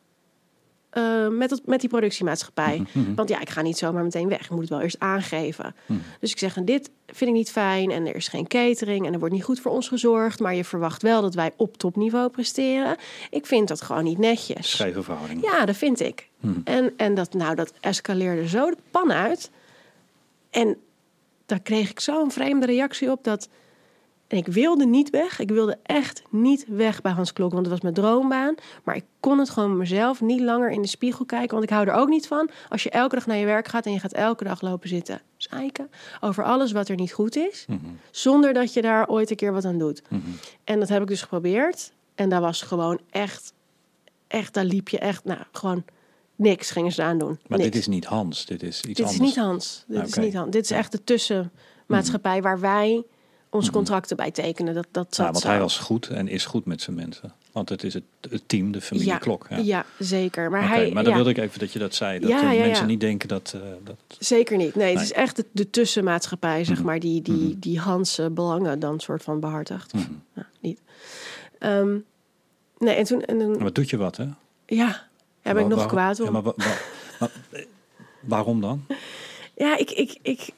[0.94, 2.82] eh, met, het, met die productiemaatschappij.
[2.92, 4.40] Mhm, Want ja, ik ga niet zomaar meteen weg.
[4.44, 5.74] Ik moet het wel eerst aangeven.
[5.86, 5.98] mhm.
[6.20, 7.90] Dus ik zeg, en dit vind ik niet fijn.
[7.90, 9.06] En er is geen catering.
[9.06, 10.40] En er wordt niet goed voor ons gezorgd.
[10.40, 12.96] Maar je verwacht wel dat wij op topniveau presteren.
[13.30, 14.70] Ik vind dat gewoon niet netjes.
[14.70, 15.42] Scheve verhouding.
[15.42, 16.28] Ja, dat vind ik.
[16.40, 16.60] Mhm.
[16.64, 19.50] En, en dat, nou, dat escaleerde zo de pan uit.
[20.50, 20.76] En
[21.46, 23.48] daar kreeg ik zo'n vreemde reactie op dat.
[24.28, 25.38] En ik wilde niet weg.
[25.38, 28.54] Ik wilde echt niet weg bij Hans Klok, want het was mijn droombaan.
[28.84, 31.50] Maar ik kon het gewoon mezelf niet langer in de spiegel kijken.
[31.50, 33.86] Want ik hou er ook niet van als je elke dag naar je werk gaat
[33.86, 37.64] en je gaat elke dag lopen zitten zeiken over alles wat er niet goed is.
[37.68, 37.78] Mhm,
[38.10, 40.02] Zonder dat je daar ooit een keer wat aan doet.
[40.08, 40.20] mhm.
[40.64, 41.92] En dat heb ik dus geprobeerd.
[42.14, 43.52] En daar was gewoon echt,
[44.26, 45.84] echt, daar liep je echt, nou, gewoon
[46.36, 47.38] niks gingen ze aan doen.
[47.46, 47.70] Maar Niks.
[47.70, 49.18] dit is niet Hans, dit is iets Dit is anders.
[49.20, 49.84] niet Hans.
[49.88, 50.50] Dit is niet Hans.
[50.50, 53.04] Dit is echt de tussenmaatschappij waar wij
[53.54, 54.74] onze contracten bij tekenen.
[54.74, 55.22] Dat, dat Mhm.
[55.22, 55.48] Ja, want zo.
[55.48, 57.32] hij was goed en is goed met zijn mensen.
[57.52, 59.46] Want het is het, het team, de familie ja, Klok.
[59.50, 59.56] Ja.
[59.58, 59.84] ja.
[59.98, 60.50] zeker.
[60.50, 62.18] Maar Oké, hij, maar dan ja, wilde ik even dat je dat zei.
[62.18, 63.52] Dat Ja, ja, mensen niet denken dat...
[63.56, 64.74] eh, dat Zeker niet.
[64.74, 65.04] Nee, het Nee.
[65.04, 66.86] is echt de, de tussenmaatschappij, zeg Mhm.
[66.86, 67.58] maar, die, die, Mhm.
[67.58, 69.92] die Hans eh, belangen dan soort van behartigt.
[69.92, 70.04] Mhm.
[70.34, 70.80] Nou, niet.
[71.58, 71.96] Ehm,
[72.78, 74.26] nee, en toen, en dan, Maar doet je wat, hè?
[74.66, 75.06] ja,
[75.42, 76.24] daar ben ik nog Waar- kwaad om.
[76.26, 76.76] Ja, maar wa- wa-
[77.18, 77.30] wa-
[78.34, 78.84] waarom dan?
[79.56, 80.48] Ja, ik, ik, ik,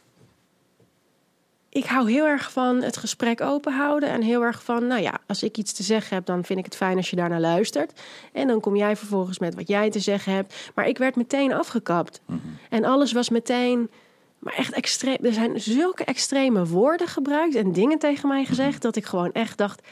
[1.77, 4.09] ik hou heel erg van het gesprek open houden.
[4.09, 6.64] En heel erg van, nou ja, als ik iets te zeggen heb, dan vind ik
[6.64, 8.01] het fijn als je daarnaar luistert.
[8.33, 10.70] En dan kom jij vervolgens met wat jij te zeggen hebt.
[10.74, 12.20] Maar ik werd meteen afgekapt.
[12.27, 12.39] Mhm.
[12.70, 13.91] En alles was meteen.
[14.39, 15.16] Maar echt extreem.
[15.22, 18.83] Er zijn zulke extreme woorden gebruikt en dingen tegen mij gezegd.
[18.83, 19.83] dat ik gewoon echt dacht.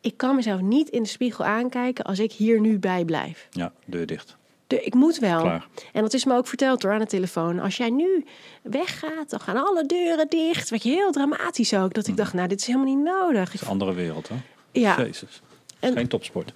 [0.00, 3.48] Ik kan mezelf niet in de spiegel aankijken als ik hier nu bij blijf.
[3.50, 4.36] Ja, deur dicht.
[4.72, 5.40] De, ik moet wel.
[5.40, 5.66] Klaar.
[5.92, 7.58] En dat is me ook verteld hoor aan de telefoon.
[7.60, 8.24] Als jij nu
[8.62, 10.70] weggaat, dan gaan alle deuren dicht.
[10.70, 11.94] Weet je, heel dramatisch ook.
[11.94, 13.44] Dat ik dacht, nou, dit is helemaal niet nodig.
[13.44, 14.34] Het is een andere wereld, hè?
[14.72, 15.40] ja, Jezus.
[15.80, 16.52] En- geen topsport.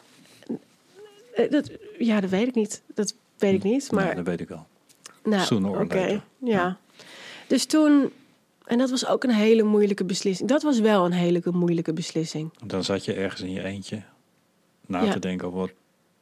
[1.34, 2.82] eh, dat, ja, dat weet ik niet.
[2.94, 3.90] Dat weet ik niet.
[3.92, 4.66] Maar Nee, dat weet ik wel.
[5.24, 6.22] Nou, Sooner or oké, later.
[6.38, 6.76] Ja.
[7.46, 8.12] Dus toen,
[8.64, 10.48] en dat was ook een hele moeilijke beslissing.
[10.48, 12.50] Dat was wel een hele moeilijke beslissing.
[12.66, 14.02] Dan zat je ergens in je eentje
[14.86, 15.12] na Ja.
[15.12, 15.70] te denken over wat...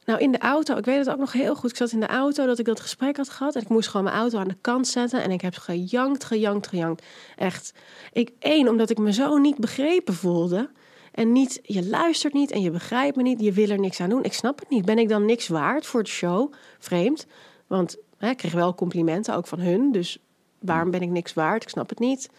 [0.05, 1.69] Nou, in de auto, ik weet het ook nog heel goed.
[1.69, 3.55] Ik zat in de auto dat ik dat gesprek had gehad.
[3.55, 5.23] En ik moest gewoon mijn auto aan de kant zetten.
[5.23, 7.05] En ik heb gejankt, gejankt, gejankt.
[7.35, 7.73] Echt.
[8.13, 10.69] Ik, één, omdat ik me zo niet begrepen voelde.
[11.11, 13.39] En niet, je luistert niet en je begrijpt me niet.
[13.39, 14.23] Je wil er niks aan doen.
[14.23, 14.85] Ik snap het niet.
[14.85, 16.53] Ben ik dan niks waard voor de show?
[16.79, 17.27] Vreemd.
[17.67, 19.91] Want hè, ik kreeg wel complimenten, ook van hun.
[19.91, 20.17] Dus
[20.59, 21.63] waarom ben ik niks waard?
[21.63, 22.29] Ik snap het niet.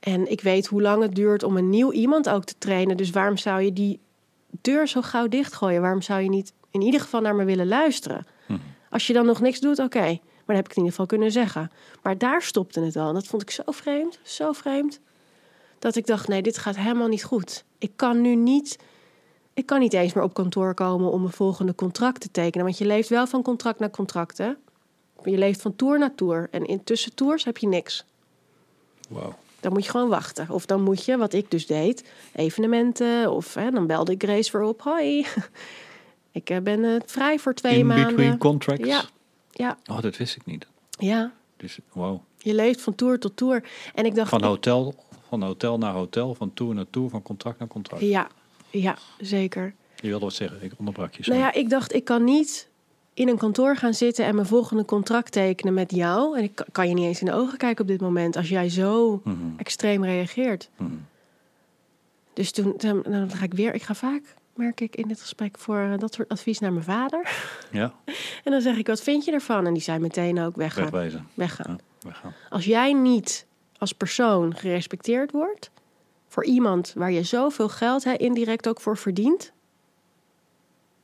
[0.00, 2.96] En ik weet hoe lang het duurt om een nieuw iemand ook te trainen.
[2.96, 4.00] Dus waarom zou je die
[4.60, 5.80] deur zo gauw dichtgooien?
[5.80, 8.26] Waarom zou je niet in ieder geval naar me willen luisteren?
[8.46, 8.58] Mhm.
[8.90, 9.98] Als je dan nog niks doet, oké.
[10.46, 11.70] Maar dan heb ik het in ieder geval kunnen zeggen.
[12.02, 13.12] Maar daar stopte het al.
[13.12, 15.00] Dat vond ik zo vreemd, zo vreemd.
[15.78, 17.64] Dat ik dacht, nee, dit gaat helemaal niet goed.
[17.78, 18.78] Ik kan nu niet...
[19.54, 22.66] Ik kan niet eens meer op kantoor komen om een volgende contract te tekenen.
[22.66, 24.52] Want je leeft wel van contract naar contract, hè?
[25.24, 26.48] Je leeft van tour naar tour.
[26.50, 28.04] En in tussen tours heb je niks.
[29.08, 29.32] Wow.
[29.66, 30.50] Dan moet je gewoon wachten.
[30.50, 32.04] Of dan moet je, wat ik dus deed,
[32.34, 33.32] evenementen.
[33.32, 34.82] Of hè, dan belde ik Grace weer op.
[34.82, 35.26] Hoi,
[36.32, 38.06] ik eh, ben eh, vrij voor twee In maanden.
[38.06, 38.86] between contracts?
[38.86, 39.04] Ja,
[39.50, 40.66] ja, Oh, dat wist ik niet.
[40.90, 41.32] ja.
[41.56, 42.20] Dus, wow.
[42.38, 43.68] Je leeft van tour tot tour.
[43.94, 44.28] En ik dacht...
[44.28, 44.94] Van hotel,
[45.28, 48.02] van hotel naar hotel, van tour naar tour, van contract naar contract.
[48.02, 48.28] Ja,
[48.70, 49.74] ja, zeker.
[50.00, 51.22] Je wilde wat zeggen, ik onderbrak je.
[51.26, 51.40] Nou sorry.
[51.40, 52.68] ja, ik dacht, ik kan niet
[53.16, 56.36] in een kantoor gaan zitten en mijn volgende contract tekenen met jou.
[56.38, 58.68] En ik kan- je niet eens in de ogen kijken op dit moment als jij
[58.68, 60.68] zo Mhm, extreem reageert.
[60.76, 60.90] mhm.
[62.32, 64.22] Dus toen, toen dan ga ik weer, ik ga vaak,
[64.54, 67.30] merk ik in dit gesprek, voor eh, dat soort advies naar mijn vader.
[67.72, 67.94] Ja,
[68.44, 69.66] En dan zeg ik, wat vind je ervan?
[69.66, 70.90] En die zei meteen ook, weggaan.
[70.90, 71.22] weggaan.
[71.34, 72.32] Ja, weggaan.
[72.50, 73.46] Als jij niet
[73.78, 75.70] als persoon gerespecteerd wordt
[76.28, 79.52] voor iemand waar je zoveel geld hè, indirect ook voor verdient,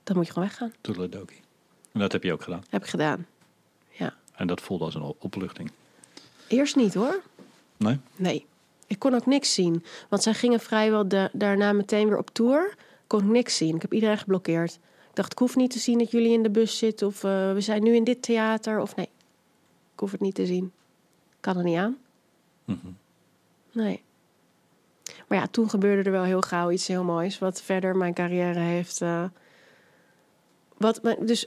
[0.05, 0.73] dan moet je gewoon weggaan.
[0.81, 1.41] Toedeledokie.
[1.93, 2.63] En dat heb je ook gedaan.
[2.71, 3.27] Heb ik gedaan.
[3.91, 4.15] Ja.
[4.35, 5.71] En dat voelde als een op- opluchting.
[6.49, 7.23] Eerst niet hoor.
[7.77, 7.99] Nee?
[8.17, 8.47] Nee.
[8.87, 9.85] Ik kon ook niks zien.
[10.09, 12.75] Want zij gingen vrijwel de, daarna meteen weer op tour.
[13.07, 13.75] Kon ik niks zien.
[13.77, 14.73] Ik heb iedereen geblokkeerd.
[15.09, 17.07] Ik dacht, ik hoef niet te zien dat jullie in de bus zitten.
[17.07, 18.81] Of eh, we zijn nu in dit theater.
[18.81, 19.09] Of nee,
[19.93, 20.73] ik hoef het niet te zien.
[21.41, 21.97] Kan er niet aan.
[22.65, 22.87] Mhm.
[23.73, 24.03] Nee.
[25.29, 27.39] Maar ja, toen gebeurde er wel heel gauw iets heel moois.
[27.39, 29.01] Wat verder mijn carrière heeft.
[29.01, 29.25] eh,
[30.77, 31.47] wat, dus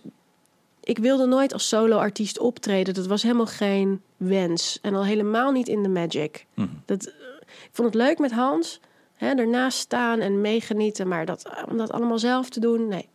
[0.86, 2.94] ik wilde nooit als solo-artiest optreden.
[2.94, 4.80] Dat was helemaal geen wens.
[4.82, 6.46] En al helemaal niet in de Magic.
[6.54, 6.68] Mhm.
[6.86, 8.80] Dat, eh, ik vond het leuk met Hans.
[9.16, 11.08] Hè, ernaast staan en meegenieten.
[11.08, 13.08] Maar dat, om dat allemaal zelf te doen, nee.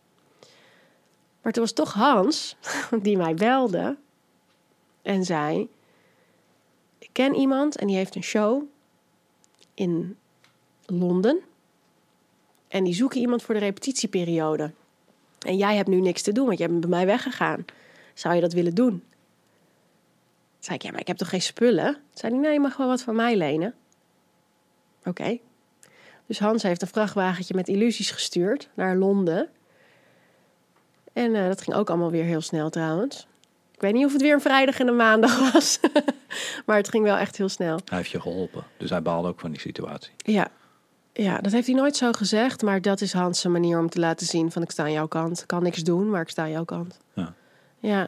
[1.41, 2.55] Maar toen was toch Hans
[3.03, 3.97] die mij belde.
[5.01, 5.69] En zei...
[6.99, 8.63] Ik ken iemand en die heeft een show
[9.73, 10.17] in
[10.85, 11.39] Londen.
[12.67, 14.71] En die zoeken iemand voor de repetitieperiode.
[15.45, 17.65] En jij hebt nu niks te doen, want jij bent bij mij weggegaan.
[18.13, 18.89] Zou je dat willen doen?
[18.89, 19.03] Toen
[20.59, 21.93] zei ik, ja, maar ik heb toch geen spullen?
[21.93, 23.73] Toen zei hij, nee, je mag wel wat van mij lenen.
[25.05, 25.37] Oké.
[26.25, 29.49] Dus Hans heeft een vrachtwagentje met illusies gestuurd naar Londen.
[31.13, 33.27] En eh, dat ging ook allemaal weer heel snel trouwens.
[33.71, 35.79] Ik weet niet of het weer een vrijdag en een maandag was.
[36.65, 37.79] maar het ging wel echt heel snel.
[37.85, 38.63] Hij heeft je geholpen.
[38.77, 40.11] Dus hij baalde ook van die situatie.
[40.17, 40.51] Ja.
[41.21, 42.61] Ja, dat heeft hij nooit zo gezegd.
[42.61, 45.39] Maar dat is Hans' manier om te laten zien van ik sta aan jouw kant.
[45.41, 46.99] Ik kan niks doen, maar ik sta aan jouw kant.
[47.13, 47.33] Ja.
[47.79, 48.07] Ja.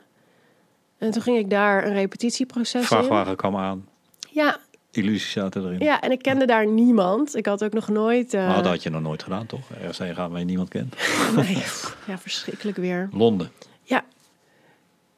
[0.98, 2.88] En toen ging ik daar een repetitieproces in.
[2.88, 3.88] Vrachtwagen kwam aan.
[4.30, 4.58] Ja,
[4.92, 5.80] Illusies zaten erin.
[5.80, 7.36] ja, en ik kende daar niemand.
[7.36, 8.34] Ik had ook nog nooit...
[8.34, 9.72] Maar dat had je nog nooit gedaan, toch?
[9.72, 10.96] Ergens heen gaan waar je niemand kent.
[11.36, 11.64] nee,
[12.08, 13.10] ja, verschrikkelijk weer.
[13.12, 13.52] Londen.
[13.84, 14.04] Ja.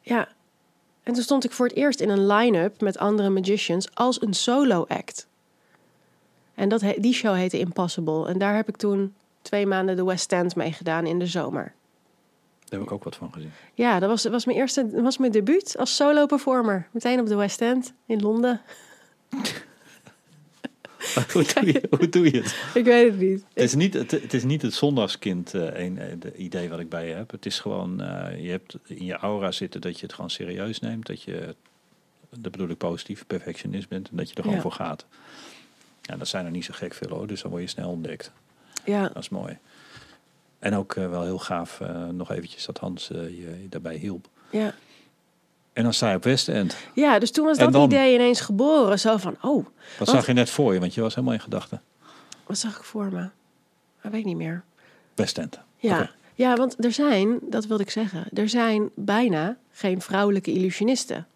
[0.01, 0.27] Ja.
[1.03, 4.34] En toen stond ik voor het eerst in een line-up met andere magicians als een
[4.34, 5.27] solo act.
[6.56, 8.27] En dat, die show heette Impossible.
[8.27, 11.73] En daar heb ik toen twee maanden de West End mee gedaan in de zomer.
[12.60, 13.52] Daar heb ik ook wat van gezien.
[13.73, 16.88] Ja, dat was, was mijn eerste, dat was mijn debuut als solo performer.
[16.91, 18.61] Meteen op de West End in Londen.
[21.34, 22.56] hoe, doe je, hoe doe je het?
[22.73, 23.45] Ik weet het niet.
[23.53, 26.80] Het is niet het, het, is niet het zondagskind eh, een, eh, de idee wat
[26.80, 27.32] ik bij je heb.
[27.32, 30.80] Het is gewoon, eh, je hebt in je aura zitten dat je het gewoon serieus
[30.80, 31.06] neemt.
[31.06, 31.56] Dat je,
[32.40, 34.10] dat bedoel ik positief, perfectionist bent.
[34.10, 34.61] En dat je er gewoon Ja.
[34.64, 35.06] voor gaat.
[36.06, 37.27] Ja, dat zijn er niet zo gek veel hoor.
[37.27, 38.32] Dus dan word je snel ontdekt.
[38.84, 39.57] Ja, Dat is mooi.
[40.60, 43.95] En ook eh, wel heel gaaf eh, nog eventjes dat Hans eh, je, je daarbij
[43.95, 44.27] hielp.
[44.49, 44.73] ja.
[45.73, 46.77] En dan sta je op Westend.
[46.94, 47.84] ja, dus toen was dat dan?
[47.84, 48.99] idee ineens geboren.
[48.99, 49.65] Zo van, oh,
[49.99, 50.80] Wat zag je net voor je?
[50.80, 51.82] Want je was helemaal in gedachten.
[52.45, 53.30] wat zag ik voor me?
[54.02, 54.64] Dat weet ik niet meer.
[55.15, 55.60] Westend.
[55.77, 56.11] Ja.
[56.34, 61.27] Ja, want er zijn, dat wilde ik zeggen, er zijn bijna geen vrouwelijke illusionisten.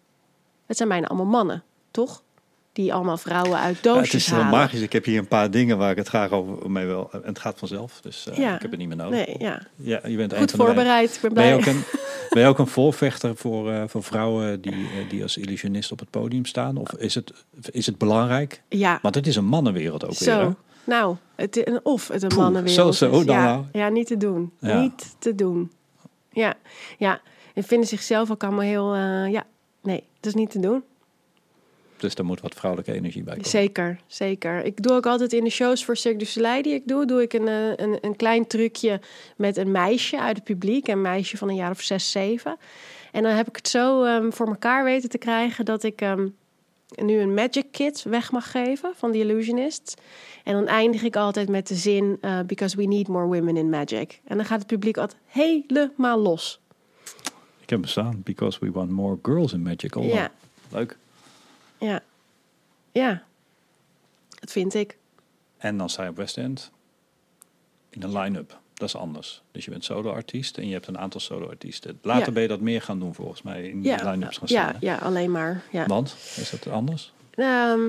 [0.66, 2.22] Het zijn bijna allemaal mannen, toch?
[2.80, 4.58] Die allemaal vrouwen uit Ja, doosjes het is heel halen.
[4.58, 4.80] magisch.
[4.80, 7.08] Ik heb hier een paar dingen waar ik het graag over mee wil.
[7.12, 8.00] En het gaat vanzelf.
[8.00, 8.54] Dus eh, Ja.
[8.54, 9.26] ik heb het niet meer nodig.
[9.26, 9.62] Nee, ja.
[9.76, 11.82] Ja, je bent Goed voorbereid, ik ben Ben je, ook een,
[12.30, 15.98] ben je ook een voorvechter voor, eh, voor vrouwen die, eh, die als illusionist op
[15.98, 16.76] het podium staan?
[16.76, 17.32] Of is het,
[17.70, 18.62] is het belangrijk?
[18.68, 20.34] Ja, Want het is een mannenwereld ook weer.
[20.34, 20.40] hè?
[20.42, 20.54] zo.
[20.84, 23.26] Nou, het, is- of het een Poeh, mannenwereld zo, zo, is.
[23.26, 23.64] dan ja, nou.
[23.72, 24.52] ja, niet te doen.
[24.60, 24.80] Ja.
[24.80, 25.72] Niet te doen.
[26.32, 26.54] Ja,
[26.98, 27.20] ja.
[27.54, 28.94] En vinden zichzelf ook allemaal heel...
[28.94, 29.44] eh, ja,
[29.82, 30.82] nee, dat is niet te doen.
[32.00, 33.50] Dus daar moet wat vrouwelijke energie bij komen.
[33.50, 34.64] Zeker, zeker.
[34.64, 37.22] Ik doe ook altijd in de shows voor Cirque du Soleil die ik doe, doe
[37.22, 39.00] ik een, eh, een, een klein trucje
[39.36, 42.56] met een meisje uit het publiek, een meisje van een jaar of zes, zeven.
[43.12, 46.28] En dan heb ik het zo ehm, voor elkaar weten te krijgen dat ik ehm,
[46.96, 49.94] nu een magic kit weg mag geven van The Illusionists.
[50.44, 53.68] En dan eindig ik altijd met de zin, eh, because we need more women in
[53.68, 54.20] magic.
[54.24, 56.60] En dan gaat het publiek altijd helemaal los.
[57.60, 58.20] Ik heb hem staan.
[58.24, 59.96] Because we want more girls in magic.
[59.96, 60.30] Oh, Ja.
[60.72, 60.96] Leuk.
[61.80, 62.00] Ja,
[62.92, 63.22] ja,
[64.40, 64.98] dat vind ik.
[65.58, 66.70] En dan sta je op West End
[67.90, 68.58] in een line-up.
[68.74, 69.42] Dat is anders.
[69.52, 71.98] Dus je bent solo-artiest en je hebt een aantal solo-artiesten.
[72.02, 72.32] Later Ja.
[72.32, 73.68] ben je dat meer gaan doen volgens mij.
[73.68, 74.76] In die Ja, line-ups gaan staan.
[74.80, 75.62] ja, ja, alleen maar.
[75.72, 75.86] Ja.
[75.86, 77.12] Want, is dat anders?
[77.30, 77.80] Ehm,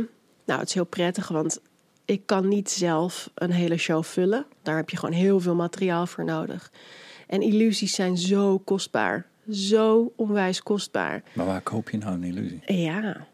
[0.45, 1.59] nou, het is heel prettig, want
[2.05, 4.45] ik kan niet zelf een hele show vullen.
[4.61, 6.71] Daar heb je gewoon heel veel materiaal voor nodig.
[7.27, 9.25] En illusies zijn zo kostbaar.
[9.51, 11.23] Zo onwijs kostbaar.
[11.33, 12.61] Maar waar koop je nou een illusie?
[12.65, 13.27] Ja,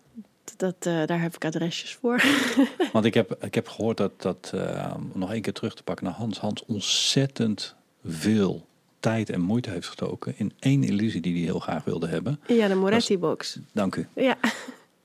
[0.58, 2.22] dat, eh, daar heb ik adresjes voor.
[2.94, 5.84] Want ik heb, ik heb gehoord dat, dat eh, om nog één keer terug te
[5.84, 6.40] pakken naar Hans.
[6.40, 7.76] Hans ontzettend
[8.06, 8.66] veel
[9.00, 12.40] tijd en moeite heeft gestoken in één illusie die hij heel graag wilde hebben.
[12.48, 13.60] ja, de Moretti-box.
[13.74, 14.08] Dank u.
[14.16, 14.38] Ja,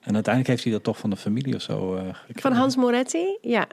[0.01, 2.41] En uiteindelijk heeft hij dat toch van de familie of zo eh, gekregen.
[2.41, 3.39] van Hans Moretti?
[3.41, 3.66] Ja,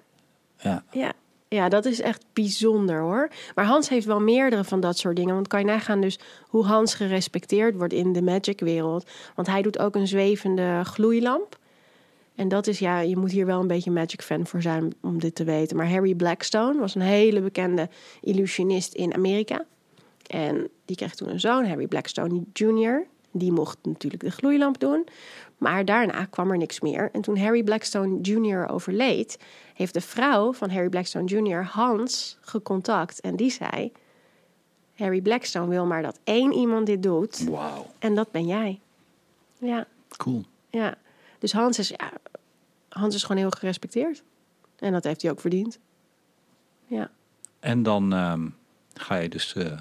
[0.58, 1.14] Ja, Ja.
[1.48, 3.30] ja, dat is echt bijzonder hoor.
[3.56, 5.34] Maar Hans heeft wel meerdere van dat soort dingen.
[5.34, 9.10] Want kan je nagaan dus hoe Hans gerespecteerd wordt in de magic-wereld.
[9.36, 11.58] Want hij doet ook een zwevende gloeilamp.
[12.40, 15.36] En dat is, ja, je moet hier wel een beetje magic-fan voor zijn om dit
[15.36, 15.78] te weten.
[15.78, 17.90] Maar Harry Blackstone was een hele bekende
[18.22, 19.66] illusionist in Amerika.
[20.28, 23.06] En die kreeg toen een zoon, Harry Blackstone Jr.
[23.32, 25.08] Die mocht natuurlijk de gloeilamp doen.
[25.58, 27.10] Maar daarna kwam er niks meer.
[27.12, 28.68] En toen Harry Blackstone Jr.
[28.70, 29.38] overleed,
[29.74, 31.64] heeft de vrouw van Harry Blackstone Jr.
[31.66, 33.20] Hans gecontact.
[33.22, 33.92] En die zei:
[34.96, 37.44] Harry Blackstone wil maar dat één iemand dit doet.
[37.50, 37.86] wauw.
[38.00, 38.80] En dat ben jij.
[39.58, 39.88] Ja,
[40.18, 40.44] Cool.
[40.70, 40.96] ja.
[41.40, 42.12] Dus Hans is, ja,
[42.90, 44.24] Hans is gewoon heel gerespecteerd.
[44.76, 45.80] En dat heeft hij ook verdiend.
[46.86, 47.12] Ja.
[47.60, 48.48] En dan ehm,
[48.94, 49.80] ga je dus eh,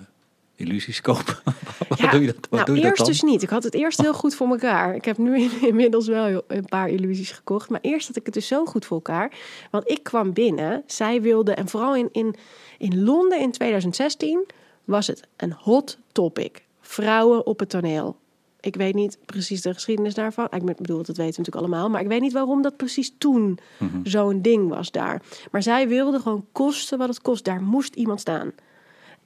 [0.54, 1.36] illusies kopen.
[1.96, 3.06] Ja, doe je dat, waar nou, doe je dat eerst dan?
[3.06, 3.42] dus niet.
[3.42, 4.94] Ik had het eerst heel goed voor elkaar.
[4.94, 7.70] Ik heb nu in- inmiddels wel een paar illusies gekocht.
[7.70, 9.32] Maar eerst had ik het dus zo goed voor elkaar.
[9.70, 10.82] Want ik kwam binnen.
[10.86, 12.34] Zij wilde, en vooral in, in,
[12.78, 14.46] in Londen in 2016
[14.84, 16.64] was het een hot topic.
[16.80, 18.16] Vrouwen op het toneel.
[18.60, 20.48] Ik weet niet precies de geschiedenis daarvan.
[20.50, 21.90] Ik bedoel, dat weten we natuurlijk allemaal.
[21.90, 23.98] Maar ik weet niet waarom dat precies toen Mhm.
[24.02, 25.22] zo'n ding was daar.
[25.50, 27.44] Maar zij wilde gewoon kosten wat het kost.
[27.44, 28.52] Daar moest iemand staan.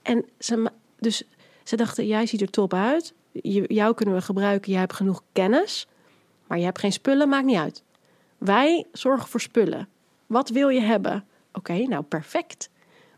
[0.01, 1.23] En ze, dus
[1.63, 3.13] Ze dachten, jij ziet er top uit.
[3.67, 5.87] Jou kunnen we gebruiken, jij hebt genoeg kennis.
[6.47, 7.83] Maar je hebt geen spullen, maakt niet uit.
[8.37, 9.87] Wij zorgen voor spullen.
[10.27, 11.25] Wat wil je hebben?
[11.53, 12.69] Oké, nou perfect.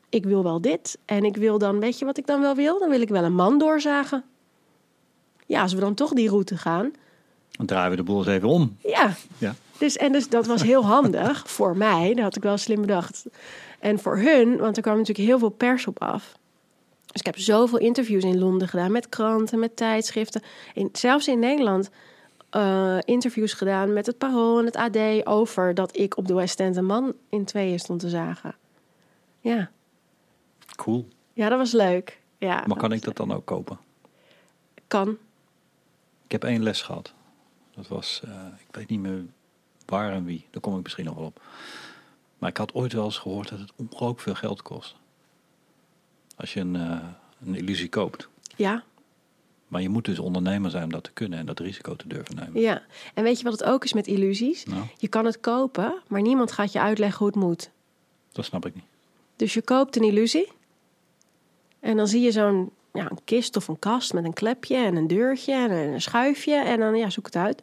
[0.10, 0.98] Ik wil wel dit.
[1.06, 2.80] En ik wil dan, weet je wat ik dan wel wil?
[2.80, 4.24] Dan wil ik wel een man doorzagen.
[5.46, 6.94] Ja, als we dan toch die route gaan.
[7.52, 8.78] Dan draaien we de boel eens even om.
[8.84, 9.56] Ja, Ja.
[9.78, 12.14] dus, en dus dat was heel handig voor mij.
[12.14, 13.26] Dat had ik wel slim bedacht.
[13.80, 16.38] En voor hun, want er kwam natuurlijk heel veel pers op af.
[17.06, 20.42] Dus ik heb zoveel interviews in Londen gedaan met kranten, met tijdschriften.
[20.92, 21.90] Zelfs in Nederland
[22.50, 26.60] eh, interviews gedaan met het Parool en het AD over dat ik op de West
[26.60, 28.56] End een man in tweeën stond te zagen.
[29.40, 29.70] Ja,
[30.76, 31.08] Cool.
[31.34, 32.20] ja dat was leuk.
[32.38, 33.80] Ja, Maar kan ik dat dan ook kopen?
[34.88, 35.18] Kan.
[36.26, 37.14] Ik heb één les gehad.
[37.76, 39.26] Dat was, eh, ik weet niet meer
[39.86, 40.46] waar en wie.
[40.52, 41.42] Daar kom ik misschien nog wel op.
[42.38, 44.96] Maar ik had ooit wel eens gehoord dat het ongelooflijk veel geld kost.
[46.36, 47.00] Als je een, eh,
[47.46, 48.28] een illusie koopt.
[48.56, 48.84] Ja,
[49.68, 52.36] Maar je moet dus ondernemer zijn om dat te kunnen en dat risico te durven
[52.36, 52.62] nemen.
[52.62, 52.84] ja.
[53.14, 54.66] En weet je wat het ook is met illusies?
[54.66, 57.70] Nou, Je kan het kopen, maar niemand gaat je uitleggen hoe het moet.
[58.32, 58.84] dat snap ik niet.
[59.36, 60.52] Dus je koopt een illusie.
[61.80, 64.96] En dan zie je zo'n ja, een kist of een kast met een klepje en
[64.96, 66.56] een deurtje en een schuifje.
[66.56, 67.62] En dan ja, zoek het uit.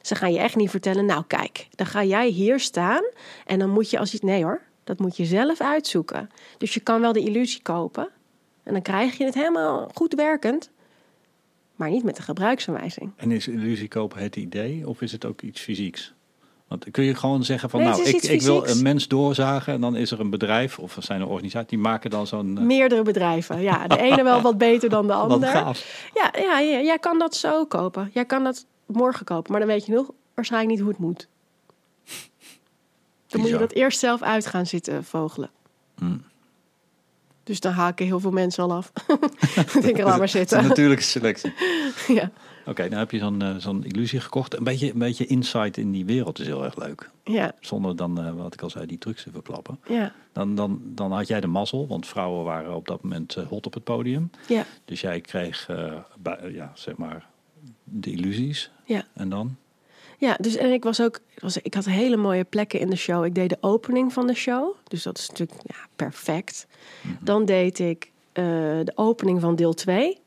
[0.00, 3.02] Ze gaan je echt niet vertellen, nou kijk, dan ga jij hier staan.
[3.46, 4.18] En dan moet je als je...
[4.22, 6.30] Nee hoor, dat moet je zelf uitzoeken.
[6.58, 8.08] Dus je kan wel de illusie kopen.
[8.62, 10.70] En dan krijg je het helemaal goed werkend.
[11.76, 13.12] Maar niet met de gebruiksaanwijzing.
[13.16, 16.14] En is illusie kopen het idee of is het ook iets fysieks?
[16.68, 19.80] Want kun je gewoon zeggen van Nee, nou, ik, ik wil een mens doorzagen en
[19.80, 22.58] dan is er een bedrijf of er zijn er organisaties die maken dan zo'n...
[22.58, 23.60] eh, Meerdere bedrijven.
[23.62, 25.48] Ja, de ene wel wat beter dan de ander.
[25.48, 26.10] gaaf.
[26.14, 28.10] Ja, ja, ja, jij kan dat zo kopen.
[28.12, 31.28] Jij kan dat morgen kopen, maar dan weet je nog waarschijnlijk niet hoe het moet.
[33.26, 35.50] Dan moet je dat eerst zelf uit gaan zitten vogelen.
[35.98, 36.22] Hmm.
[37.44, 38.92] Dus dan haken heel veel mensen al af.
[39.72, 40.58] dan denk ik, laat maar zitten.
[40.58, 41.52] een natuurlijke selectie.
[42.18, 42.30] ja.
[42.66, 44.56] Oké, dan heb je zo'n eh, zo'n illusie gekocht.
[44.56, 47.10] Een beetje, een beetje insight in die wereld is heel erg leuk.
[47.24, 49.78] Ja, Zonder dan, eh, wat ik al zei, die trucs te verklappen.
[49.86, 53.46] ja, Dan, dan, dan had jij de mazzel, want vrouwen waren op dat moment eh,
[53.46, 54.30] hot op het podium.
[54.48, 55.66] ja, Dus jij kreeg,
[56.18, 57.26] bij- ja, zeg maar,
[57.84, 58.70] de illusies.
[58.84, 59.04] ja.
[59.14, 59.56] En dan?
[60.18, 63.24] Ja, dus en ik was ook, was, ik had hele mooie plekken in de show.
[63.24, 66.66] Ik deed de opening van de show, dus dat is natuurlijk ja, perfect.
[67.20, 70.18] Dan deed ik de opening van deel 2.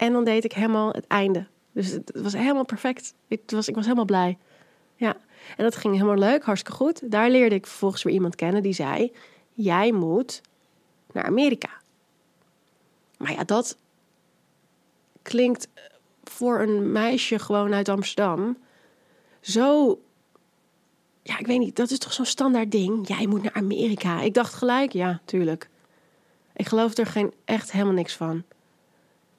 [0.00, 1.46] En dan deed ik helemaal het einde.
[1.72, 3.14] Dus het, het was helemaal perfect.
[3.28, 4.38] Ik was, ik was helemaal blij.
[4.96, 5.16] Ja,
[5.56, 7.10] en dat ging helemaal leuk, hartstikke goed.
[7.10, 9.12] Daar leerde ik vervolgens weer iemand kennen die zei:
[9.52, 10.40] Jij moet
[11.12, 11.68] naar Amerika.
[13.18, 13.76] Maar ja, dat
[15.22, 15.68] klinkt
[16.24, 18.56] voor een meisje gewoon uit Amsterdam
[19.40, 19.98] zo.
[21.22, 23.08] Ja, ik weet niet, dat is toch zo'n standaard ding?
[23.08, 24.20] Jij moet naar Amerika.
[24.20, 25.68] Ik dacht gelijk, ja, tuurlijk.
[26.52, 28.44] Ik geloof er geen echt helemaal niks van.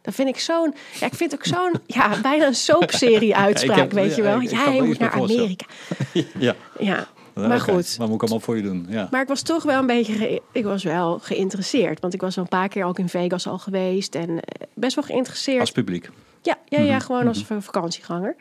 [0.02, 0.74] Dat vind ik zo'n.
[1.00, 1.74] Ja, ik vind ook zo'n.
[1.86, 4.42] Ja, bijna een soapserie uitspraak, heb- weet je wel.
[4.42, 5.12] ik- ik kan Jij moet naar.
[5.12, 5.66] Amerika.
[6.40, 6.56] Ja.
[6.80, 7.96] Ja, maar goed.
[7.98, 8.86] Wat moet ik allemaal voor je doen?
[8.90, 9.08] Ja.
[9.12, 10.42] Maar ik was toch wel een beetje.
[10.52, 12.00] ik was wel geïnteresseerd.
[12.00, 14.16] Want ik was al een paar keer ook in Vegas al geweest.
[14.16, 15.60] En eh, best wel geïnteresseerd.
[15.60, 16.10] Als publiek.
[16.42, 18.36] Ja, ja, ja Mhm, gewoon als va- vakantieganger.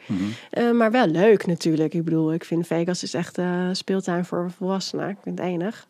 [0.51, 1.95] Eh, maar wel leuk natuurlijk.
[1.95, 5.09] Ik bedoel, ik vind Vegas is echt eh speeltuin voor volwassenen.
[5.09, 5.87] Ik vind het enig.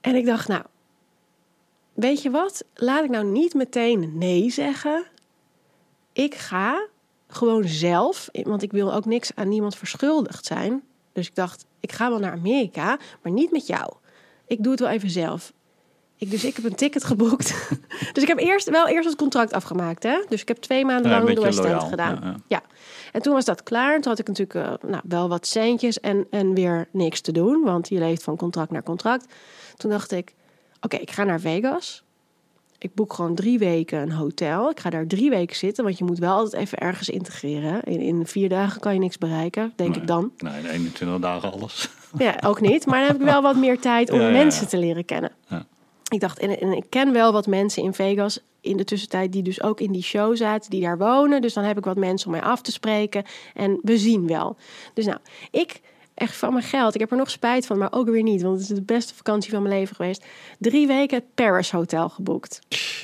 [0.00, 0.62] En ik dacht, nou,
[1.94, 2.64] weet je wat?
[2.74, 5.06] Laat ik nou niet meteen nee zeggen.
[6.12, 6.88] Ik ga
[7.26, 10.82] gewoon zelf, want ik wil ook niks aan niemand verschuldigd zijn.
[11.12, 13.92] Dus ik dacht, ik ga wel naar Amerika, maar niet met jou.
[14.46, 15.52] Ik doe het wel even zelf.
[16.16, 17.68] Ik, dus ik heb een ticket geboekt.
[18.12, 20.02] dus ik heb eerst wel eerst het contract afgemaakt.
[20.02, 20.22] Hè?
[20.28, 22.18] Dus ik heb twee maanden Ja, lang de West End gedaan.
[22.22, 22.62] Ja, Ja, ja.
[23.12, 24.00] En toen was dat klaar.
[24.00, 27.62] Toen had ik natuurlijk eh, nou, wel wat centjes en, en weer niks te doen.
[27.62, 29.34] Want je leeft van contract naar contract.
[29.76, 30.34] Toen dacht ik,
[30.82, 32.02] oké, ik ga naar Vegas.
[32.78, 34.70] Ik boek gewoon drie weken een hotel.
[34.70, 35.84] Ik ga daar drie weken zitten.
[35.84, 37.82] Want je moet wel altijd even ergens integreren.
[37.82, 40.00] In, in vier dagen kan je niks bereiken, denk Nee.
[40.00, 40.32] ik dan.
[40.38, 41.88] Nee, in 21 dagen alles.
[42.18, 42.86] Ja, ook niet.
[42.86, 44.68] Maar dan heb ik wel wat meer tijd om Ja, ja, mensen ja.
[44.68, 45.32] te leren kennen.
[45.48, 45.66] Ja.
[46.08, 49.42] Ik dacht, en, en ik ken wel wat mensen in Vegas in de tussentijd die
[49.42, 51.40] dus ook in die show zaten, die daar wonen.
[51.42, 53.24] Dus dan heb ik wat mensen om mij af te spreken.
[53.54, 54.56] En we zien wel.
[54.94, 55.18] Dus nou,
[55.50, 55.80] ik
[56.14, 56.94] echt van mijn geld.
[56.94, 58.42] Ik heb er nog spijt van, maar ook weer niet.
[58.42, 60.24] Want het is de beste vakantie van mijn leven geweest.
[60.58, 62.60] Drie weken het Paris Hotel geboekt.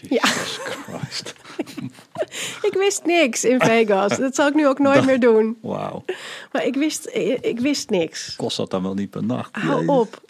[0.09, 1.35] Jesus Christ.
[2.69, 4.17] Ik wist niks in Vegas.
[4.17, 5.59] Dat zal ik nu ook nooit meer doen.
[5.61, 6.05] Wauw.
[6.53, 8.37] Maar ik wist, ik, ik wist niks.
[8.37, 9.57] Kost dat dan wel niet per nacht?
[9.57, 9.89] Hou Jezus.
[9.89, 10.23] op.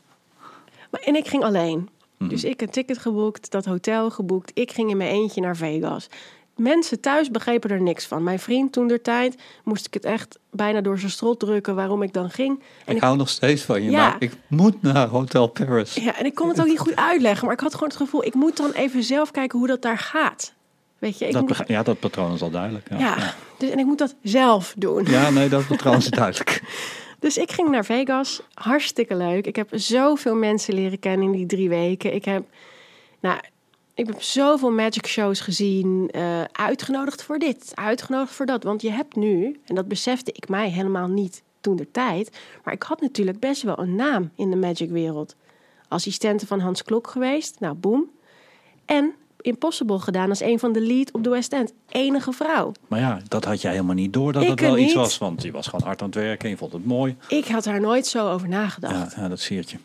[0.91, 1.89] Maar, en ik ging alleen.
[2.19, 4.51] Dus ik een ticket geboekt, dat hotel geboekt.
[4.55, 6.09] Ik ging in mijn eentje naar Vegas.
[6.59, 8.22] Mensen thuis begrepen er niks van.
[8.22, 12.02] Mijn vriend toen der tijd moest ik het echt bijna door zijn strot drukken waarom
[12.02, 12.62] ik dan ging.
[12.85, 14.09] En ik, hou nog steeds van je, Ja.
[14.09, 15.94] maar ik moet naar Hotel Paris.
[15.94, 18.24] Ja, en ik kon het ook niet goed uitleggen, maar ik had gewoon het gevoel,
[18.24, 20.52] ik moet dan even zelf kijken hoe dat daar gaat.
[20.98, 22.86] Weet je, ik Dat moet, beg- ja, dat patroon is al duidelijk.
[22.90, 23.35] Ja, ja, ja.
[23.59, 25.05] Dus, en ik moet dat zelf doen.
[25.05, 26.60] Ja, nee, dat patroon is duidelijk.
[27.20, 29.47] Dus ik ging naar Vegas, hartstikke leuk.
[29.47, 32.14] Ik heb zoveel mensen leren kennen in die drie weken.
[32.14, 32.43] Ik heb,
[33.20, 33.39] nou,
[33.99, 38.62] ik heb zoveel magic shows gezien, eh, uitgenodigd voor dit, uitgenodigd voor dat.
[38.62, 42.75] Want je hebt nu, en dat besefte ik mij helemaal niet toen de tijd, maar
[42.75, 45.35] ik had natuurlijk best wel een naam in de magic wereld.
[45.89, 48.11] Assistente van Hans Klok geweest, nou boem.
[48.85, 51.73] En Impossible gedaan als een van de lead op de West End.
[51.89, 52.73] Enige vrouw.
[52.89, 55.19] Maar ja, dat had jij helemaal niet door dat Ik het wel iets was.
[55.19, 57.16] Want je was gewoon hard aan het werken en je vond het mooi.
[57.29, 59.15] Ik had daar nooit zo over nagedacht.
[59.15, 59.77] Ja, ja dat siert je.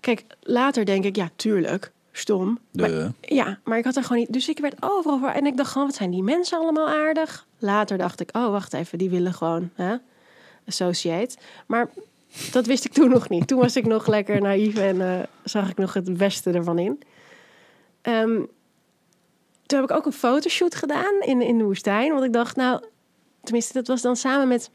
[0.00, 2.58] Kijk, later denk ik, ja, tuurlijk, stom.
[2.72, 4.32] Maar, ja, maar ik had er gewoon niet.
[4.32, 5.28] Dus ik werd overal voor.
[5.28, 7.46] En ik dacht gewoon, wat zijn die mensen allemaal aardig?
[7.58, 9.96] Later dacht ik, oh, wacht even, die willen gewoon hè,
[10.66, 11.36] associate.
[11.66, 11.88] Maar
[12.52, 13.46] dat wist ik toen nog niet.
[13.46, 17.00] Toen was ik nog lekker naïef en eh, zag ik nog het beste ervan in.
[18.02, 18.40] Ehm,
[19.66, 22.12] toen heb ik ook een fotoshoot gedaan in, in de woestijn.
[22.12, 22.82] Want ik dacht, nou,
[23.42, 24.70] tenminste, dat was dan samen met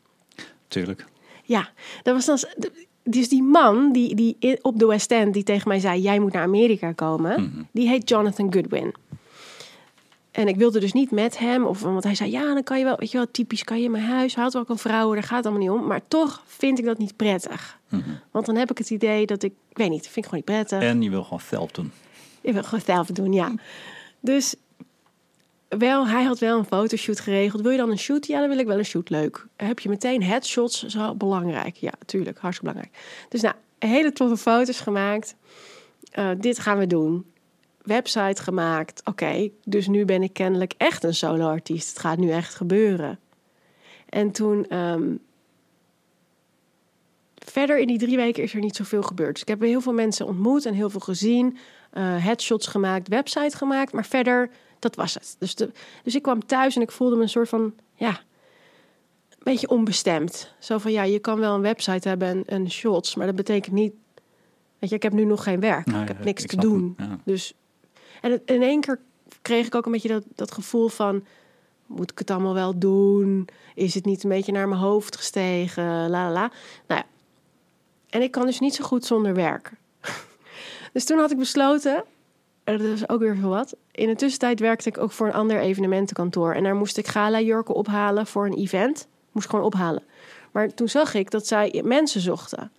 [0.68, 1.05] tuurlijk.
[1.43, 1.69] ja,
[2.03, 2.69] dat was dan.
[3.11, 6.33] Dus die man die, die op de West End die tegen mij zei: Jij moet
[6.33, 8.93] naar Amerika komen, die heet Jonathan Goodwin.
[10.31, 12.83] En ik wilde dus niet met hem, of, want hij zei: Ja, dan kan je
[12.83, 15.23] wel, weet je wel, typisch kan je in mijn huis, had ook een vrouw, daar
[15.23, 15.88] gaat het allemaal niet om.
[15.88, 17.79] Maar toch vind ik dat niet prettig.
[18.31, 20.45] Want dan heb ik het idee dat ik, ik weet niet, vind ik gewoon niet
[20.45, 20.81] prettig.
[20.81, 21.91] En je wil gewoon zelf doen.
[22.41, 23.51] Ik wil gewoon zelf doen, ja.
[24.19, 24.55] Dus
[25.77, 27.61] wel, hij had wel een fotoshoot geregeld.
[27.61, 28.27] Wil je dan een shoot?
[28.27, 29.10] Ja, dan wil ik wel een shoot.
[29.10, 29.48] Leuk.
[29.56, 30.85] Heb je meteen headshots?
[30.85, 31.76] Zo belangrijk.
[31.76, 32.38] Ja, tuurlijk.
[32.38, 33.06] Hartstikke belangrijk.
[33.30, 35.35] Dus nou, hele toffe foto's gemaakt.
[36.11, 37.26] Eh, dit gaan we doen.
[37.81, 39.02] Website gemaakt.
[39.06, 41.89] Oké, dus nu ben ik kennelijk echt een solo-artiest.
[41.89, 43.19] Het gaat nu echt gebeuren.
[44.10, 44.68] En toen...
[44.68, 45.15] ehm,
[47.45, 49.31] verder in die drie weken is er niet zoveel gebeurd.
[49.31, 51.57] Dus ik heb heel veel mensen ontmoet en heel veel gezien.
[51.91, 53.93] eh, headshots gemaakt, website gemaakt.
[53.93, 54.49] Maar verder,
[54.81, 55.35] dat was het.
[55.39, 55.71] Dus, de,
[56.03, 58.09] dus ik kwam thuis en ik voelde me een soort van, ja,
[59.29, 60.53] een beetje onbestemd.
[60.59, 63.75] Zo van, ja, je kan wel een website hebben en, en shots, maar dat betekent
[63.75, 63.93] niet...
[64.79, 65.85] Weet je, ik heb nu nog geen werk.
[65.85, 66.93] Nee, ik heb ik niks te doen.
[66.97, 67.19] ja.
[67.23, 67.53] Dus,
[68.21, 68.99] en het- in één keer
[69.41, 71.25] kreeg ik ook een beetje dat, dat gevoel van...
[71.85, 73.47] Moet ik het allemaal wel doen?
[73.75, 75.83] Is het niet een beetje naar mijn hoofd gestegen?
[75.85, 76.51] La la la.
[76.87, 77.05] Nou ja.
[78.09, 79.71] En ik kan dus niet zo goed zonder werk.
[80.93, 82.03] dus toen had ik besloten, en
[82.63, 83.75] dat is ook weer veel wat.
[83.91, 86.53] In de tussentijd werkte ik ook voor een ander evenementenkantoor.
[86.53, 89.07] En daar moest ik gala-jurken ophalen voor een event.
[89.31, 90.03] Moest gewoon ophalen.
[90.51, 92.71] Maar toen zag ik dat zij mensen zochten.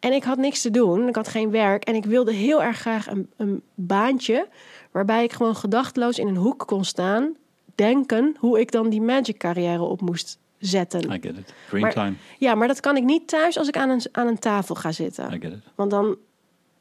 [0.00, 1.08] En ik had niks te doen.
[1.08, 1.84] Ik had geen werk.
[1.84, 4.48] En ik wilde heel erg graag een, een baantje.
[4.90, 7.36] Waarbij ik gewoon gedachteloos in een hoek kon staan.
[7.74, 11.12] Denken hoe ik dan die magic carrière op moest zetten.
[11.12, 11.80] I get it.
[11.80, 12.14] Maar- time.
[12.38, 14.92] Ja, maar dat kan ik niet thuis als ik aan een, aan een tafel ga
[14.92, 15.32] zitten.
[15.32, 15.62] I get it.
[15.74, 16.16] Want dan,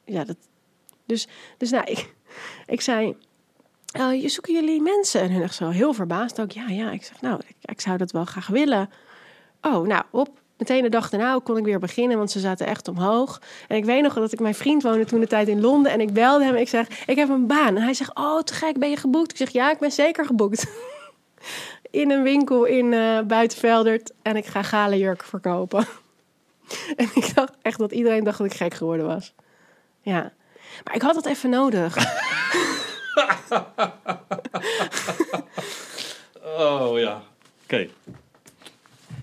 [0.05, 0.37] ja, dat.
[1.05, 1.27] Dus,
[1.57, 2.13] dus nou, ik,
[2.65, 3.15] ik zei,
[3.99, 5.21] oh, je zoeken jullie mensen?
[5.21, 6.91] En hun echt zo heel verbaasd ook, ja, ja.
[6.91, 8.89] Ik zeg, nou, ik, zou dat wel graag willen.
[9.61, 10.39] Oh, nou, op.
[10.57, 13.41] Meteen de dag daarna kon ik weer beginnen, want ze zaten echt omhoog.
[13.67, 15.91] En ik weet nog dat ik mijn vriend woonde toen de tijd in Londen.
[15.91, 16.55] En ik belde hem.
[16.55, 17.75] Ik zeg, ik heb een baan.
[17.75, 19.31] En hij zegt, oh, te gek, ben je geboekt?
[19.31, 20.65] Ik zeg, ja, ik ben zeker geboekt.
[21.91, 24.11] in een winkel in eh Buitenveldert.
[24.21, 25.85] En ik ga gala jurken verkopen.
[26.95, 29.33] en ik dacht echt dat iedereen dacht dat ik gek geworden was.
[30.01, 30.31] Ja.
[30.84, 31.95] Maar ik had dat even nodig.
[36.57, 37.22] Oh ja.
[37.64, 37.88] Oké.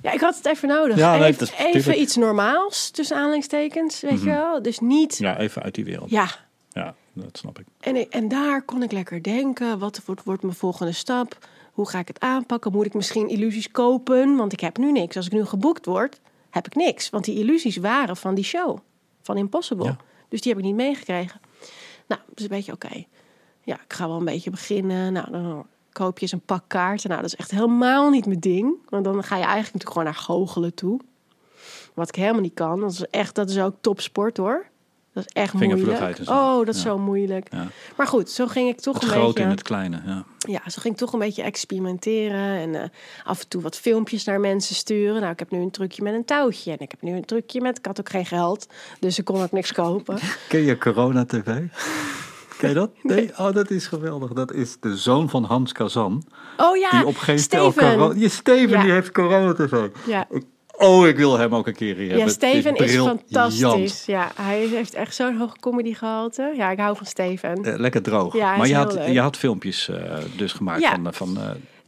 [0.03, 0.97] Ja, ik had het even nodig.
[0.97, 4.25] Ja, nee, even even iets normaals, tussen aanhalingstekens, weet Mhm.
[4.25, 4.63] je wel.
[4.63, 5.19] Dus niet...
[5.19, 6.11] Ja, even uit die wereld.
[6.11, 6.29] Ja,
[6.73, 7.67] Ja, dat snap ik.
[7.81, 9.79] en, ik- en daar kon ik lekker denken.
[9.79, 11.39] Wat wordt, wordt mijn volgende stap?
[11.73, 12.73] Hoe ga ik het aanpakken?
[12.73, 14.37] Moet ik misschien illusies kopen?
[14.37, 15.17] Want ik heb nu niks.
[15.17, 16.21] Als ik nu geboekt word,
[16.51, 17.11] heb ik niks.
[17.11, 18.79] Want die illusies waren van die show.
[19.23, 19.85] Van Impossible.
[19.85, 19.97] Ja.
[20.29, 21.41] Dus die heb ik niet meegekregen.
[22.07, 23.05] Nou, dus een beetje oké.
[23.63, 25.13] Ja, ik ga wel een beetje beginnen.
[25.13, 27.11] Nou, dan koop je eens een pak kaarten.
[27.11, 28.75] Nou, dat is echt helemaal niet mijn ding.
[28.89, 31.01] Want dan ga je eigenlijk natuurlijk gewoon naar goochelen toe.
[31.95, 32.81] Wat ik helemaal niet kan.
[32.81, 34.67] Dat is echt, dat is ook topsport hoor.
[35.19, 36.19] Dat is echt moeilijk.
[36.29, 36.89] Oh, dat is Ja.
[36.89, 37.47] zo moeilijk.
[37.53, 37.67] Ja.
[37.97, 39.43] Maar goed, zo ging ik toch Het een grote beetje...
[39.43, 40.01] in het kleine.
[40.07, 40.25] Ja.
[40.39, 42.59] Ja, zo ging ik toch een beetje experimenteren.
[42.59, 42.89] En eh,
[43.25, 45.21] af en toe wat filmpjes naar mensen sturen.
[45.21, 46.71] Nou, ik heb nu een trucje met een touwtje.
[46.71, 47.79] En ik heb nu een trucje met...
[47.79, 48.67] Ik had ook geen geld,
[49.01, 50.19] dus ik kon ook niks kopen.
[50.49, 51.45] Ken je Corona TV?
[52.59, 52.91] Ken je dat?
[53.03, 53.31] Nee.
[53.39, 54.33] Oh, dat is geweldig.
[54.33, 56.25] Dat is de zoon van Hans Kazan.
[56.57, 57.73] Oh ja, die op geen Steven.
[57.97, 58.15] corona...
[58.21, 59.89] Je Steven, die heeft Corona TV.
[60.07, 60.27] Ja.
[60.31, 60.45] Ik,
[60.79, 62.31] Oh, ik wil hem ook een keer hier Ja, hebben.
[62.31, 64.05] Steven is fantastisch.
[64.07, 66.53] Ja, hij heeft echt zo'n hoge comedy gehalte.
[66.57, 67.65] Ja, ik hou van Steven.
[67.65, 68.35] Eh, lekker droog.
[68.37, 69.09] Ja, maar je had, leuk.
[69.09, 70.91] je had filmpjes eh, dus gemaakt Ja.
[70.91, 71.07] van...
[71.07, 71.37] eh, van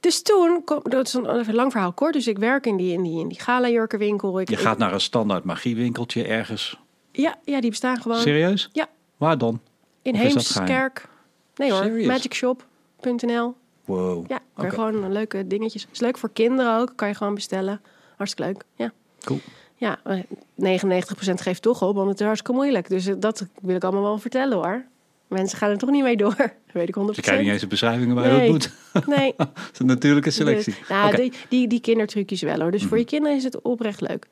[0.00, 2.12] Dus toen, dat is een, even lang verhaal kort.
[2.12, 4.38] Dus ik werk in die, in die, in die gala-jurkenwinkel.
[4.40, 6.78] Je gaat naar een standaard magiewinkeltje ergens.
[7.12, 8.20] Ja, ja, die bestaan gewoon.
[8.20, 8.68] Serieus?
[8.72, 8.86] Ja.
[9.16, 9.60] Waar dan?
[10.02, 10.20] In Of?
[10.20, 11.08] Heemskerk.
[11.56, 13.54] Nee hoor, magicshop.nl.
[13.84, 14.24] Wow.
[14.28, 15.86] Ja, kan gewoon leuke dingetjes.
[15.92, 17.80] Is leuk voor kinderen ook, kan je gewoon bestellen.
[18.20, 18.92] Hartstikke leuk, ja.
[19.24, 19.40] Cool.
[19.76, 20.18] Ja, eh,
[20.54, 22.88] 99% geeft toch op, want het is hartstikke moeilijk.
[22.88, 24.84] Dus eh, dat wil ik allemaal wel vertellen hoor.
[25.28, 26.34] Mensen gaan er toch niet mee door.
[26.66, 27.00] Dat weet ik 100%.
[27.14, 28.70] Je krijgt niet eens de beschrijvingen waar je dat moet.
[29.06, 30.74] Nee, Het is een natuurlijke selectie.
[30.78, 31.16] Dus, nou, Oké.
[31.16, 32.70] die, die, die kindertrucjes wel hoor.
[32.70, 34.26] Dus voor je kinderen is het oprecht leuk.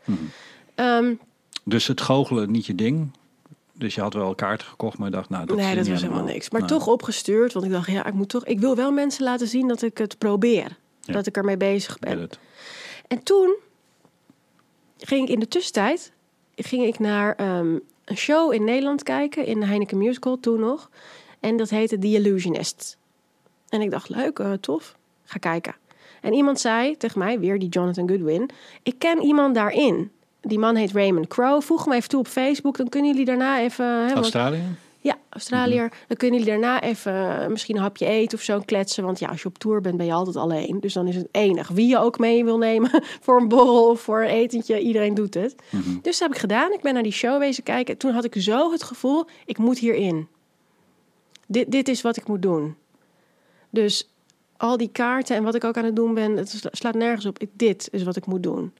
[0.75, 1.15] Ehm,
[1.65, 3.11] Dus het goochelen niet je ding.
[3.73, 6.25] Dus je had wel kaarten gekocht, maar je dacht, nou, dat nee, dat was helemaal
[6.25, 6.51] niks.
[6.51, 6.71] Maar Nee.
[6.71, 9.69] toch opgestuurd, want ik dacht, ja, ik moet toch, ik wil wel mensen laten zien
[9.69, 10.77] dat ik het probeer.
[11.01, 11.13] Ja.
[11.13, 12.29] Dat ik ermee bezig ben.
[13.09, 13.57] En toen
[14.99, 16.13] ging ik in de tussentijd
[16.65, 20.91] ging ik naar ehm, een show in Nederland kijken, in de Heineken Musical toen nog.
[21.41, 22.97] En dat heette The Illusionist.
[23.69, 25.75] En ik dacht, leuk, eh, tof, ga kijken.
[26.21, 28.51] En iemand zei tegen mij, weer die Jonathan Goodwin,
[28.83, 30.11] ik ken iemand daarin.
[30.41, 31.63] Die man heet Raymond Crow.
[31.63, 33.87] Voeg hem even toe op Facebook, dan kunnen jullie daarna even...
[33.87, 34.63] hè, Australië?
[35.01, 35.93] Ja, Australiër.
[36.09, 39.05] Dan kunnen jullie daarna even eh, misschien een hapje eten of zo kletsen.
[39.05, 40.81] Want ja, als je op tour bent, ben je altijd alleen.
[40.81, 42.91] Dus dan is het enig wie je ook mee wil nemen
[43.25, 44.79] voor een borrel of voor een etentje.
[44.81, 45.55] Iedereen doet het.
[46.03, 46.73] Dus dat heb ik gedaan.
[46.73, 47.97] Ik ben naar die show wezen kijken.
[47.97, 50.29] Toen had ik zo het gevoel, ik moet hierin.
[51.47, 52.77] Dit, dit is wat ik moet doen.
[53.71, 54.11] Dus
[54.57, 57.27] al die kaarten en wat ik ook aan het doen ben, het sla- slaat nergens
[57.27, 57.39] op.
[57.53, 58.73] Dit is wat ik moet doen.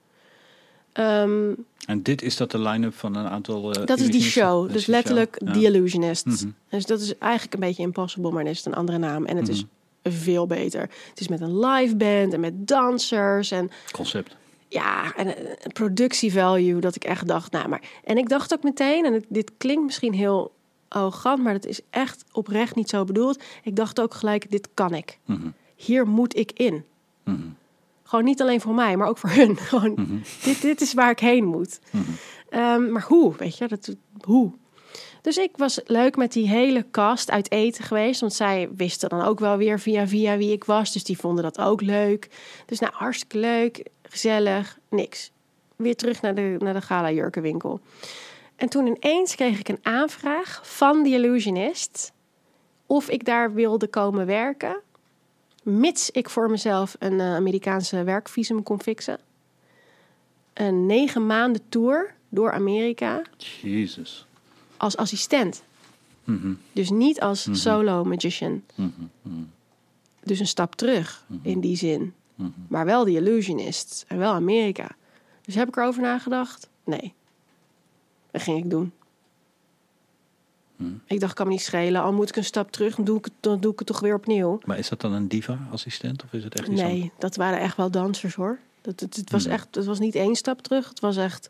[0.93, 1.51] Ehm,
[1.85, 3.73] En dit is dat de line-up van een aantal...
[3.73, 4.71] eh, dat is die show.
[4.71, 5.53] Dus letterlijk show.
[5.53, 5.67] The Ja.
[5.67, 6.25] Illusionist.
[6.25, 6.47] Mhm.
[6.69, 9.25] Dus dat is eigenlijk een beetje impossible, maar dan is het een andere naam.
[9.25, 9.65] En het is
[10.03, 10.13] Mhm.
[10.15, 10.81] veel beter.
[11.09, 13.51] Het is met een live band en met dansers.
[13.51, 14.35] En Concept.
[14.67, 17.81] ja, en een een productievalue dat ik echt dacht, nou maar.
[18.03, 20.51] En ik dacht ook meteen, en het- dit klinkt misschien heel
[20.87, 23.43] arrogant, maar dat is echt oprecht niet zo bedoeld.
[23.63, 25.17] Ik dacht ook gelijk, dit kan ik.
[25.25, 25.47] Mhm.
[25.75, 26.83] Hier moet ik in.
[28.09, 28.17] Mhm.
[28.17, 29.57] Gewoon niet alleen voor mij, maar ook voor hun.
[29.69, 30.17] Gewoon, Mhm.
[30.43, 31.79] dit, dit is waar ik heen moet.
[32.49, 33.95] Ehm, maar hoe, weet je, dat,
[34.25, 34.51] hoe?
[35.21, 38.19] Dus ik was leuk met die hele cast uit eten geweest.
[38.19, 40.93] Want zij wisten dan ook wel weer via via wie ik was.
[40.93, 42.29] Dus die vonden dat ook leuk.
[42.65, 45.31] Dus nou, hartstikke leuk, gezellig, niks.
[45.75, 47.79] Weer terug naar de, naar de gala jurkenwinkel.
[48.55, 52.11] En toen ineens kreeg ik een aanvraag van de illusionist...
[52.85, 54.81] of ik daar wilde komen werken...
[55.69, 59.19] mits ik voor mezelf een eh, Amerikaanse werkvisum kon fixen.
[60.53, 63.21] Een negen maanden tour door Amerika
[63.61, 64.25] Jezus.
[64.77, 65.63] als assistent.
[66.23, 66.53] Mhm.
[66.71, 68.63] Dus niet als solo magician.
[68.75, 68.89] Mhm.
[69.21, 69.41] Mhm.
[70.23, 72.13] Dus een stap terug in die zin.
[72.35, 72.49] Mhm.
[72.67, 74.87] Maar wel de illusionist en wel Amerika.
[75.41, 76.69] Dus heb ik erover nagedacht?
[76.83, 77.13] Nee.
[78.31, 78.91] Dat ging ik doen.
[81.05, 82.01] Ik dacht, kan me niet schelen.
[82.01, 83.99] Al moet ik een stap terug, dan doe ik het, dan doe ik het toch
[83.99, 84.59] weer opnieuw.
[84.65, 86.81] Maar is dat dan een diva-assistent of is het echt iets?
[86.81, 88.57] Nee, dat waren echt wel dansers hoor.
[88.81, 89.53] Dat, het, het was Mhm.
[89.53, 90.89] echt, het was niet één stap terug.
[90.89, 91.49] Het was echt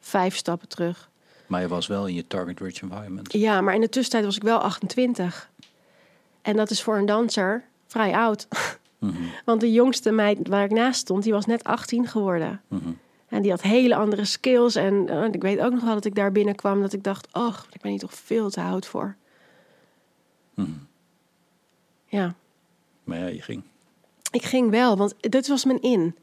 [0.00, 1.10] vijf stappen terug.
[1.46, 3.32] Maar je was wel in je target-rich environment.
[3.32, 5.50] Ja, maar in de tussentijd was ik wel 28.
[6.42, 8.48] En dat is voor een danser vrij oud.
[8.98, 9.12] Mhm.
[9.44, 12.60] Want de jongste meid waar ik naast stond, die was net 18 geworden.
[12.68, 12.88] Mhm.
[13.28, 14.74] En die had hele andere skills.
[14.74, 17.28] En eh, ik weet ook nog wel dat ik daar binnenkwam dat ik dacht...
[17.32, 19.16] oh, ik ben hier toch veel te oud voor.
[20.54, 20.70] Mhm.
[22.06, 22.34] Ja,
[23.04, 23.62] Maar ja, je ging.
[24.30, 26.16] ik ging wel, want dit was mijn in.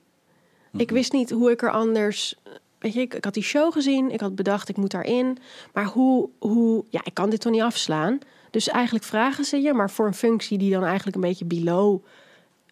[0.77, 2.35] Ik wist niet hoe ik er anders...
[2.79, 5.37] Weet je, ik, ik had die show gezien, ik had bedacht ik moet daarin.
[5.73, 6.85] Maar hoe, hoe...
[6.89, 8.19] Ja, ik kan dit toch niet afslaan?
[8.51, 12.03] Dus eigenlijk vragen ze je, maar voor een functie die dan eigenlijk een beetje below...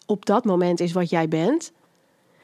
[0.06, 1.72] op dat moment is wat jij bent...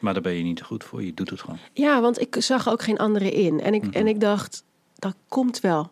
[0.00, 1.02] Maar daar ben je niet te goed voor.
[1.02, 1.58] Je doet het gewoon.
[1.72, 3.60] Ja, want ik zag ook geen andere in.
[3.60, 4.64] En ik, en ik dacht,
[4.94, 5.90] dat komt wel.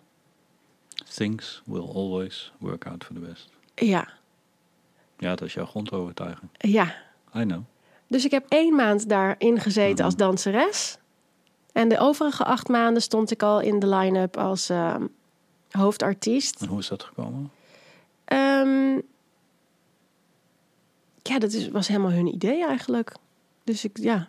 [1.14, 3.48] Things will always work out for the best.
[3.74, 4.08] Ja,
[5.18, 6.50] Ja, dat is jouw grondovertuiging.
[6.58, 6.94] ja.
[7.34, 7.62] I know.
[8.06, 10.98] Dus ik heb één maand daarin gezeten als danseres.
[11.72, 15.06] En de overige acht maanden stond ik al in de line-up als ehm,
[15.70, 16.60] hoofdartiest.
[16.60, 17.50] En hoe is dat gekomen?
[18.24, 18.94] Ehm,
[21.22, 23.14] ja, dat is, was helemaal hun idee eigenlijk.
[23.68, 24.28] Dus ik, ja.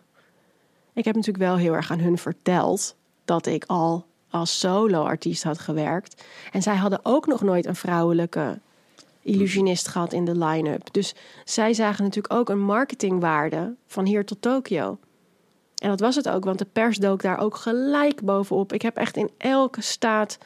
[0.94, 2.96] Ik heb natuurlijk wel heel erg aan hun verteld
[3.26, 6.24] dat ik al als solo-artiest had gewerkt.
[6.52, 8.60] En zij hadden ook nog nooit een vrouwelijke
[9.22, 10.94] illusionist gehad in de line-up.
[10.94, 14.98] Dus zij zagen natuurlijk ook een marketingwaarde van hier tot Tokio.
[15.76, 18.74] En dat was het ook, want de pers dook daar ook gelijk bovenop.
[18.74, 20.38] Ik heb echt in elke staat.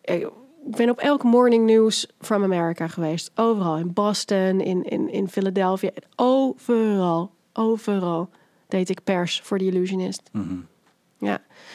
[0.00, 3.30] eh, Ik ben op elk morning news from America geweest.
[3.34, 3.76] Overal.
[3.76, 5.90] In Boston, in, in, in Philadelphia.
[6.16, 7.36] Overal.
[7.58, 8.30] Overal
[8.68, 10.22] deed ik pers voor de illusionist.
[10.32, 10.56] Mhm.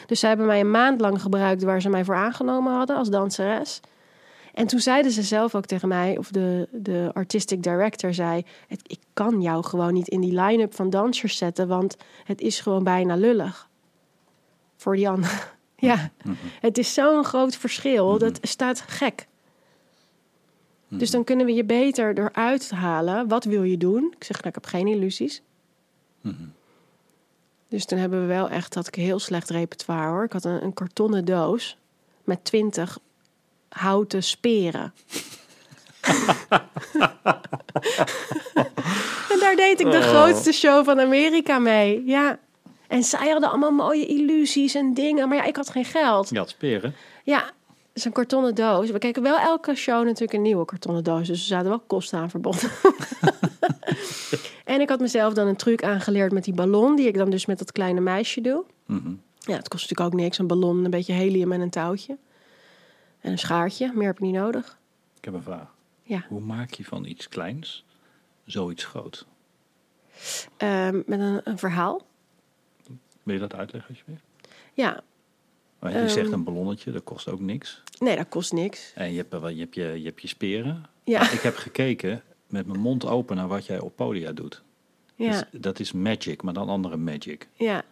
[0.05, 3.09] Dus zij hebben mij een maand lang gebruikt waar ze mij voor aangenomen hadden als
[3.09, 3.79] danseres.
[4.53, 8.81] En toen zeiden ze zelf ook tegen mij, of de, de artistic director zei: het,
[8.83, 12.83] Ik kan jou gewoon niet in die line-up van dansers zetten, want het is gewoon
[12.83, 13.69] bijna lullig.
[14.75, 15.37] Voor die anderen.
[15.75, 16.11] Ja,
[16.59, 18.17] het is zo'n groot verschil.
[18.17, 19.27] Dat staat gek.
[20.89, 23.27] Dus dan kunnen we je beter eruit halen.
[23.27, 24.13] Wat wil je doen?
[24.15, 25.41] Ik zeg, nou, ik heb geen illusies.
[27.67, 30.23] Dus toen hebben we wel echt, had ik een heel slecht repertoire hoor.
[30.23, 31.77] Ik had een, een kartonnen doos
[32.23, 32.99] met twintig
[33.69, 34.93] houten speren.
[39.31, 42.03] en daar deed ik de grootste show van Amerika mee.
[42.05, 42.39] Ja.
[42.87, 45.27] En zij hadden allemaal mooie illusies en dingen.
[45.27, 46.29] Maar ja, ik had geen geld.
[46.29, 46.95] Je had speren.
[47.23, 47.51] Ja,
[47.93, 48.89] is een kartonnen doos.
[48.89, 51.27] We keken wel elke show natuurlijk een nieuwe kartonnen doos.
[51.27, 52.71] Dus er zaten wel kosten aan verbonden.
[54.63, 56.95] en ik had mezelf dan een truc aangeleerd met die ballon...
[56.95, 58.65] die ik dan dus met dat kleine meisje doe.
[59.39, 60.37] Ja, het kost natuurlijk ook niks.
[60.37, 62.17] Een ballon, een beetje helium en een touwtje.
[63.19, 63.91] En een schaartje.
[63.95, 64.79] Meer heb ik niet nodig.
[65.17, 65.73] Ik heb een vraag.
[66.03, 67.85] Ja, Hoe maak je van iets kleins
[68.45, 69.25] zoiets groot?
[70.57, 72.01] Ehm, met een, een verhaal.
[73.23, 74.23] Wil je dat uitleggen alsjeblieft?
[74.73, 75.01] Ja,
[75.79, 76.07] Maar je Ehm.
[76.07, 77.83] zegt een ballonnetje, dat kost ook niks.
[77.99, 78.91] nee, dat kost niks.
[78.95, 80.83] En je hebt, wel- je hebt, je, je, hebt je speren.
[81.03, 82.21] Ja, Ik heb gekeken
[82.53, 84.61] met mijn mond open naar wat jij op podia doet.
[85.15, 87.47] ja, Dus dat is magic, maar dan andere magic.
[87.53, 87.83] ja.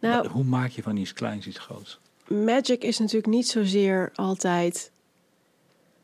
[0.00, 1.98] Nou, Hoe maak je van iets kleins iets groots?
[2.28, 4.90] magic is natuurlijk niet zozeer altijd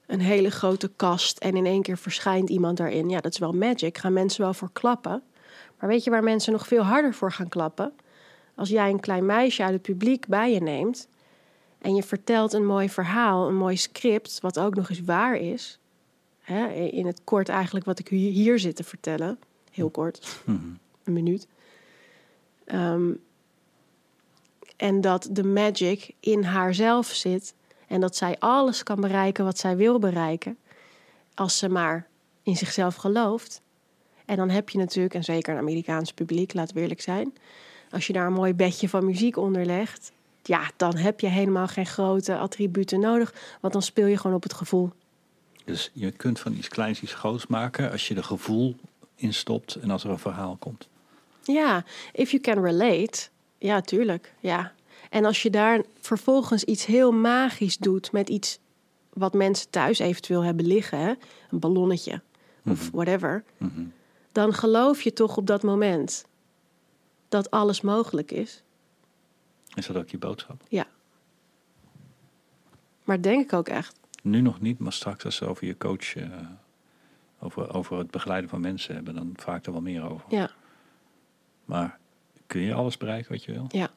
[0.06, 3.08] een hele grote kast en in één keer verschijnt iemand daarin.
[3.10, 3.98] Ja, dat is wel magic.
[3.98, 5.22] Gaan mensen wel voor klappen.
[5.78, 7.92] Maar weet je waar mensen nog veel harder voor gaan klappen?
[8.54, 11.08] Als jij een klein meisje uit het publiek bij je neemt
[11.78, 15.78] en je vertelt een mooi verhaal, een mooi script, wat ook nog eens waar is.
[16.46, 19.38] Hè, in het kort eigenlijk wat ik hier hier zit te vertellen.
[19.70, 20.40] Heel kort,
[21.04, 21.46] een minuut.
[22.64, 23.12] Ehm,
[24.76, 27.54] en dat de magic in haarzelf zit.
[27.86, 30.58] En dat zij alles kan bereiken wat zij wil bereiken.
[31.34, 32.06] Als ze maar
[32.42, 33.62] in zichzelf gelooft.
[34.24, 37.34] En dan heb je natuurlijk, en zeker een Amerikaans publiek, laat we eerlijk zijn.
[37.90, 40.12] Als je daar een mooi bedje van muziek onder legt.
[40.42, 43.34] Ja, dan heb je helemaal geen grote attributen nodig.
[43.60, 44.90] Want dan speel je gewoon op het gevoel.
[45.66, 48.76] Dus je kunt van iets kleins iets groots maken als je er gevoel
[49.14, 50.88] in stopt en als er een verhaal komt.
[51.42, 53.28] Ja, if you can relate.
[53.58, 54.34] Ja, tuurlijk.
[54.40, 54.72] Ja.
[55.10, 58.58] En als je daar vervolgens iets heel magisch doet met iets
[59.12, 61.12] wat mensen thuis eventueel hebben liggen, hè?
[61.50, 62.22] een ballonnetje
[62.64, 63.44] of whatever,
[64.32, 66.24] dan geloof je toch op dat moment
[67.28, 68.62] dat alles mogelijk is.
[69.74, 70.62] Is dat ook je boodschap?
[70.68, 70.86] Ja.
[73.04, 73.96] Maar denk ik ook echt.
[74.26, 76.30] Nu nog niet, maar straks als ze over je coach, eh,
[77.40, 80.34] over, over het begeleiden van mensen hebben, dan vaak er wel meer over.
[80.34, 80.50] Ja,
[81.64, 81.98] Maar
[82.46, 83.66] kun je alles bereiken wat je wil?
[83.68, 83.90] ja.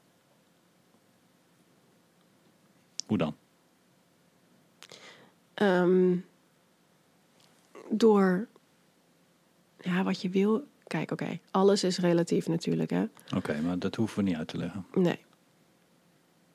[3.07, 3.35] Hoe dan?
[5.53, 6.18] Ehm,
[7.89, 8.47] door
[9.80, 10.68] ja, wat je wil.
[10.88, 13.06] Kijk, oké, alles is relatief natuurlijk, hè?
[13.35, 14.85] Oké, maar dat hoeven we niet uit te leggen.
[14.93, 15.19] Nee.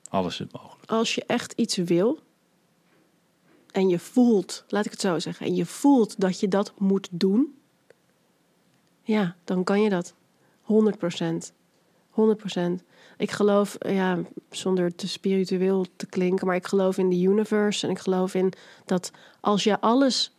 [0.08, 0.90] Alles is mogelijk.
[0.90, 2.22] als je echt iets wil
[3.74, 7.08] en je voelt, laat ik het zo zeggen, en je voelt dat je dat moet
[7.10, 7.54] doen,
[9.02, 10.14] ja, dan kan je dat.
[10.62, 11.52] 100 procent.
[12.10, 12.82] 100 procent.
[13.16, 14.18] Ik geloof, ja,
[14.50, 18.52] zonder te spiritueel te klinken, maar ik geloof in de universe en ik geloof in
[18.84, 19.10] dat
[19.40, 20.34] als je alles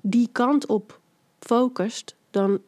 [0.00, 1.00] die kant op
[1.40, 2.60] focust, dan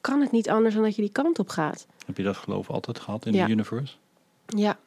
[0.00, 1.86] kan het niet anders dan dat je die kant op gaat.
[2.06, 3.46] Heb je dat geloof altijd gehad in Ja.
[3.46, 3.94] de universe?
[4.46, 4.78] Ja,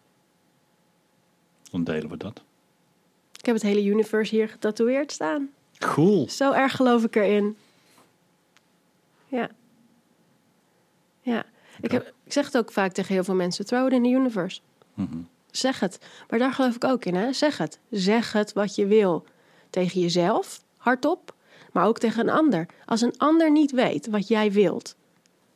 [1.72, 2.42] Dan delen we dat.
[3.44, 5.50] Ik heb het hele universe hier getatoeëerd staan.
[5.78, 6.30] Cool.
[6.30, 7.58] Zo erg geloof ik erin.
[9.28, 9.50] Ja.
[11.22, 11.46] Ja.
[11.82, 13.66] Ik, heb, ik zeg het ook vaak tegen heel veel mensen.
[13.66, 14.60] Throw it in the universe.
[14.94, 15.18] Mhm.
[15.52, 16.00] Zeg het.
[16.30, 17.16] Maar daar geloof ik ook in.
[17.16, 17.34] Hè?
[17.34, 17.80] Zeg het.
[17.90, 19.26] Zeg het wat je wil.
[19.70, 21.36] Tegen jezelf, hardop.
[21.72, 22.66] Maar ook tegen een ander.
[22.86, 24.96] Als een ander niet weet wat jij wilt...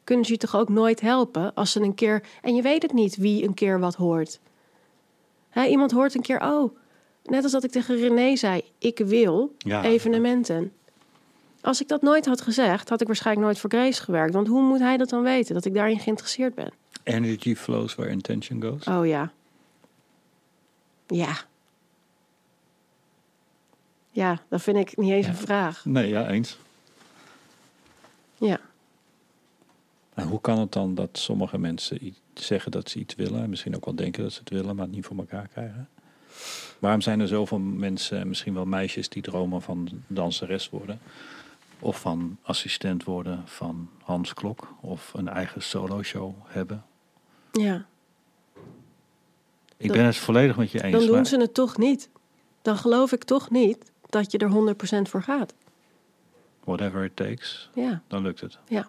[0.04, 2.24] kunnen ze je toch ook nooit helpen als ze een keer...
[2.42, 4.40] En je weet het niet wie een keer wat hoort.
[5.50, 6.42] Hè, iemand hoort een keer...
[6.42, 6.76] Oh,
[7.30, 8.62] net als dat ik tegen René zei...
[8.78, 9.84] Ik wil Ja.
[9.84, 10.72] evenementen.
[11.62, 12.90] Als ik dat nooit had gezegd...
[12.90, 14.34] had ik waarschijnlijk nooit voor Grace gewerkt.
[14.34, 15.54] Want hoe moet hij dat dan weten?
[15.54, 16.72] Dat ik daarin geïnteresseerd ben.
[17.04, 18.84] Energy flows where intention goes.
[18.88, 19.32] Oh ja.
[21.08, 21.38] Ja.
[24.12, 25.32] Ja, dat vind ik niet eens Ja.
[25.32, 25.86] een vraag.
[25.86, 26.58] Nee, ja, eens.
[28.38, 28.60] Ja.
[30.14, 33.76] En hoe kan het dan dat sommige mensen zeggen dat ze iets willen, en misschien
[33.76, 35.90] ook wel denken dat ze het willen, maar het niet voor elkaar krijgen?
[36.80, 41.00] Waarom zijn er zoveel mensen, en misschien wel meisjes, die dromen van danseres worden?
[41.80, 44.74] Of van assistent worden van Hans Klok?
[44.82, 46.86] Of een eigen solo-show hebben?
[47.52, 47.86] Ja.
[49.78, 50.92] Ik Dan- ben het volledig met je eens.
[50.98, 52.10] dan doen maar- ze het toch niet.
[52.62, 55.54] Dan geloof ik toch niet dat je er 100% voor gaat.
[56.64, 58.58] Whatever it takes, Ja, dan lukt het.
[58.68, 58.88] ja.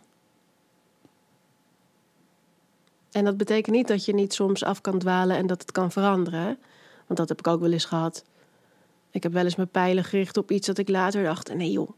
[3.12, 5.93] En dat betekent niet dat je niet soms af kan dwalen en dat het kan
[5.93, 6.59] veranderen.
[7.09, 8.25] Want dat heb ik ook wel eens gehad.
[9.11, 11.91] Ik heb wel eens mijn pijlen gericht op iets dat ik later dacht: nee joh.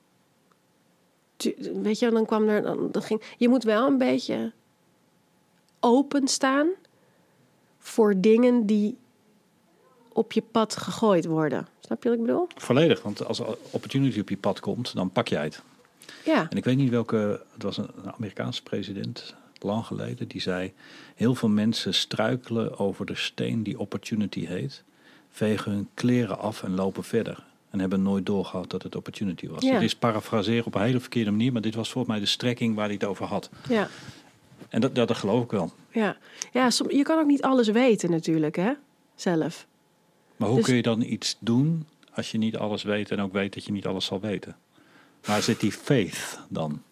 [1.82, 2.62] Weet je, dan kwam er.
[2.92, 4.52] Dan, ging, je moet wel een beetje
[5.80, 6.68] openstaan
[7.78, 8.96] voor dingen die
[10.12, 11.66] op je pad gegooid worden.
[11.80, 12.46] Snap je wat ik bedoel?
[12.56, 15.62] Volledig, want als opportunity op je pad komt, dan pak jij het.
[16.24, 16.46] Ja.
[16.50, 20.72] En ik weet niet welke, het was een, een Amerikaanse president, lang geleden, die zei:
[21.14, 24.84] Heel veel mensen struikelen over de steen die opportunity heet,
[25.30, 27.44] vegen hun kleren af en lopen verder.
[27.70, 29.62] En hebben nooit doorgehad dat het opportunity was.
[29.62, 29.72] Ja.
[29.72, 32.74] Het is parafraseren op een hele verkeerde manier, maar dit was volgens mij de strekking
[32.74, 33.50] waar hij het over had.
[33.68, 33.88] Ja.
[34.68, 35.72] En dat, dat, dat geloof ik wel.
[35.90, 36.16] Ja,
[36.52, 38.72] ja som- je kan ook niet alles weten natuurlijk, hè?
[39.14, 39.66] Zelf.
[40.36, 43.32] Maar hoe Dus- kun je dan iets doen als je niet alles weet en ook
[43.32, 44.56] weet dat je niet alles zal weten?
[45.24, 46.82] Waar zit die faith dan?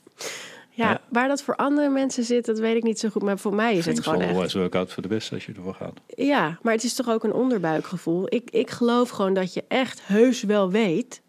[0.78, 1.00] Ja, Ja.
[1.08, 3.22] waar dat voor andere mensen zit, dat weet ik niet zo goed.
[3.22, 4.32] Maar voor mij is het gewoon echt...
[4.34, 6.00] always work out voor de beste als je ervoor gaat.
[6.16, 8.24] Ja, maar het is toch ook een onderbuikgevoel.
[8.34, 11.20] Ik, ik geloof gewoon dat je echt heus wel weet...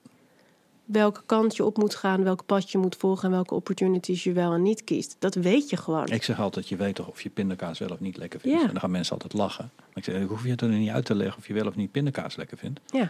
[0.85, 3.23] welke kant je op moet gaan, welk pad je moet volgen...
[3.25, 5.15] en welke opportunities je wel en niet kiest.
[5.19, 6.07] Dat weet je gewoon.
[6.07, 8.57] Ik zeg altijd, je weet toch of je pindakaas wel of niet lekker vindt.
[8.57, 8.65] Ja.
[8.65, 9.71] En dan gaan mensen altijd lachen.
[9.77, 11.75] Maar ik zeg, hoef je het er niet uit te leggen of je wel of
[11.75, 12.79] niet pindakaas lekker vindt.
[12.85, 13.09] Ja,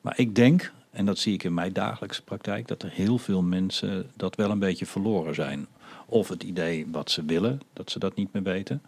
[0.00, 3.42] Maar ik denk, en dat zie ik in mijn dagelijkse praktijk, dat er heel veel
[3.42, 5.66] mensen dat wel een beetje verloren zijn.
[6.06, 8.82] Of het idee wat ze willen, dat ze dat niet meer weten.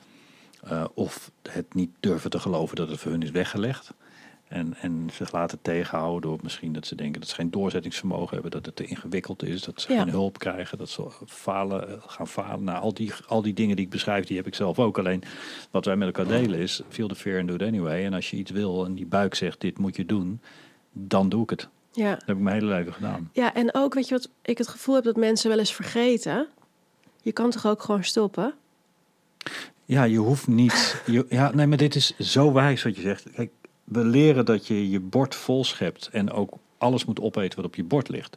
[0.63, 3.93] Eh, of het niet durven te geloven dat het voor hun is weggelegd.
[4.49, 8.51] En, en zich laten tegenhouden door misschien dat ze denken dat ze geen doorzettingsvermogen hebben,
[8.51, 10.03] dat het te ingewikkeld is, dat ze Ja.
[10.03, 12.65] geen hulp krijgen, dat ze falen, eh, gaan falen.
[12.65, 14.99] Nou, al die, al die dingen die ik beschrijf, die heb ik zelf ook.
[14.99, 15.23] Alleen
[15.71, 18.05] wat wij met elkaar delen is, feel the fear and do it anyway.
[18.05, 20.41] En als je iets wil en die buik zegt, dit moet je doen,
[20.93, 21.69] dan doe ik het.
[21.97, 22.11] Ja.
[22.11, 23.31] Dat heb ik mijn hele leven gedaan.
[23.33, 26.47] ja, en ook, weet je wat ik het gevoel heb dat mensen wel eens vergeten?
[27.23, 28.55] Je kan toch ook gewoon stoppen?
[29.85, 31.01] Ja, je hoeft niet.
[31.07, 33.31] Je, ja, nee, maar dit is zo wijs wat je zegt.
[33.31, 33.51] Kijk,
[33.85, 37.75] we leren dat je je bord vol schept en ook alles moet opeten wat op
[37.75, 38.37] je bord ligt.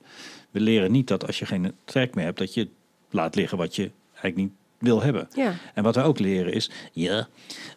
[0.52, 2.68] We leren niet dat als je geen trek meer hebt, dat je
[3.10, 5.28] laat liggen wat je eigenlijk niet wil hebben.
[5.36, 7.28] Ja, En wat we ook leren is, ja,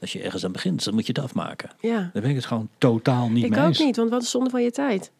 [0.00, 1.70] als je ergens aan begint, dan moet je het afmaken.
[1.80, 1.98] ja.
[2.12, 3.78] Daar ben ik het gewoon totaal niet Ik mee ook eens.
[3.78, 5.10] niet, want wat is zonde van je tijd?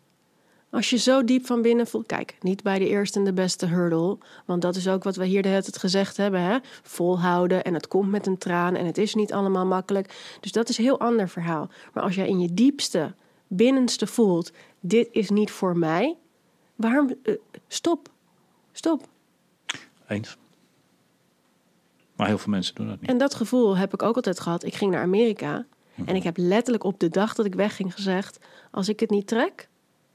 [0.73, 2.07] Als je zo diep van binnen voelt...
[2.07, 4.19] Kijk, niet bij de eerste en de beste hurdle.
[4.47, 6.41] Want dat is ook wat we hier de hele tijd gezegd hebben.
[6.41, 6.59] Hè?
[6.83, 10.37] Volhouden en het komt met een traan en het is niet allemaal makkelijk.
[10.41, 11.71] Dus dat is een heel ander verhaal.
[11.93, 13.15] Maar als jij in je diepste,
[13.47, 14.53] binnenste voelt...
[14.81, 16.17] dit is niet voor mij,
[16.77, 17.15] waarom...
[17.23, 17.35] eh,
[17.69, 18.09] stop,
[18.73, 19.09] stop.
[20.09, 20.37] Eens.
[22.17, 23.11] Maar heel veel mensen doen dat niet.
[23.11, 24.65] En dat gevoel heb ik ook altijd gehad.
[24.65, 25.67] Ik ging naar Amerika
[26.05, 28.39] en ik heb letterlijk op de dag dat ik wegging gezegd:
[28.71, 29.71] als ik het niet trek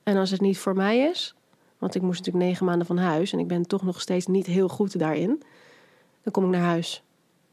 [0.08, 1.36] en als het niet voor mij is,
[1.78, 4.46] want ik moest natuurlijk negen maanden van huis en ik ben toch nog steeds niet
[4.46, 5.44] heel goed daarin,
[6.24, 7.04] dan kom ik naar huis.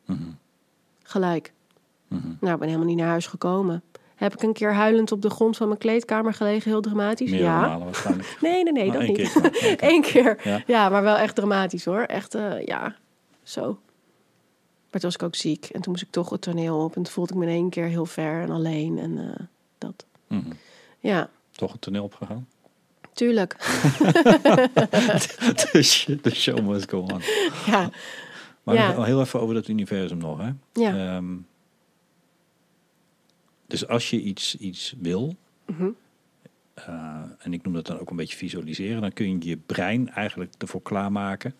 [0.05, 0.23] Mhm.
[1.03, 1.53] Gelijk.
[2.09, 2.27] Mhm.
[2.41, 3.83] Nou, ik ben helemaal niet naar huis gekomen.
[4.15, 7.31] Heb ik een keer huilend op de grond van mijn kleedkamer gelegen, heel dramatisch?
[7.31, 7.61] Meerdere ja.
[7.61, 8.37] malen waarschijnlijk.
[8.41, 9.33] Nee, nee, nee, Maar dat één niet.
[9.53, 9.77] keer.
[9.79, 10.41] Eén keer.
[10.45, 10.63] Ja.
[10.67, 10.89] Ja.
[10.89, 12.01] maar wel echt dramatisch hoor.
[12.01, 12.97] Echt, eh, ja,
[13.43, 13.65] zo.
[14.91, 15.65] Maar toen was ik ook ziek.
[15.65, 16.97] En toen moest ik toch het toneel op.
[16.97, 18.99] En toen voelde ik me in één keer heel ver en alleen.
[18.99, 19.47] En eh,
[19.79, 20.07] dat.
[20.27, 20.53] Mhm.
[21.01, 22.49] Ja, Toch het toneel opgegaan.
[23.13, 23.57] tuurlijk.
[25.73, 27.21] de, the show must go on.
[27.67, 27.91] ja,
[28.63, 29.03] Maar Ja.
[29.05, 30.39] heel even over dat universum nog.
[30.39, 30.51] Hè?
[30.73, 31.17] ja.
[31.17, 31.37] Ehm,
[33.67, 35.37] dus als je iets, iets wil,
[35.67, 35.89] Mhm.
[36.75, 40.11] eh, en ik noem dat dan ook een beetje visualiseren, dan kun je je brein
[40.11, 41.55] eigenlijk ervoor klaarmaken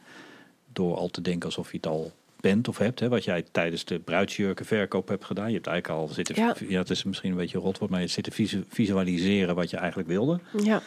[0.73, 2.12] door al te denken alsof je het al
[2.45, 3.01] bent of hebt.
[3.01, 5.49] Hè, wat jij tijdens de bruidsjurkenverkoop hebt gedaan.
[5.49, 6.55] Je hebt eigenlijk al zitten, ja.
[6.69, 6.79] Ja.
[6.79, 9.77] het is misschien een beetje een rotwoord, maar je zit te visu- visualiseren wat je
[9.77, 10.41] eigenlijk wilde.
[10.62, 10.83] ja,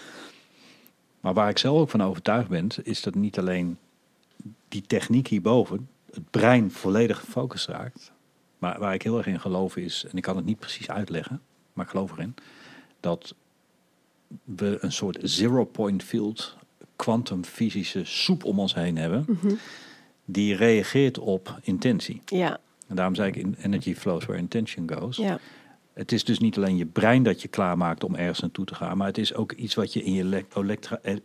[1.20, 3.78] Maar waar ik zelf ook van overtuigd ben, is dat niet alleen
[4.68, 8.12] die techniek hierboven, het brein volledig gefocust raakt.
[8.58, 11.42] Maar waar ik heel erg in geloof is, en ik kan het niet precies uitleggen,
[11.74, 12.36] maar ik geloof erin,
[13.00, 13.36] dat
[14.44, 16.56] we een soort zero point field,
[16.96, 19.26] kwantumfysische soep om ons heen hebben,
[20.30, 22.22] die reageert op intentie.
[22.26, 25.18] ja, En daarom zei ik in energy flows where intention goes.
[25.18, 25.40] ja,
[25.94, 28.98] Het is dus niet alleen je brein dat je klaarmaakt om ergens naartoe te gaan,
[28.98, 30.46] maar het is ook iets wat je in je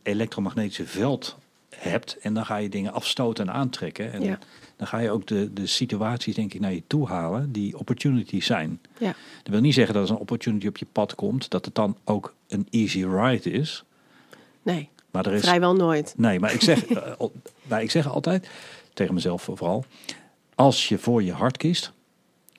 [0.03, 1.39] elektromagnetische veld
[1.77, 2.17] hebt.
[2.21, 4.13] En dan ga je dingen afstoten en aantrekken.
[4.13, 4.39] En Ja.
[4.77, 8.47] dan ga je ook de, de situaties, denk ik, naar je toe halen die opportunities
[8.47, 8.81] zijn.
[8.99, 9.15] ja.
[9.43, 11.97] Dat wil niet zeggen dat als een opportunity op je pad komt, dat het dan
[12.05, 13.85] ook een easy ride is.
[14.63, 15.41] Nee, Maar er is.
[15.41, 16.15] vrijwel nooit.
[16.17, 17.13] Nee, maar ik zeg, eh,
[17.63, 18.49] maar ik zeg altijd,
[18.95, 19.85] tegen mezelf vooral,
[20.55, 21.93] als je voor je hart kiest,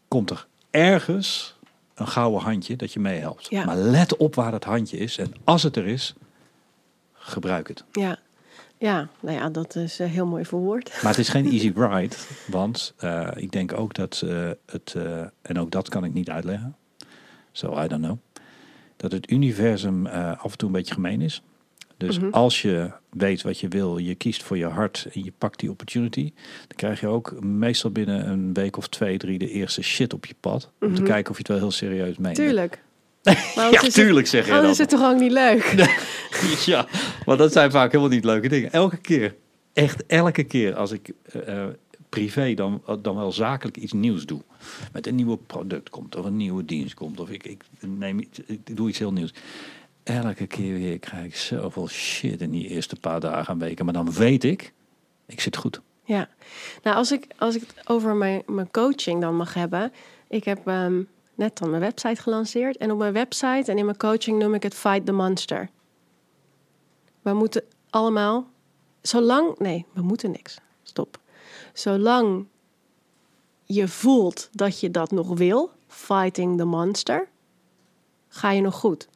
[0.07, 1.55] komt er ergens
[1.93, 3.49] een gouden handje dat je meehelpt.
[3.49, 3.65] Ja.
[3.65, 5.17] Maar let op waar het handje is.
[5.17, 6.13] En als het er is,
[7.13, 7.83] gebruik het.
[7.91, 8.19] Ja.
[8.77, 10.99] Ja, nou ja, dat is heel mooi verwoord.
[11.01, 12.15] Maar het is geen easy ride.
[12.47, 16.29] Want eh, ik denk ook dat eh, het, eh, en ook dat kan ik niet
[16.29, 16.75] uitleggen.
[17.51, 18.17] So I don't know.
[18.97, 21.41] Dat het universum af en toe een beetje gemeen is.
[22.07, 22.29] Dus Mhm.
[22.31, 25.69] als je weet wat je wil, je kiest voor je hart en je pakt die
[25.69, 26.31] opportunity,
[26.67, 30.25] dan krijg je ook meestal binnen een week of twee, drie de eerste shit op
[30.25, 30.71] je pad.
[30.79, 31.11] Om te Mhm.
[31.11, 32.35] kijken of je het wel heel serieus meent.
[32.35, 32.81] Tuurlijk.
[33.55, 34.87] Maar Ja, tuurlijk zeg je Anders dat.
[34.87, 35.63] is het toch ook niet leuk?
[36.65, 36.87] ja,
[37.25, 38.71] maar dat zijn vaak helemaal niet leuke dingen.
[38.71, 39.35] Elke keer,
[39.73, 41.69] echt elke keer als ik eh, eh,
[42.09, 44.41] privé dan, dan wel zakelijk iets nieuws doe.
[44.91, 48.39] Met een nieuw product komt of een nieuwe dienst komt of ik, ik, neem, iets-
[48.45, 49.33] ik doe iets heel nieuws.
[50.03, 53.85] Elke keer weer krijg ik zoveel shit in die eerste paar dagen en weken.
[53.85, 54.73] Maar dan weet ik,
[55.25, 55.81] ik zit goed.
[56.03, 56.29] Ja,
[56.81, 59.91] nou als ik, als ik het over mijn, mijn coaching dan mag hebben.
[60.27, 61.03] Ik heb ehm,
[61.35, 62.77] net dan mijn website gelanceerd.
[62.77, 65.69] En op mijn website en in mijn coaching noem ik het Fight the Monster.
[67.21, 68.47] We moeten allemaal,
[69.01, 70.57] zolang, nee, we moeten niks.
[70.83, 71.19] Stop.
[71.73, 72.45] Zolang
[73.65, 77.27] je voelt dat je dat nog wil, fighting the monster,
[78.27, 79.07] ga je nog goed.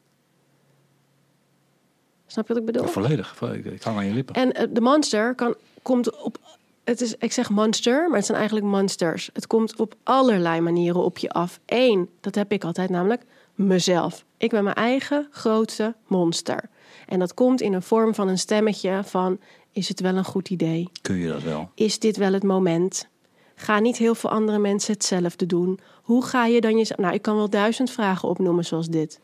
[2.27, 2.87] Snap je wat ik bedoel?
[2.87, 3.73] Volledig, volledig.
[3.73, 4.35] Ik hang aan je lippen.
[4.35, 6.37] En eh, de monster kan, komt op.
[6.83, 9.29] Het is, ik zeg monster, maar het zijn eigenlijk monsters.
[9.33, 11.59] Het komt op allerlei manieren op je af.
[11.65, 13.21] Eén, dat heb ik altijd, namelijk
[13.55, 14.25] mezelf.
[14.37, 16.69] Ik ben mijn eigen grootste monster.
[17.07, 19.39] En dat komt in een vorm van een stemmetje van...
[19.71, 20.89] is het wel een goed idee?
[21.01, 21.71] Kun je dat wel?
[21.75, 23.07] Is dit wel het moment?
[23.55, 25.79] Ga niet heel veel andere mensen hetzelfde doen.
[26.01, 26.99] Hoe ga je dan jezelf...
[26.99, 29.19] Nou, ik kan wel duizend vragen opnoemen zoals dit.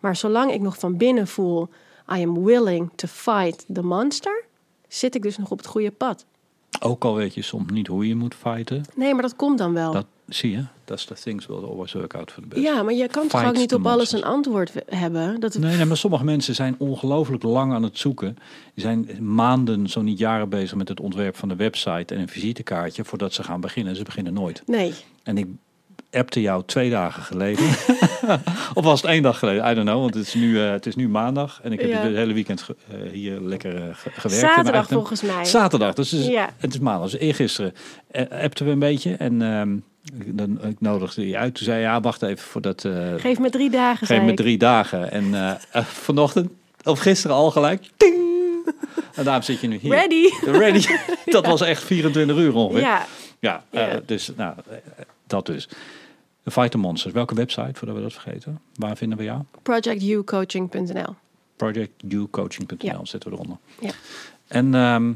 [0.00, 1.68] Maar zolang ik nog van binnen voel...
[2.16, 4.44] I am willing to fight the monster...
[4.88, 6.24] zit ik dus nog op het goede pad.
[6.80, 8.84] Ook al weet je soms niet hoe je moet fighten.
[8.94, 9.92] Nee, maar dat komt dan wel.
[9.92, 10.64] Dat zie je.
[10.84, 12.62] That's the things will always work out for the best.
[12.62, 15.40] ja, maar je kan toch ook niet op alles een antwoord hebben?
[15.40, 15.62] Dat het...
[15.62, 18.36] Nee, nee, maar sommige mensen zijn ongelooflijk lang aan het zoeken.
[18.74, 22.28] Die zijn maanden, zo niet jaren bezig met het ontwerp van de website en een
[22.28, 23.96] visitekaartje voordat ze gaan beginnen.
[23.96, 24.62] Ze beginnen nooit.
[24.66, 24.94] Nee.
[25.22, 25.46] En ik
[26.10, 27.64] appte jou twee dagen geleden.
[28.74, 29.70] of was het één dag geleden?
[29.70, 31.60] I don't know, want het is nu, eh, het is nu maandag.
[31.62, 31.96] En ik heb Ja.
[32.00, 34.54] het hele weekend ge- eh, hier lekker eh, ge- gewerkt.
[34.54, 35.44] Zaterdag volgens mij.
[35.44, 36.50] Zaterdag, dus het is, Ja.
[36.56, 37.10] het is maandag.
[37.10, 37.74] Dus eergisteren
[38.30, 39.14] appten we een beetje.
[39.14, 39.74] En ehm,
[40.26, 41.54] ik- dan, ik nodigde je uit.
[41.54, 42.88] Toen zei je, ja, wacht even voordat...
[43.16, 45.10] Geef me drie dagen, Geef me drie dagen.
[45.10, 46.50] En vanochtend,
[46.84, 47.84] of gisteren al gelijk.
[47.96, 48.16] Ting!
[49.14, 49.90] En daarom zit je nu hier.
[49.94, 50.28] Ready?
[50.44, 50.86] Ready.
[51.24, 52.80] Dat was echt 24 uur ongeveer.
[52.82, 53.06] Ja.
[53.40, 53.62] Ja,
[54.06, 54.54] dus nou,
[55.28, 55.68] dat dus.
[56.42, 57.14] The Fighter Monsters.
[57.14, 58.60] Welke website, voordat we dat vergeten?
[58.74, 59.42] Waar vinden we jou?
[59.62, 61.14] projectucoaching.nl
[61.56, 63.04] Projectucoaching.nl Ja.
[63.04, 63.56] zetten we eronder.
[63.80, 63.90] Ja.
[64.46, 65.12] En ehm,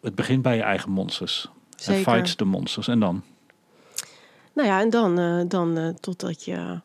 [0.00, 1.48] het begint bij je eigen monsters.
[1.70, 2.12] En Zeker.
[2.12, 2.88] fights the monsters.
[2.88, 3.22] En dan?
[4.52, 6.80] Nou ja, en dan, eh, dan eh, totdat je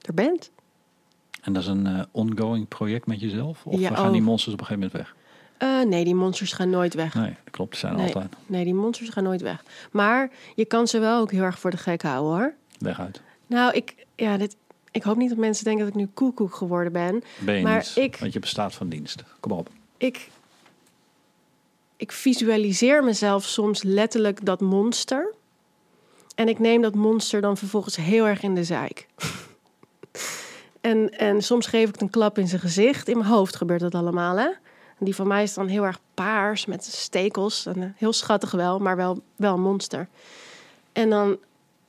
[0.00, 0.50] er bent.
[1.42, 3.66] En dat is een eh, ongoing project met jezelf?
[3.66, 4.12] Of Ja, gaan oh.
[4.12, 5.21] die monsters op een gegeven moment weg?
[5.62, 7.14] Eh, nee, die monsters gaan nooit weg.
[7.14, 7.70] Nee, dat klopt.
[7.70, 8.06] Die zijn Nee.
[8.06, 9.64] altijd Nee, die monsters gaan nooit weg.
[9.90, 12.54] Maar je kan ze wel ook heel erg voor de gek houden hoor.
[12.78, 13.20] weg uit.
[13.46, 14.56] Nou, ik, ja, dit,
[14.90, 17.22] ik hoop niet dat mensen denken dat ik nu koekoek geworden ben.
[17.38, 19.22] Ben je Maar niet, ik- want je bestaat van dienst.
[19.40, 19.68] Kom op.
[19.96, 20.28] Ik,
[21.96, 25.34] ik visualiseer mezelf soms letterlijk dat monster.
[26.34, 29.06] En ik neem dat monster dan vervolgens heel erg in de zeik.
[30.80, 33.08] en, en soms geef ik het een klap in zijn gezicht.
[33.08, 34.48] In mijn hoofd gebeurt dat allemaal, hè?
[35.04, 37.66] Die van mij is dan heel erg paars met stekels.
[37.66, 40.08] En, eh, heel schattig wel, maar wel, wel een monster.
[40.92, 41.36] En dan,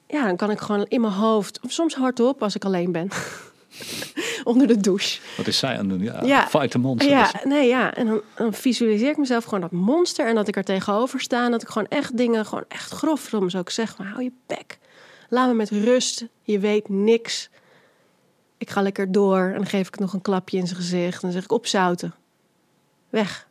[0.08, 3.08] ja, dan kan ik gewoon in mijn hoofd, of soms hardop als ik alleen ben,
[4.44, 5.20] onder de douche.
[5.38, 6.04] Wat is zij aan het doen?
[6.04, 6.48] Ja, Ja.
[6.48, 7.12] fight the monsters.
[7.32, 7.94] Ja, nee, ja.
[7.94, 11.46] En dan, dan visualiseer ik mezelf gewoon dat monster en dat ik er tegenover sta.
[11.46, 13.98] En dat ik gewoon echt dingen, gewoon echt grof soms ook zeg.
[13.98, 14.78] Maar hou je bek.
[15.30, 16.26] Laat me met rust.
[16.42, 17.50] Je weet niks.
[18.58, 21.14] Ik ga lekker door en dan geef ik nog een klapje in zijn gezicht.
[21.14, 22.14] En dan zeg ik opzouten.
[23.14, 23.48] Weg.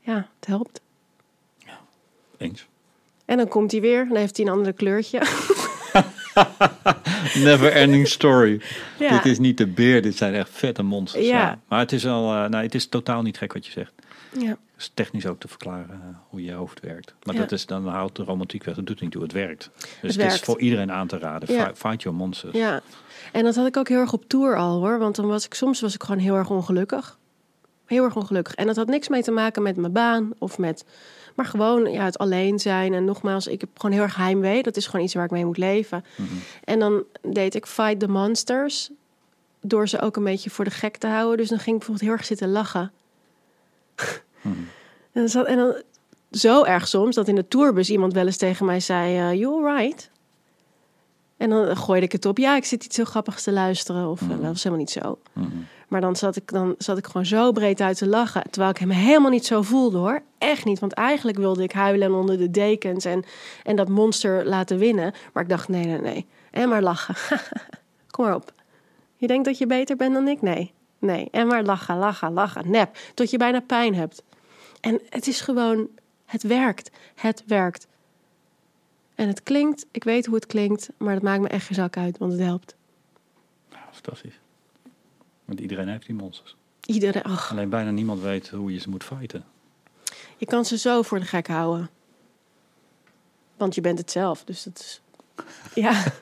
[0.00, 0.80] Ja, het helpt.
[2.38, 2.66] Eens.
[3.24, 5.20] En dan komt hij weer dan heeft hij een ander kleurtje.
[7.44, 8.60] Never ending story.
[8.98, 9.08] Ja.
[9.10, 11.26] Dit is niet de beer, dit zijn echt vette monsters.
[11.26, 11.58] Ja.
[11.68, 13.92] Maar het is, al, eh, nou, het is totaal niet gek wat je zegt.
[14.38, 14.48] ja.
[14.48, 17.14] Het is technisch ook te verklaren eh, hoe je hoofd werkt.
[17.22, 17.40] Maar Ja.
[17.40, 18.74] dat is, dan houdt de romantiek weg.
[18.74, 19.22] Dat doet niet toe.
[19.22, 19.70] Het werkt.
[19.78, 20.44] Dus het, is werkt.
[20.44, 21.54] voor iedereen aan te raden.
[21.54, 21.64] Ja.
[21.64, 22.56] Fight, fight your monsters.
[22.56, 22.80] Ja,
[23.32, 24.98] en dat had ik ook heel erg op tour al hoor.
[24.98, 27.17] Want dan was ik soms was ik gewoon heel erg ongelukkig.
[27.88, 28.54] Heel erg ongelukkig.
[28.54, 30.84] En dat had niks mee te maken met mijn baan of met.
[31.34, 32.94] Maar gewoon ja, het alleen zijn.
[32.94, 34.62] En nogmaals, ik heb gewoon heel erg heimwee.
[34.62, 36.04] Dat is gewoon iets waar ik mee moet leven.
[36.16, 36.28] Mhm.
[36.64, 38.90] En dan deed ik Fight the Monsters.
[39.60, 41.36] Door ze ook een beetje voor de gek te houden.
[41.36, 42.92] Dus dan ging ik bijvoorbeeld heel erg zitten lachen.
[44.42, 44.56] Mhm.
[45.12, 45.82] en, dan zat, en dan
[46.30, 49.66] zo erg soms dat in de tourbus iemand wel eens tegen mij zei: uh, You
[49.66, 50.10] alright?
[51.38, 52.38] En dan gooide ik het op.
[52.38, 54.08] Ja, ik zit iets heel grappigs te luisteren.
[54.08, 55.18] Of eh, dat was helemaal niet zo.
[55.88, 58.42] Maar dan zat, ik, dan zat ik gewoon zo breed uit te lachen.
[58.50, 60.22] Terwijl ik hem helemaal niet zo voelde hoor.
[60.38, 60.78] Echt niet.
[60.78, 63.04] Want eigenlijk wilde ik huilen onder de dekens.
[63.04, 63.24] En,
[63.64, 65.12] en dat monster laten winnen.
[65.32, 66.26] Maar ik dacht nee, nee, nee.
[66.50, 67.14] En maar lachen.
[68.10, 68.52] Kom maar op.
[69.16, 70.42] Je denkt dat je beter bent dan ik?
[70.42, 70.72] Nee.
[70.98, 71.28] Nee.
[71.30, 72.70] En maar lachen, lachen, lachen.
[72.70, 72.98] Nep.
[73.14, 74.22] Tot je bijna pijn hebt.
[74.80, 75.88] En het is gewoon...
[76.24, 76.90] Het werkt.
[77.14, 77.86] Het werkt.
[79.18, 81.96] En het klinkt, ik weet hoe het klinkt, maar dat maakt me echt geen zak
[81.96, 82.76] uit, want het helpt.
[83.70, 84.38] Ja, fantastisch.
[85.44, 86.56] Want iedereen heeft die monsters.
[86.84, 89.44] Iedereen, ach, Alleen bijna niemand weet hoe je ze moet fighten.
[90.36, 91.90] je kan ze zo voor de gek houden.
[93.56, 95.00] Want je bent het zelf, dus dat is...
[95.74, 96.04] Ja.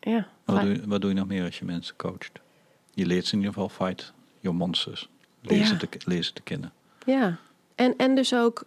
[0.00, 0.28] ja.
[0.44, 2.30] Wat doe, je, wat doe je nog meer als je mensen coacht?
[2.94, 5.08] Je leert ze in ieder geval fight your monsters.
[5.40, 5.66] Leer, Ja.
[5.66, 6.72] ze, te, leer ze te kennen.
[7.06, 7.38] Ja,
[7.74, 8.64] en, en dus ook.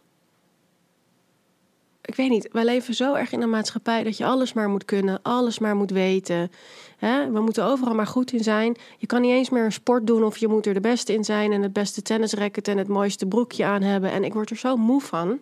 [2.05, 4.85] Ik weet niet, wij leven zo erg in een maatschappij dat je alles maar moet
[4.85, 6.51] kunnen, alles maar moet weten.
[6.99, 8.75] We moeten overal maar goed in zijn.
[8.97, 11.23] Je kan niet eens meer een sport doen of je moet er de beste in
[11.23, 14.11] zijn en het beste tennisracket en het mooiste broekje aan hebben.
[14.11, 15.41] En ik word er zo moe van.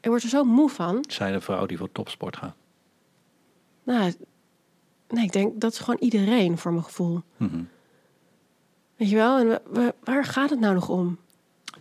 [0.00, 1.04] Ik word er zo moe van.
[1.08, 2.54] Zij de vrouw die voor topsport gaat.
[3.82, 4.12] Nou,
[5.08, 7.20] nee, ik denk dat is gewoon iedereen voor mijn gevoel.
[7.36, 7.62] Mhm.
[8.96, 9.38] Weet je wel?
[9.38, 9.60] En
[10.04, 11.18] waar gaat het nou nog om?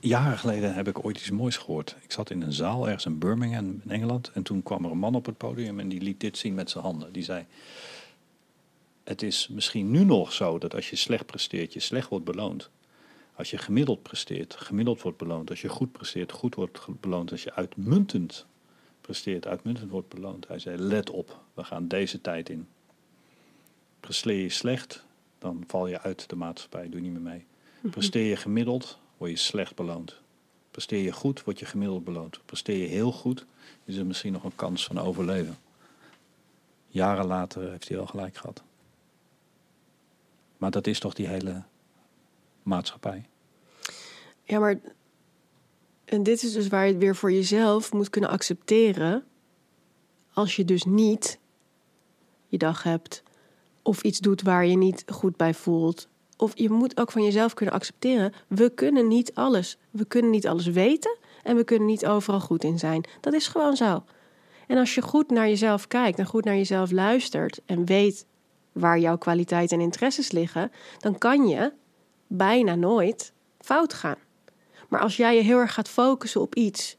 [0.02, 1.96] Jaren geleden heb ik ooit iets moois gehoord.
[2.02, 4.32] Ik zat in een zaal ergens in Birmingham in Engeland.
[4.34, 6.70] En toen kwam er een man op het podium en die liet dit zien met
[6.70, 7.14] zijn handen.
[7.14, 7.46] Die zei,
[9.04, 12.70] het is misschien nu nog zo dat als je slecht presteert, je slecht wordt beloond.
[13.36, 15.50] Als je gemiddeld presteert, gemiddeld wordt beloond.
[15.50, 17.32] Als je goed presteert, goed wordt beloond.
[17.32, 18.46] Als je uitmuntend
[19.02, 20.48] presteert, uitmuntend wordt beloond.
[20.48, 22.68] Hij zei, let op, we gaan deze tijd in.
[24.00, 25.06] Presteer je slecht,
[25.40, 27.46] dan val je uit de maatschappij, doe je niet meer mee.
[27.92, 30.22] Presteer je gemiddeld, word je slecht beloond.
[30.72, 32.40] Presteer je goed, word je gemiddeld beloond.
[32.46, 33.46] Presteer je heel goed,
[33.84, 35.58] is er misschien nog een kans van overleven.
[36.88, 38.64] Jaren later heeft hij wel gelijk gehad.
[40.58, 41.64] Maar dat is toch die hele
[42.64, 43.26] maatschappij.
[44.44, 44.80] Ja, maar.
[46.06, 49.26] En dit is dus waar je het weer voor jezelf moet kunnen accepteren.
[50.34, 51.40] Als je dus niet
[52.48, 53.24] je dag hebt.
[53.82, 56.10] Of iets doet waar je niet goed bij voelt.
[56.42, 58.34] Of je moet ook van jezelf kunnen accepteren.
[58.48, 59.78] We kunnen niet alles.
[59.92, 61.18] We kunnen niet alles weten.
[61.44, 63.04] En we kunnen niet overal goed in zijn.
[63.20, 64.04] Dat is gewoon zo.
[64.68, 67.62] En als je goed naar jezelf kijkt en goed naar jezelf luistert.
[67.66, 68.26] En weet
[68.72, 70.72] waar jouw kwaliteiten en interesses liggen.
[71.00, 71.74] Dan kan je
[72.28, 74.18] bijna nooit fout gaan.
[74.90, 76.98] Maar als jij je heel erg gaat focussen op iets,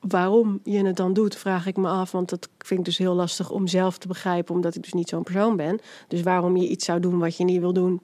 [0.00, 2.12] waarom je het dan doet, vraag ik me af.
[2.12, 5.08] Want dat vind ik dus heel lastig om zelf te begrijpen, omdat ik dus niet
[5.08, 5.80] zo'n persoon ben.
[6.08, 8.00] Dus waarom je iets zou doen wat je niet wil doen,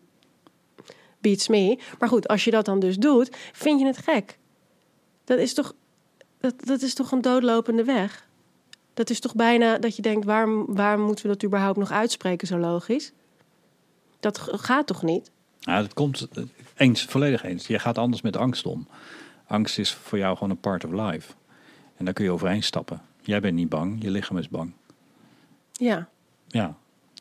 [1.21, 1.79] beats me.
[1.99, 4.39] Maar goed, als je dat dan dus doet, vind je het gek.
[5.25, 5.75] Dat is toch,
[6.41, 8.27] dat, dat is toch een doodlopende weg?
[8.95, 12.47] Dat is toch bijna dat je denkt, waarom, waarom moeten we dat überhaupt nog uitspreken
[12.47, 13.13] zo logisch?
[14.21, 15.31] Dat gaat toch niet?
[15.61, 16.29] Nou, dat komt
[16.77, 17.67] eens, volledig eens.
[17.67, 18.89] Je gaat anders met angst om.
[19.47, 21.33] Angst is voor jou gewoon een part of life.
[21.97, 23.03] En daar kun je overheen stappen.
[23.21, 24.73] Jij bent niet bang, je lichaam is bang.
[25.73, 26.09] Ja,
[26.49, 26.77] Ja,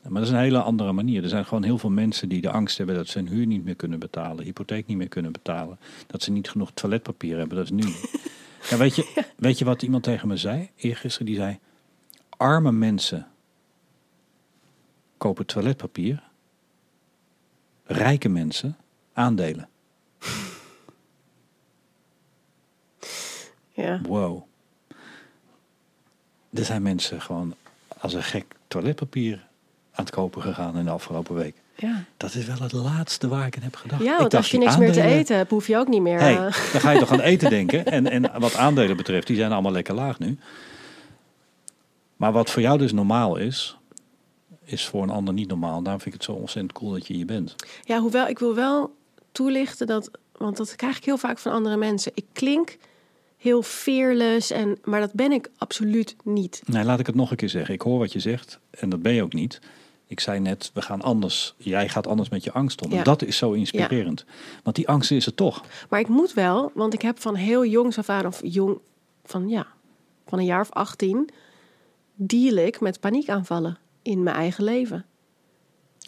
[0.09, 1.23] maar dat is een hele andere manier.
[1.23, 3.63] Er zijn gewoon heel veel mensen die de angst hebben dat ze hun huur niet
[3.63, 7.57] meer kunnen betalen, hypotheek niet meer kunnen betalen, dat ze niet genoeg toiletpapier hebben.
[7.57, 7.93] Dat is nu.
[8.69, 11.27] ja, weet, je, weet je wat iemand tegen me zei eergisteren?
[11.27, 11.59] Die zei:
[12.29, 13.27] Arme mensen
[15.17, 16.23] kopen toiletpapier,
[17.83, 18.77] rijke mensen
[19.13, 19.69] aandelen.
[23.73, 24.01] ja.
[24.01, 24.43] Wow.
[26.53, 27.55] Er zijn mensen gewoon
[27.97, 29.46] als een gek toiletpapier
[29.97, 31.55] aan het kopen gegaan in de afgelopen week.
[31.75, 32.03] ja.
[32.17, 34.03] Dat is wel het laatste waar ik aan heb gedacht.
[34.03, 36.01] Ja, Ik want dacht, als je niks meer te eten hebt, hoef je ook niet
[36.01, 36.19] meer.
[36.19, 36.41] Hey, eh,
[36.71, 37.85] dan ga je toch aan eten denken.
[37.85, 40.37] En, en wat aandelen betreft, die zijn allemaal lekker laag nu.
[42.15, 43.77] Maar wat voor jou dus normaal is,
[44.63, 45.81] is voor een ander niet normaal.
[45.81, 47.55] Daarom vind ik het zo ontzettend cool dat je hier bent.
[47.83, 48.95] Ja, hoewel ik wil wel
[49.31, 52.11] toelichten dat, want dat krijg ik heel vaak van andere mensen.
[52.15, 52.77] Ik klink
[53.37, 56.61] heel fearless, en, maar dat ben ik absoluut niet.
[56.65, 57.73] Nee, laat ik het nog een keer zeggen.
[57.73, 59.59] Ik hoor wat je zegt en dat ben je ook niet.
[60.07, 61.53] Ik zei net, we gaan anders.
[61.57, 62.91] Jij gaat anders met je angst om.
[62.91, 62.97] Ja.
[62.97, 64.25] En dat is zo inspirerend.
[64.63, 65.63] Want die angst is er toch.
[65.89, 68.79] Maar ik moet wel, want ik heb van heel jongs af aan, of jong,
[69.23, 69.67] van ja,
[70.27, 71.29] van een jaar of 18,
[72.15, 75.05] deal ik met paniekaanvallen in mijn eigen leven.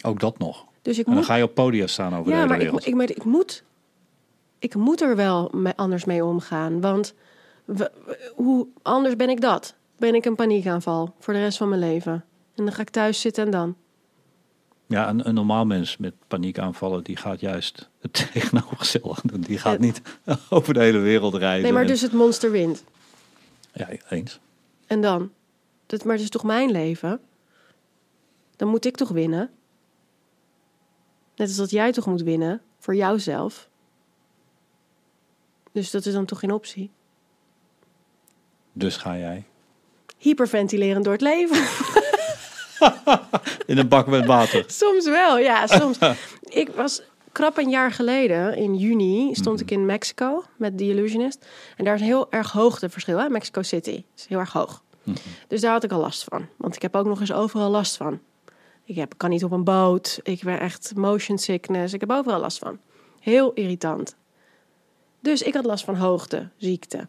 [0.02, 0.64] Ook dat nog.
[0.82, 2.56] Dus ik En dan moet ga je op podia staan over de ja, hele maar
[2.56, 2.86] ik, wereld.
[2.86, 3.62] ik, maar ik moet,
[4.58, 6.80] ik moet er wel anders mee omgaan.
[6.80, 7.14] Want
[7.64, 7.90] we-
[8.34, 9.74] hoe anders ben ik dat?
[9.96, 12.12] Ben ik een paniekaanval voor de rest van mijn leven?
[12.54, 13.76] En dan ga ik thuis zitten en dan.
[14.90, 19.40] Ja, een, een normaal mens met paniekaanvallen, die gaat juist het tegenovergestelde doen.
[19.40, 20.02] Die gaat niet
[20.50, 21.62] over de hele wereld reizen.
[21.62, 22.84] Nee, maar en- dus het monster wint.
[23.72, 24.40] Ja, eens.
[24.86, 25.32] En dan?
[25.86, 27.20] Dat, maar het is toch mijn leven?
[28.56, 29.50] Dan moet ik toch winnen?
[31.36, 33.68] Net als dat jij toch moet winnen voor jouzelf.
[35.72, 36.90] Dus dat is dan toch geen optie?
[38.72, 39.44] Dus ga jij
[40.18, 41.56] Hyperventilerend door het leven.
[43.66, 44.64] in een bak met water.
[44.66, 45.98] soms wel, ja, soms.
[46.62, 47.02] ik was
[47.32, 51.46] krap een jaar geleden, in juni, stond ik in Mexico met The Illusionist.
[51.76, 53.28] En daar is een heel erg hoogteverschil, hè?
[53.28, 54.04] Mexico City.
[54.16, 54.82] is heel erg hoog.
[55.48, 56.46] Dus daar had ik al last van.
[56.56, 58.20] Want ik heb ook nog eens overal last van.
[58.84, 60.20] Ik heb, kan niet op een boot.
[60.22, 61.94] Ik ben echt motion sickness.
[61.94, 62.78] Ik heb overal last van.
[63.20, 64.16] Heel irritant.
[65.20, 67.06] Dus ik had last van hoogte, ziekte.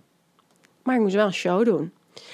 [0.83, 1.91] Maar ik moest wel een show doen.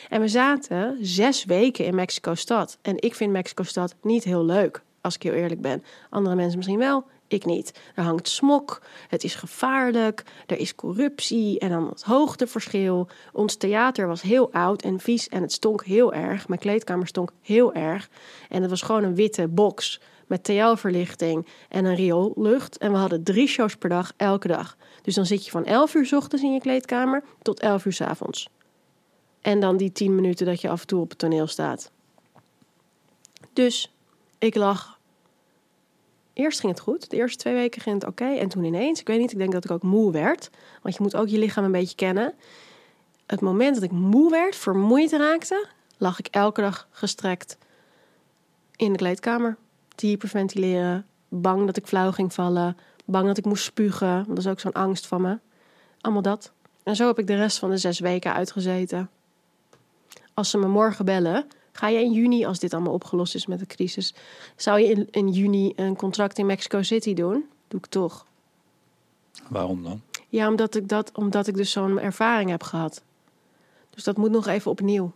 [0.10, 2.78] En we zaten zes weken in Mexico-stad.
[2.82, 5.84] En ik vind Mexico-stad niet heel leuk, als ik heel eerlijk ben.
[6.10, 7.80] Andere mensen misschien wel, ik niet.
[7.96, 13.08] Er hangt smok, het is gevaarlijk, er is corruptie en dan het hoogteverschil.
[13.34, 16.48] Ons theater was heel oud en vies en het stonk heel erg.
[16.48, 18.10] Mijn kleedkamer stonk heel erg.
[18.50, 22.78] En het was gewoon een witte box met TL-verlichting en een rioollucht.
[22.78, 24.78] En we hadden drie shows per dag, elke dag.
[25.02, 27.94] Dus dan zit je van 11 uur 's ochtends in je kleedkamer tot 11 uur
[27.94, 28.50] 's avonds.
[29.48, 31.92] En dan die 10 minuten dat je af en toe op het toneel staat.
[33.54, 33.94] Dus
[34.38, 35.00] ik lag.
[36.34, 37.10] Eerst ging het goed.
[37.10, 38.26] De eerste twee weken ging het oké.
[38.26, 40.50] En toen ineens, ik weet niet, ik denk dat ik ook moe werd.
[40.82, 42.34] Want je moet ook je lichaam een beetje kennen.
[43.26, 45.68] Het moment dat ik moe werd, vermoeid raakte,
[45.98, 47.58] lag ik elke dag gestrekt
[48.76, 49.58] in de kleedkamer.
[49.96, 51.06] Te hyperventileren.
[51.28, 52.78] Bang dat ik flauw ging vallen.
[53.06, 54.26] Bang dat ik moest spugen.
[54.28, 55.38] Dat is ook zo'n angst van me.
[56.02, 56.52] Allemaal dat.
[56.84, 59.10] En zo heb ik de rest van de zes weken uitgezeten.
[60.38, 63.60] Als ze me morgen bellen, ga je in juni, als dit allemaal opgelost is met
[63.60, 64.14] de crisis,
[64.56, 67.46] zou je in, in juni een contract in Mexico City doen?
[67.68, 68.26] Doe ik toch.
[69.50, 70.02] Waarom dan?
[70.30, 73.04] Ja, omdat ik, dat, omdat ik dus zo'n ervaring heb gehad.
[73.90, 75.12] Dus dat moet nog even opnieuw.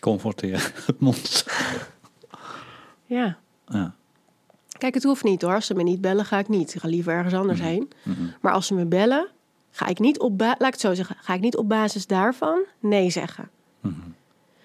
[0.00, 1.52] Confronteer het monster.
[3.06, 3.38] Ja.
[3.66, 3.94] Ja.
[4.68, 5.54] Kijk, het hoeft niet hoor.
[5.54, 6.74] Als ze me niet bellen, ga ik niet.
[6.74, 7.90] Ik ga liever ergens anders heen.
[8.40, 9.28] Maar als ze me bellen,
[9.78, 12.64] ga ik niet op laat ik het zo zeggen, ga ik niet op basis daarvan
[12.78, 13.50] nee zeggen.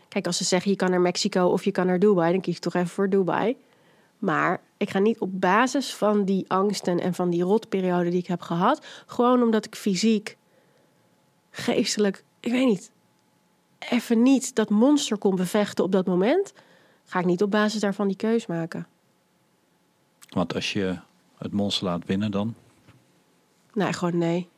[0.08, 2.56] Kijk, als ze zeggen je kan naar Mexico of je kan naar Dubai, dan kies
[2.56, 3.56] ik toch even voor Dubai.
[4.18, 8.28] Maar ik ga niet op basis van die angsten en van die rotperiode die ik
[8.28, 10.38] heb gehad, gewoon omdat ik fysiek,
[11.50, 12.92] geestelijk, ik weet niet,
[13.80, 16.54] even niet dat monster kon bevechten op dat moment,
[17.06, 18.88] ga ik niet op basis daarvan die keus maken.
[20.30, 21.00] Want als je
[21.38, 22.56] het monster laat winnen dan...
[23.74, 24.52] Nee, gewoon nee.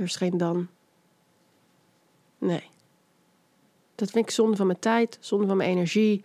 [0.00, 0.68] Er is geen dan.
[2.38, 2.62] Nee.
[3.94, 6.24] Dat vind ik zonde van mijn tijd, zonde van mijn energie.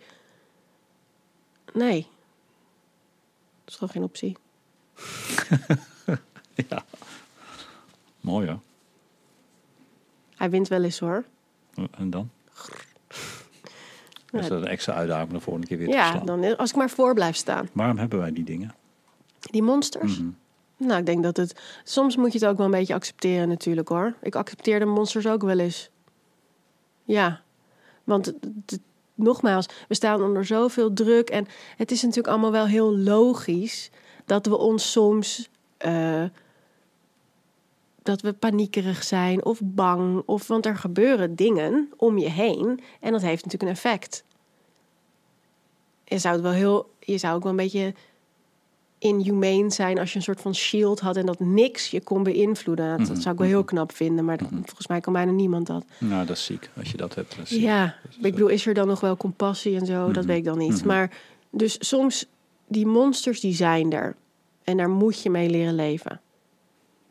[1.72, 2.06] Nee.
[3.64, 4.36] Dat is gewoon geen optie.
[6.68, 6.84] Ja.
[8.20, 8.60] Mooi hoor.
[10.36, 11.24] Hij wint wel eens hoor.
[11.90, 12.30] En dan?
[14.30, 14.38] Ja.
[14.40, 16.76] Is dat een extra uitdaging om de volgende keer weer te Ja, dan, als ik
[16.76, 17.68] maar voor blijf staan.
[17.72, 18.74] Waarom hebben wij die dingen?
[19.40, 20.18] Die monsters.
[20.18, 20.30] Mhm.
[20.76, 21.60] Nou, ik denk dat het...
[21.84, 24.14] Soms moet je het ook wel een beetje accepteren natuurlijk hoor.
[24.22, 25.90] Ik accepteer de monsters ook wel eens.
[27.04, 27.40] Ja.
[28.04, 28.32] Want
[29.14, 31.30] nogmaals, we staan onder zoveel druk.
[31.30, 31.46] En
[31.76, 33.90] het is natuurlijk allemaal wel heel logisch...
[34.24, 35.48] dat we ons soms...
[35.76, 36.24] eh,
[38.02, 40.22] dat we paniekerig zijn of bang.
[40.26, 42.80] Of, want er gebeuren dingen om je heen.
[43.00, 44.24] En dat heeft natuurlijk een effect.
[46.04, 47.94] Je zou, het wel heel, je zou ook wel een beetje
[48.98, 52.98] inhumane zijn als je een soort van shield had en dat niks je kon beïnvloeden.
[52.98, 55.66] Dat, dat zou ik wel heel knap vinden, maar dat- volgens mij kan bijna niemand
[55.66, 55.84] dat.
[55.98, 56.70] Nou, dat is ziek.
[56.76, 57.48] Als je dat hebt, dat.
[57.48, 60.12] Ja, ik bedoel, is er dan nog wel compassie en zo?
[60.12, 60.84] Dat weet ik dan niet.
[60.84, 61.10] Maar
[61.50, 62.26] dus soms,
[62.66, 64.16] die monsters die zijn er.
[64.64, 66.20] En daar moet je mee leren leven.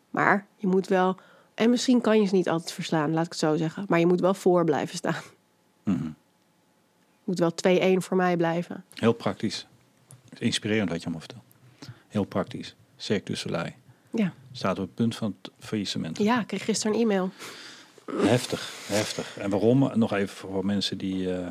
[0.10, 1.16] Maar je moet wel,
[1.54, 3.86] en misschien kan je ze niet altijd verslaan, laat ik het zo zeggen.
[3.88, 5.22] Maar je moet wel voor blijven staan.
[5.84, 6.10] Mhm.
[7.24, 8.84] moet wel 2-1 voor mij blijven.
[8.94, 9.68] Heel praktisch.
[10.38, 11.44] Inspirerend wat je allemaal vertelt.
[12.16, 12.76] Heel praktisch.
[12.98, 13.72] Cirque du Soleil.
[14.12, 16.18] Ja, Staat op het punt van het faillissement.
[16.18, 17.30] ja ik kreeg gisteren een e-mail.
[18.12, 19.38] Heftig, heftig.
[19.38, 19.92] En waarom?
[19.94, 21.48] Nog even voor mensen die eh,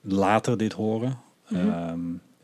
[0.00, 1.18] later dit horen.
[1.48, 2.00] Ehm,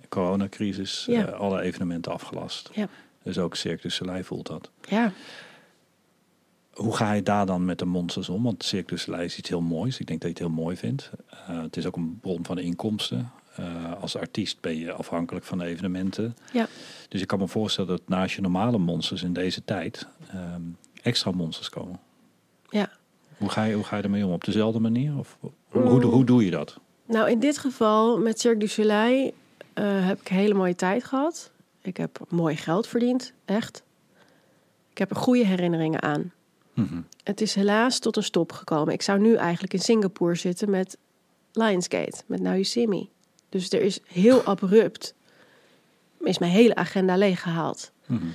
[0.09, 1.27] coronacrisis, Ja.
[1.27, 2.70] eh, alle evenementen afgelast.
[2.73, 2.89] Ja,
[3.23, 4.70] Dus ook Cirque du Soleil voelt dat.
[4.89, 5.12] ja.
[6.73, 8.43] Hoe ga je daar dan met de monsters om?
[8.43, 9.98] Want Cirque du Soleil is iets heel moois.
[9.98, 11.11] Ik denk dat je het heel mooi vindt.
[11.47, 13.31] Eh, het is ook een bron van inkomsten.
[13.56, 16.36] Eh, als artiest ben je afhankelijk van de evenementen.
[16.52, 16.66] ja.
[17.09, 20.62] Dus ik kan me voorstellen dat naast je normale monsters in deze tijd ehm,
[21.02, 22.01] extra monsters komen.
[22.70, 22.90] ja.
[23.36, 24.32] Hoe ga, je, hoe ga je ermee om?
[24.32, 25.18] Op dezelfde manier?
[25.18, 26.81] Of hoe, hoe, hoe doe je dat?
[27.06, 29.35] Nou, in dit geval met Cirque du Soleil
[29.72, 31.51] eh, heb ik een hele mooie tijd gehad.
[31.82, 33.82] Ik heb mooi geld verdiend, echt.
[34.90, 36.32] Ik heb er goede herinneringen aan.
[36.74, 37.01] Mhm.
[37.22, 38.93] Het is helaas tot een stop gekomen.
[38.94, 40.97] Ik zou nu eigenlijk in Singapore zitten met
[41.52, 43.06] Lionsgate, met Now You See Me.
[43.60, 45.14] Dus er is heel abrupt,
[46.20, 47.93] is mijn hele agenda leeggehaald.
[48.06, 48.26] Mhm.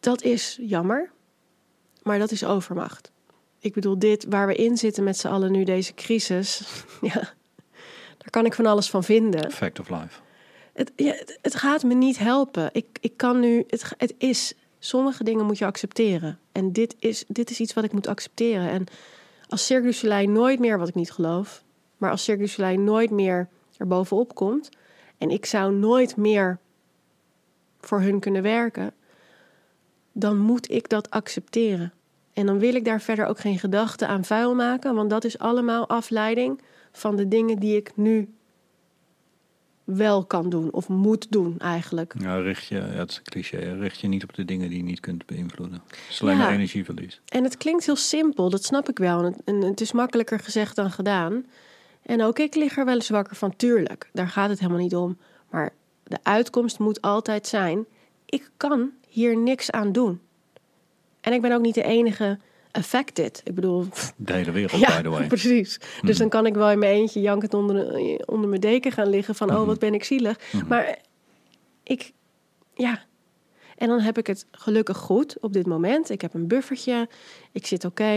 [0.00, 1.10] Dat is jammer,
[2.02, 3.10] maar dat is overmacht.
[3.58, 6.62] Ik bedoel, dit waar we in zitten met z'n allen nu, deze crisis,
[7.12, 7.34] ja,
[8.18, 9.50] daar kan ik van alles van vinden.
[9.52, 10.20] Fact of life.
[10.72, 12.70] Het, ja, het, het gaat me niet helpen.
[12.72, 16.38] Ik, ik kan nu, het, het is, sommige dingen moet je accepteren.
[16.52, 18.70] En dit is, dit is iets wat ik moet accepteren.
[18.70, 18.86] En
[19.48, 21.64] als Cirque du Soleil nooit meer, wat ik niet geloof,
[21.96, 24.68] maar als Cirque du Soleil nooit meer er bovenop komt
[25.18, 26.58] en ik zou nooit meer
[27.80, 28.94] voor hun kunnen werken,
[30.12, 31.92] dan moet ik dat accepteren.
[32.32, 35.38] En dan wil ik daar verder ook geen gedachten aan vuil maken, want dat is
[35.38, 36.60] allemaal afleiding
[36.92, 38.34] van de dingen die ik nu
[39.84, 42.14] wel kan doen of moet doen eigenlijk.
[42.18, 44.78] Ja, richt je, ja, het is een cliché, richt je niet op de dingen die
[44.78, 45.82] je niet kunt beïnvloeden.
[45.86, 46.42] Het is alleen Ja.
[46.42, 47.20] maar energieverlies.
[47.28, 49.18] En het klinkt heel simpel, dat snap ik wel.
[49.18, 51.44] En het, en het is makkelijker gezegd dan gedaan.
[52.06, 54.08] En ook ik lig er wel eens wakker van, tuurlijk.
[54.12, 55.18] Daar gaat het helemaal niet om.
[55.50, 55.72] Maar
[56.04, 57.86] de uitkomst moet altijd zijn:
[58.26, 60.20] ik kan hier niks aan doen.
[61.20, 62.38] En ik ben ook niet de enige
[62.70, 63.40] affected.
[63.44, 65.26] Ik bedoel, De hele wereld, ja, by the way.
[65.36, 65.80] precies.
[66.02, 69.08] Dus dan kan ik wel in mijn eentje jankend onder, de- onder mijn deken gaan
[69.08, 70.38] liggen van, oh, wat ben ik zielig.
[70.68, 70.98] Maar
[71.82, 72.12] ik,
[72.74, 73.04] ja.
[73.76, 76.10] En dan heb ik het gelukkig goed op dit moment.
[76.10, 77.08] Ik heb een buffertje.
[77.52, 78.12] Ik zit oké.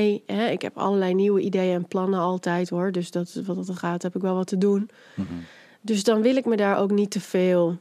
[0.51, 2.91] ik heb allerlei nieuwe ideeën en plannen altijd hoor.
[2.91, 4.89] Dus dat, wat dat er gaat, heb ik wel wat te doen.
[5.81, 7.77] Dus dan wil ik me daar ook niet te veel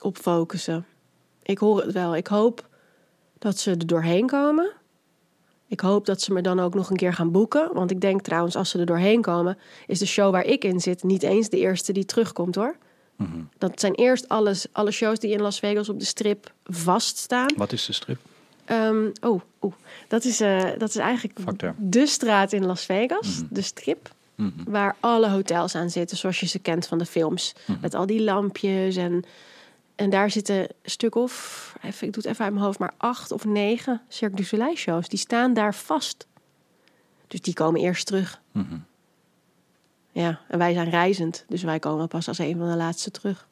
[0.00, 0.86] op focussen.
[1.42, 2.16] Ik hoor het wel.
[2.16, 2.68] Ik hoop
[3.38, 4.72] dat ze er doorheen komen.
[5.66, 7.70] Ik hoop dat ze me dan ook nog een keer gaan boeken.
[7.72, 10.80] Want ik denk trouwens, als ze er doorheen komen, is de show waar ik in
[10.80, 12.76] zit niet eens de eerste die terugkomt hoor.
[13.58, 17.52] Dat zijn eerst alles, alle shows die in Las Vegas op de strip vaststaan.
[17.56, 18.18] Wat is de strip?
[18.64, 19.74] Ehm, oh, oeh.
[20.08, 21.38] Dat, is, eh, dat is eigenlijk
[21.76, 24.10] de straat in Las Vegas, de strip.
[24.34, 24.70] Mhm.
[24.70, 27.54] Waar alle hotels aan zitten, zoals je ze kent van de films.
[27.80, 28.96] Met al die lampjes.
[28.96, 29.24] En,
[29.94, 32.94] en daar zitten een stuk of, even, ik doe het even uit mijn hoofd, maar
[32.96, 35.08] acht of negen Cirque du Soleil shows.
[35.08, 36.26] Die staan daar vast.
[37.26, 38.40] Dus die komen eerst terug.
[38.52, 38.76] Mhm.
[40.12, 41.44] Ja, en wij zijn reizend.
[41.48, 43.48] Dus wij komen pas als een van de laatste terug.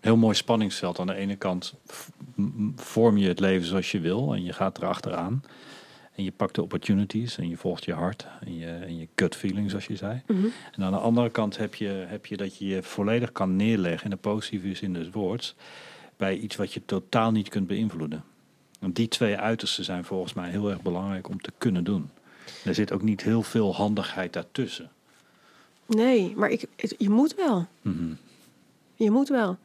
[0.00, 0.98] Heel mooi spanningsveld.
[0.98, 1.74] Aan de ene kant
[2.76, 5.42] vorm je het leven zoals je wil en je gaat erachteraan.
[6.14, 9.36] En je pakt de opportunities en je volgt je hart en je, en je gut
[9.36, 10.22] feeling, zoals je zei.
[10.72, 14.04] En aan de andere kant heb je, heb je dat je je volledig kan neerleggen,
[14.04, 15.54] in de positieve zin des woords,
[16.16, 18.24] bij iets wat je totaal niet kunt beïnvloeden.
[18.78, 22.10] Want die twee uitersten zijn volgens mij heel erg belangrijk om te kunnen doen.
[22.64, 24.90] Er zit ook niet heel veel handigheid daartussen.
[25.86, 27.66] Nee, maar ik, het- je moet wel.
[27.82, 28.12] Mhm.
[28.94, 29.56] Je moet wel.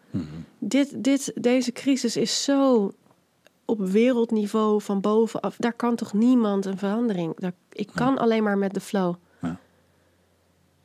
[0.60, 2.91] Dit, dit, deze crisis is zo
[3.65, 5.56] op wereldniveau van bovenaf.
[5.57, 7.35] Daar kan toch niemand een verandering.
[7.39, 9.15] Daar, ik kan alleen maar met de flow.
[9.41, 9.60] Ja.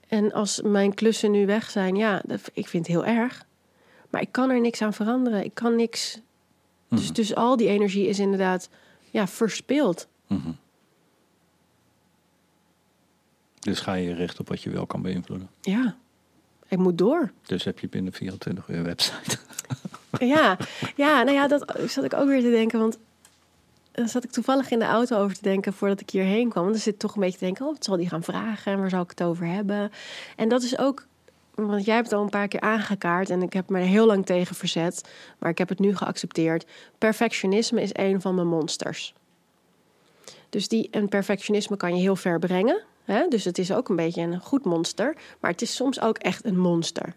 [0.09, 3.47] En als mijn klussen nu weg zijn, ja, dat, ik vind het heel erg.
[4.11, 5.45] Maar ik kan er niks aan veranderen.
[5.45, 6.21] Ik kan niks.
[6.89, 8.69] Dus, dus al die energie is inderdaad
[9.11, 10.09] ja, verspild.
[10.27, 10.51] Mhm.
[13.67, 15.49] Dus ga je richten op wat je wel kan beïnvloeden.
[15.61, 15.97] Ja,
[16.69, 17.31] ik moet door.
[17.43, 19.37] Dus heb je binnen 24 uur website.
[20.19, 20.57] Ja,
[20.95, 22.79] ja, nou ja, dat zat ik ook weer te denken.
[22.79, 22.99] Want
[23.93, 26.63] dan zat ik toevallig in de auto over te denken voordat ik hierheen kwam.
[26.63, 28.79] Want dan zit toch een beetje te denken, oh, wat zal die gaan vragen en
[28.79, 29.91] waar zal ik het over hebben?
[30.37, 31.07] En dat is ook,
[31.55, 34.07] want jij hebt het al een paar keer aangekaart en ik heb me er heel
[34.07, 35.09] lang tegen verzet.
[35.39, 36.67] Maar ik heb het nu geaccepteerd.
[36.99, 39.15] Perfectionisme is een van mijn monsters.
[40.49, 42.83] Dus die, en perfectionisme kan je heel ver brengen.
[43.07, 43.29] Hè?
[43.29, 45.17] Dus het is ook een beetje een goed monster.
[45.41, 47.15] Maar het is soms ook echt een monster.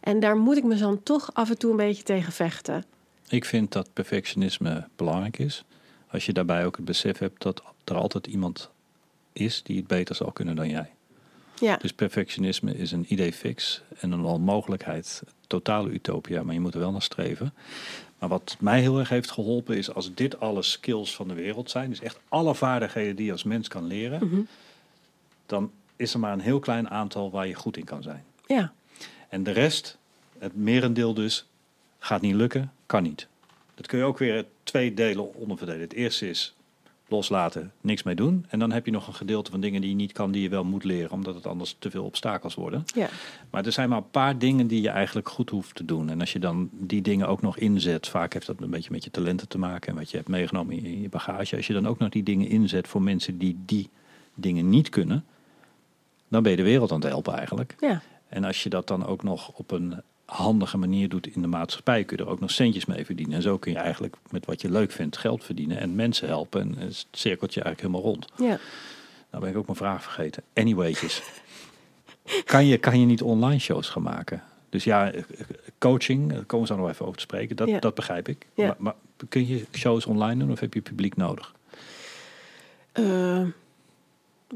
[0.00, 2.84] En daar moet ik me dan toch af en toe een beetje tegen vechten.
[3.28, 5.64] Ik vind dat perfectionisme belangrijk is.
[6.10, 8.70] Als je daarbij ook het besef hebt dat er altijd iemand
[9.32, 10.90] is die het beter zal kunnen dan jij.
[11.60, 16.74] Ja, Dus perfectionisme is een idee fix en een onmogelijkheid, totale utopia, maar je moet
[16.74, 17.54] er wel naar streven.
[18.18, 21.70] Maar wat mij heel erg heeft geholpen is als dit alle skills van de wereld
[21.70, 24.48] zijn, dus echt alle vaardigheden die je als mens kan leren,
[25.46, 28.24] dan is er maar een heel klein aantal waar je goed in kan zijn.
[28.46, 28.72] ja,
[29.28, 29.98] En de rest,
[30.38, 31.46] het merendeel dus,
[31.98, 33.28] gaat niet lukken, kan niet.
[33.74, 35.80] Dat kun je ook weer twee delen onderverdelen.
[35.80, 36.54] Het eerste is
[37.08, 38.46] loslaten, niks mee doen.
[38.48, 40.48] En dan heb je nog een gedeelte van dingen die je niet kan, die je
[40.48, 42.84] wel moet leren, omdat het anders te veel obstakels worden.
[42.94, 43.08] ja.
[43.50, 46.10] Maar er zijn maar een paar dingen die je eigenlijk goed hoeft te doen.
[46.10, 49.04] En als je dan die dingen ook nog inzet, vaak heeft dat een beetje met
[49.04, 51.56] je talenten te maken en wat je hebt meegenomen in je bagage.
[51.56, 53.88] Als je dan ook nog die dingen inzet voor mensen die die
[54.34, 55.24] dingen niet kunnen,
[56.28, 57.74] dan ben je de wereld aan het helpen eigenlijk.
[57.80, 58.02] ja.
[58.28, 62.04] En als je dat dan ook nog op een handige manier doet in de maatschappij,
[62.04, 63.34] kun je er ook nog centjes mee verdienen.
[63.36, 66.60] En zo kun je eigenlijk met wat je leuk vindt geld verdienen en mensen helpen.
[66.60, 68.26] En het cirkeltje eigenlijk helemaal rond.
[68.36, 68.58] Ja.
[69.30, 70.42] Nou ben ik ook mijn vraag vergeten.
[70.54, 71.22] Anywaytjes.
[72.44, 74.42] kan, je, kan je niet online shows gaan maken?
[74.68, 75.22] Dus ja, eh,
[75.78, 77.56] coaching, daar komen we zo nog even over te spreken.
[77.56, 77.78] Dat, Ja.
[77.78, 78.46] dat begrijp ik.
[78.54, 78.66] Ja.
[78.66, 78.94] Maar, maar
[79.28, 81.54] kun je shows online doen of heb je publiek nodig?
[82.92, 83.42] Eh,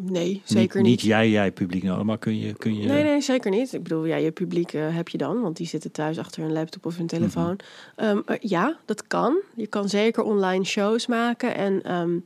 [0.03, 0.91] nee, zeker niet.
[0.91, 0.97] niet.
[1.01, 2.53] Niet jij, jij publiek nodig, maar kun je...
[2.55, 3.73] Kun je Nee, nee, zeker niet.
[3.73, 6.53] Ik bedoel, ja, je publiek eh, heb je dan, want die zitten thuis achter een
[6.53, 7.59] laptop of een telefoon.
[7.97, 9.37] Ehm, eh, ja, dat kan.
[9.57, 11.55] Je kan zeker online shows maken.
[11.55, 12.19] En ehm,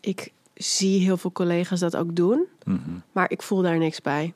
[0.00, 2.78] ik zie heel veel collega's dat ook doen, Mhm.
[3.12, 4.32] maar ik voel daar niks bij.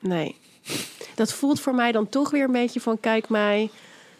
[0.00, 0.36] Nee.
[1.14, 3.70] Dat voelt voor mij dan toch weer een beetje van: kijk mij.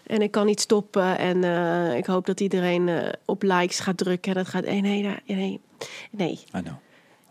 [0.07, 1.19] En ik kan niet stoppen.
[1.19, 2.91] En eh, ik hoop dat iedereen
[3.25, 4.33] op likes gaat drukken.
[4.33, 4.65] En dat gaat.
[4.65, 5.21] Nee, nee, nee.
[5.27, 5.61] nee.
[6.11, 6.31] nee.
[6.31, 6.75] I know.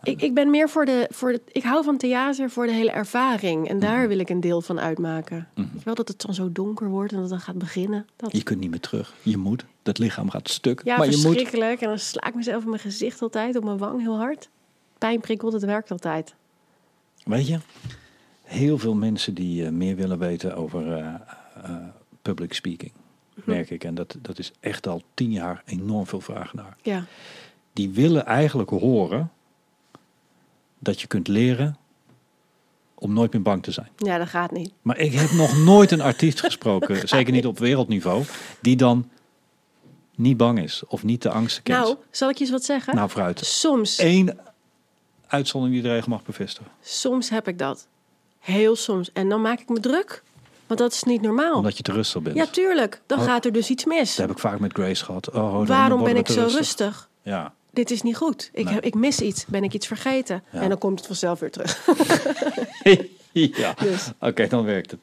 [0.04, 1.40] Ik, ik ben meer voor de, voor de.
[1.52, 3.68] Ik hou van theater voor de hele ervaring.
[3.68, 5.48] En daar wil ik een deel van uitmaken.
[5.54, 8.06] Weet je wel dat het dan zo donker wordt en dat het dan gaat beginnen.
[8.16, 9.14] Dat, Je kunt niet meer terug.
[9.22, 9.64] Je moet.
[9.82, 10.80] Dat lichaam gaat stuk.
[10.84, 11.20] ja, maar je moet.
[11.20, 11.80] verschrikkelijk.
[11.80, 14.48] En dan sla ik mezelf in mijn gezicht altijd, op mijn wang heel hard.
[14.98, 16.34] Pijn prikkelt, het werkt altijd.
[17.24, 17.58] Weet je,
[18.42, 21.14] heel veel mensen die eh, meer willen weten over eh,
[21.64, 21.76] eh,
[22.22, 22.92] public speaking,
[23.34, 23.50] Mhm.
[23.50, 23.84] merk ik.
[23.84, 26.76] En dat, dat is echt al tien jaar enorm veel vraag naar.
[26.82, 27.04] Ja,
[27.72, 29.30] Die willen eigenlijk horen
[30.84, 31.76] dat je kunt leren
[32.94, 33.88] om nooit meer bang te zijn.
[33.96, 34.72] ja dat gaat niet.
[34.82, 38.24] Maar ik heb nog nooit een artiest gesproken, zeker niet op wereldniveau,
[38.60, 39.10] die dan
[40.16, 41.78] niet bang is of niet de angsten kent.
[41.84, 42.94] Nou, zal ik je eens wat zeggen?
[42.96, 43.38] nou vooruit.
[43.44, 44.38] soms, Eén
[45.26, 46.70] uitzondering die de regel mag bevestigen.
[46.80, 47.86] soms heb ik dat.
[48.38, 49.12] Heel soms.
[49.12, 50.22] En dan maak ik me druk.
[50.66, 51.54] Want dat is niet normaal.
[51.56, 52.36] Omdat je te rustig bent.
[52.36, 53.00] Ja, tuurlijk.
[53.06, 53.24] Dan Oh.
[53.24, 54.08] gaat er dus iets mis.
[54.16, 55.30] Dat heb ik vaak met Grace gehad.
[55.30, 57.08] Oh, Waarom ben ik zo rustig?
[57.22, 57.54] Ja.
[57.74, 58.50] Dit is niet goed.
[58.52, 58.74] Ik, Nee.
[58.74, 59.46] heb, ik mis iets.
[59.46, 60.42] Ben ik iets vergeten?
[60.52, 60.60] Ja.
[60.60, 61.86] En dan komt het vanzelf weer terug.
[63.32, 64.10] ja, Dus.
[64.20, 65.00] oké, dan werkt het.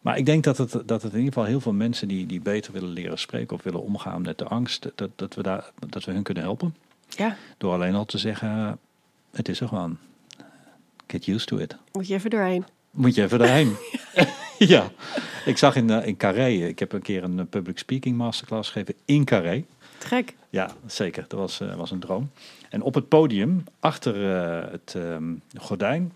[0.00, 2.40] Maar ik denk dat het, dat het in ieder geval heel veel mensen die, die
[2.40, 6.04] beter willen leren spreken of willen omgaan met de angst, dat, dat, we, daar, dat
[6.04, 6.76] we hun kunnen helpen.
[7.08, 8.78] Ja, Door alleen al te zeggen,
[9.32, 9.98] het is er gewoon.
[11.06, 11.76] Get used to it.
[11.92, 12.64] moet je even doorheen.
[12.90, 13.76] Moet je even daarheen.
[14.58, 14.90] ja.
[15.44, 18.94] Ik zag in, eh, in Carré, ik heb een keer een public speaking masterclass gegeven
[19.04, 19.64] in Carré.
[20.04, 20.36] Te gek.
[20.50, 21.24] Ja, zeker.
[21.28, 22.30] Dat was, eh, was een droom.
[22.70, 26.12] En op het podium, achter eh, het ehm, gordijn,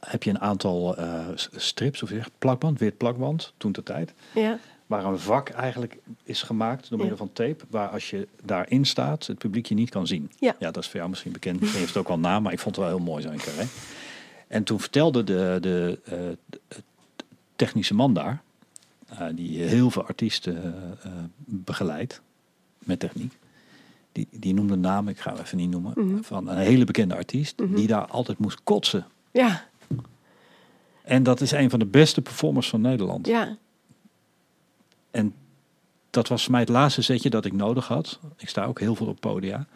[0.00, 4.14] heb je een aantal eh, strips, of zeg, plakband, wit plakband, toen de tijd.
[4.34, 8.84] Ja, Waar een vak eigenlijk is gemaakt door middel van tape, waar als je daarin
[8.84, 10.30] staat, het publiek je niet kan zien.
[10.38, 10.54] Ja.
[10.58, 11.60] dat is voor jou misschien bekend.
[11.60, 13.38] Misschien heeft het ook wel naam, maar ik vond het wel heel mooi zo in
[13.38, 13.66] Carré.
[14.48, 15.98] En toen vertelde de, de,
[16.46, 16.58] de
[17.56, 18.42] technische man daar,
[19.34, 21.10] die heel veel artiesten eh,
[21.44, 22.22] begeleidt
[22.86, 23.32] met techniek.
[24.12, 26.22] Die, die noemde een naam, ik ga hem even niet noemen, Mhm.
[26.22, 29.06] van een hele bekende artiest, die daar altijd moest kotsen.
[29.30, 29.64] ja,
[31.02, 33.26] En dat is een van de beste performers van Nederland.
[33.26, 33.56] ja.
[35.10, 35.34] En
[36.10, 38.20] dat was voor mij het laatste zetje dat ik nodig had.
[38.36, 39.66] Ik sta ook heel veel op podia.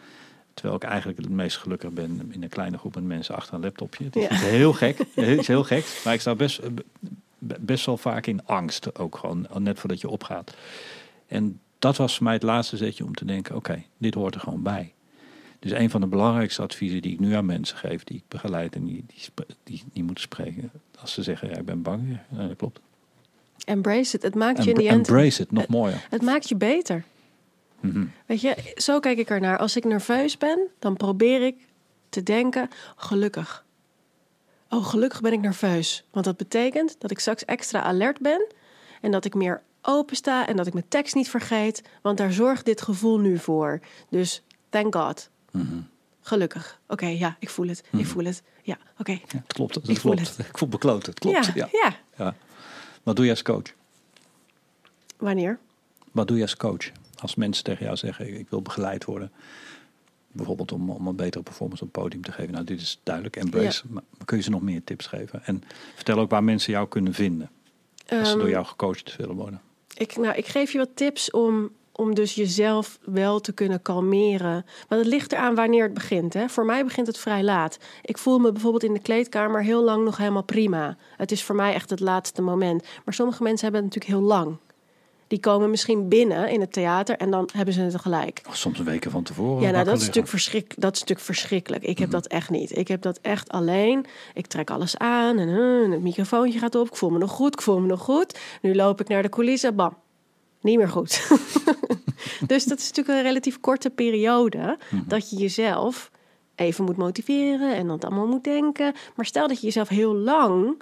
[0.53, 3.61] Terwijl ik eigenlijk het meest gelukkig ben in een kleine groep met mensen achter een
[3.61, 4.03] laptopje.
[4.03, 4.35] Het is Ja.
[4.35, 4.97] heel gek.
[4.97, 6.01] Het is heel gek.
[6.03, 6.59] Maar ik sta best,
[7.39, 8.99] best wel vaak in angst.
[8.99, 10.55] Ook gewoon net voordat je opgaat.
[11.27, 14.41] En dat was voor mij het laatste zetje om te denken: oké, dit hoort er
[14.41, 14.93] gewoon bij.
[15.59, 18.75] Dus een van de belangrijkste adviezen die ik nu aan mensen geef, die ik begeleid
[18.75, 20.71] en die, die, die, die moeten spreken.
[20.99, 22.19] Als ze zeggen: ja, ik ben bang.
[22.29, 22.79] Ja, dat klopt.
[23.65, 24.23] Embrace it.
[24.23, 25.07] Het maakt je in Embra- die end...
[25.07, 26.05] embrace it, nog mooier.
[26.09, 27.03] Het maakt je beter.
[27.79, 28.05] Mhm.
[28.25, 29.57] Weet je, zo kijk ik ernaar.
[29.57, 31.55] Als ik nerveus ben, dan probeer ik
[32.09, 33.65] te denken, gelukkig.
[34.69, 36.03] Oh, gelukkig ben ik nerveus.
[36.11, 38.47] Want dat betekent dat ik straks extra alert ben
[39.01, 41.83] en dat ik meer open sta en dat ik mijn tekst niet vergeet.
[42.01, 43.79] Want daar zorgt dit gevoel nu voor.
[44.09, 45.29] Dus thank God.
[45.51, 45.79] Mhm.
[46.21, 46.79] Gelukkig.
[46.87, 47.83] Oké, ja, ik voel het.
[47.91, 48.43] Ik voel het.
[48.63, 49.11] Ja, oké.
[49.11, 49.75] Ja, het klopt.
[49.75, 50.37] Het Ik voel klopt.
[50.37, 50.47] het.
[50.47, 51.05] Ik voel bekloot.
[51.05, 51.45] Het klopt.
[51.45, 51.95] Ja, Ja, ja.
[52.17, 52.35] ja.
[53.03, 53.73] Wat doe je als coach?
[55.17, 55.59] Wanneer?
[56.11, 56.91] Wat doe je als coach?
[57.15, 59.31] Als mensen tegen jou zeggen, ik wil begeleid worden.
[60.31, 62.51] Bijvoorbeeld om, om een betere performance op het podium te geven.
[62.53, 63.35] Nou, dit is duidelijk.
[63.35, 63.83] Embrace.
[63.89, 65.43] Maar kun je ze nog meer tips geven?
[65.45, 65.63] En
[65.95, 67.49] vertel ook waar mensen jou kunnen vinden.
[68.09, 69.61] Als ze Ehm, door jou gecoacht willen worden.
[69.97, 74.65] Ik, nou, ik geef je wat tips om, om dus jezelf wel te kunnen kalmeren.
[74.87, 76.33] Want het ligt eraan wanneer het begint.
[76.33, 76.49] Hè?
[76.49, 77.77] Voor mij begint het vrij laat.
[78.01, 80.97] Ik voel me bijvoorbeeld in de kleedkamer heel lang nog helemaal prima.
[81.17, 82.83] Het is voor mij echt het laatste moment.
[83.05, 84.57] Maar sommige mensen hebben het natuurlijk heel lang.
[85.29, 88.41] Die komen misschien binnen in het theater en dan hebben ze het gelijk.
[88.47, 89.61] Of soms weken van tevoren.
[89.63, 91.83] Ja, nou, dat is, natuurlijk verschrik, dat is natuurlijk verschrikkelijk.
[91.83, 92.15] Ik heb Mhm.
[92.17, 92.77] dat echt niet.
[92.77, 94.05] Ik heb dat echt alleen.
[94.33, 96.87] Ik trek alles aan en, eh, en het microfoontje gaat op.
[96.87, 98.39] Ik voel me nog goed, ik voel me nog goed.
[98.61, 99.97] Nu loop ik naar de coulissen, bam.
[100.61, 101.27] Niet meer goed.
[102.47, 105.03] dus dat is natuurlijk een relatief korte periode Mhm.
[105.07, 106.11] dat je jezelf
[106.55, 108.93] even moet motiveren en dat allemaal moet denken.
[109.15, 110.81] Maar stel dat je jezelf heel lang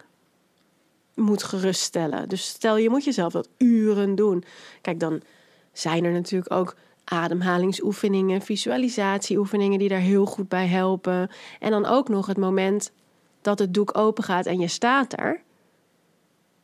[1.18, 2.30] moet geruststellen.
[2.30, 4.44] Dus stel je moet jezelf dat uren doen.
[4.82, 5.22] Kijk, dan
[5.72, 11.30] zijn er natuurlijk ook ademhalingsoefeningen, visualisatieoefeningen die daar heel goed bij helpen.
[11.60, 12.92] En dan ook nog het moment
[13.42, 15.42] dat het doek open gaat en je staat er.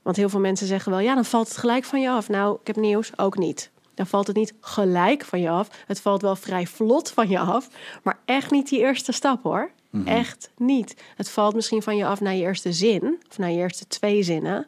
[0.01, 2.29] Want heel veel mensen zeggen wel, ja, dan valt het gelijk van je af.
[2.29, 3.71] Nou, ik heb nieuws, ook niet.
[3.93, 5.83] Dan valt het niet gelijk van je af.
[5.87, 7.69] Het valt wel vrij vlot van je af,
[8.03, 9.71] maar echt niet die eerste stap hoor.
[10.05, 10.95] Echt niet.
[11.15, 14.23] Het valt misschien van je af naar je eerste zin, of naar je eerste twee
[14.23, 14.67] zinnen.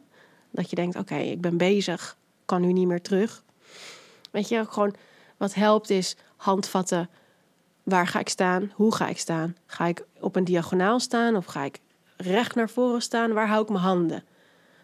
[0.50, 3.42] Dat je denkt, oké, ik ben bezig, kan nu niet meer terug.
[4.30, 4.94] Weet je, gewoon
[5.36, 7.08] wat helpt is handvatten.
[7.82, 8.72] Waar ga ik staan?
[8.74, 9.56] Hoe ga ik staan?
[9.66, 11.80] Ga ik op een diagonaal staan of ga ik
[12.16, 13.32] recht naar voren staan?
[13.32, 14.24] Waar hou ik mijn handen?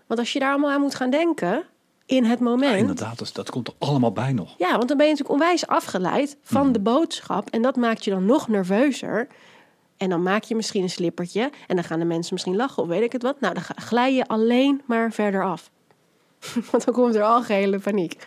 [0.06, 1.64] Want als je daar allemaal aan moet gaan denken
[2.06, 2.76] in het Ja, moment.
[2.78, 4.54] inderdaad, dat, dat komt er allemaal bij nog.
[4.58, 7.50] Ja, want dan ben je natuurlijk onwijs afgeleid van de boodschap.
[7.50, 9.28] En dat maakt je dan nog nerveuzer.
[10.02, 11.50] En dan maak je misschien een slippertje.
[11.66, 13.40] En dan gaan de mensen misschien lachen of weet ik het wat.
[13.40, 15.70] Nou, dan glij je alleen maar verder af.
[16.70, 18.26] want dan komt er algehele paniek.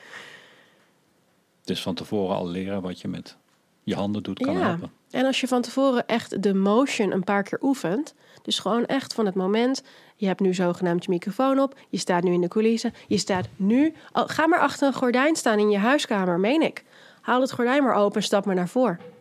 [1.64, 3.38] Dus van tevoren al leren wat je met
[3.84, 4.68] je handen doet kan ja.
[4.68, 4.92] helpen.
[5.10, 8.14] En als je van tevoren echt de motion een paar keer oefent.
[8.42, 9.84] Dus gewoon echt van het moment.
[10.16, 11.80] Je hebt nu zogenaamd je microfoon op.
[11.90, 12.94] Je staat nu in de coulissen.
[13.08, 13.94] Je staat nu.
[14.14, 16.84] Oh, ga maar achter een gordijn staan in je huiskamer, meen ik.
[17.22, 19.15] Haal het gordijn maar open en stap maar naar voren.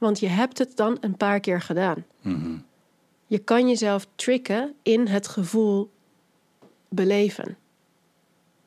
[0.00, 2.04] Want je hebt het dan een paar keer gedaan.
[3.26, 5.90] Je kan jezelf tricken in het gevoel
[6.88, 7.56] beleven.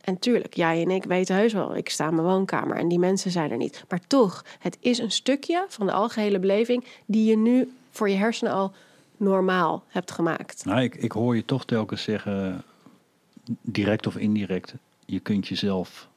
[0.01, 2.99] En tuurlijk, jij en ik weten heus wel, ik sta in mijn woonkamer en die
[2.99, 3.84] mensen zijn er niet.
[3.89, 8.15] Maar toch, het is een stukje van de algehele beleving die je nu voor je
[8.15, 8.72] hersenen al
[9.18, 10.65] normaal hebt gemaakt.
[10.65, 12.64] Nou, ik, ik hoor je toch telkens zeggen,
[13.61, 14.73] direct of indirect,
[15.05, 16.07] je kunt jezelf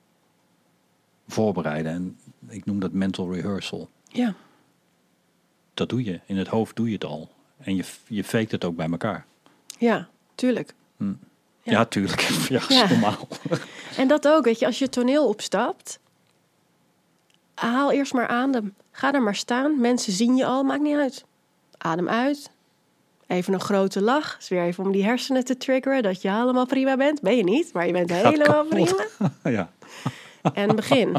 [1.28, 1.92] voorbereiden.
[1.92, 2.18] En
[2.48, 3.88] ik noem dat mental rehearsal.
[4.08, 4.34] Ja,
[5.76, 6.20] Dat doe je.
[6.26, 7.28] In het hoofd doe je het al.
[7.58, 9.26] En je, je faked het ook bij elkaar.
[9.78, 10.74] ja, tuurlijk.
[10.98, 11.06] Ja,
[11.62, 11.84] Ja.
[11.84, 12.20] tuurlijk.
[12.68, 13.28] Ja, normaal.
[13.96, 15.98] En dat ook, weet je, als je toneel opstapt,
[17.54, 18.74] haal eerst maar adem.
[18.90, 19.80] Ga er maar staan.
[19.80, 21.24] Mensen zien je al, maakt niet uit.
[21.78, 22.50] Adem uit.
[23.26, 24.36] Even een grote lach.
[24.40, 27.20] Is weer even om die hersenen te triggeren dat je helemaal prima bent.
[27.20, 28.68] Ben je niet, maar je bent helemaal kapot.
[29.18, 29.32] prima.
[29.58, 29.70] ja.
[30.52, 31.16] En begin.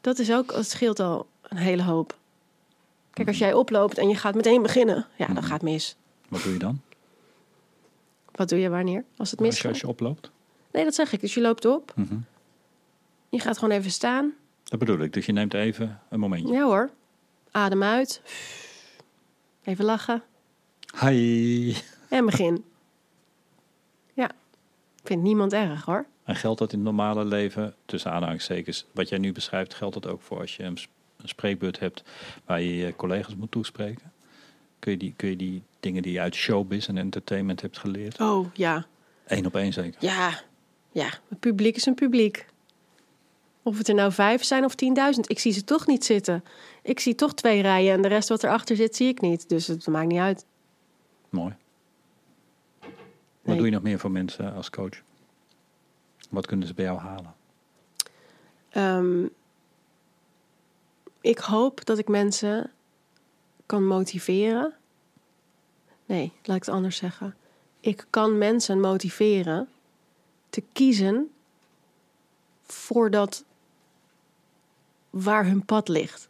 [0.00, 2.17] Dat is ook, het scheelt al een hele hoop.
[3.18, 5.96] Kijk, als jij oploopt en je gaat meteen beginnen, ja, dat gaat mis.
[6.28, 6.80] Wat doe je dan?
[8.32, 9.04] Wat doe je wanneer?
[9.16, 9.70] Als het misgaat?
[9.70, 10.30] als je oploopt?
[10.72, 11.20] Nee, dat zeg ik.
[11.20, 11.92] Dus je loopt op.
[11.96, 12.16] Mhm.
[13.28, 14.34] Je gaat gewoon even staan.
[14.64, 15.12] Dat bedoel ik.
[15.12, 16.52] Dus je neemt even een momentje.
[16.52, 16.90] Ja hoor.
[17.50, 18.22] Adem uit.
[19.64, 20.22] Even lachen.
[21.00, 21.74] Hi.
[22.08, 22.64] En begin.
[24.14, 24.30] Ja.
[25.02, 26.06] Vindt niemand erg hoor.
[26.24, 30.06] En geldt dat in het normale leven, tussen aanhalingstekens, wat jij nu beschrijft, geldt dat
[30.06, 30.78] ook voor als je een,
[31.22, 32.02] een spreekbeurt hebt
[32.44, 34.12] waar je je collega's moet toespreken?
[34.78, 38.20] Kun je die, kun je die dingen die je uit showbiz en entertainment hebt geleerd,
[38.20, 38.86] Oh ja.
[39.26, 40.04] één op één zeker?
[40.04, 40.40] Ja.
[40.92, 41.08] Ja.
[41.28, 42.46] Het publiek is een publiek.
[43.62, 45.30] Of het er nou vijf zijn of tienduizend.
[45.30, 46.44] Ik zie ze toch niet zitten.
[46.82, 49.48] Ik zie toch twee rijen en de rest wat erachter zit zie ik niet.
[49.48, 50.44] Dus het maakt niet uit.
[51.30, 51.54] Mooi.
[52.80, 52.88] Wat
[53.42, 53.56] Nee.
[53.56, 55.00] doe je nog meer voor mensen als coach?
[56.30, 57.34] Wat kunnen ze bij jou halen?
[58.70, 59.26] Ehm,
[61.28, 62.70] ik hoop dat ik mensen
[63.66, 64.74] kan motiveren.
[66.06, 67.34] Nee, laat ik het anders zeggen.
[67.80, 69.68] Ik kan mensen motiveren
[70.50, 71.30] te kiezen
[72.62, 73.44] voor dat
[75.10, 76.28] waar hun pad ligt.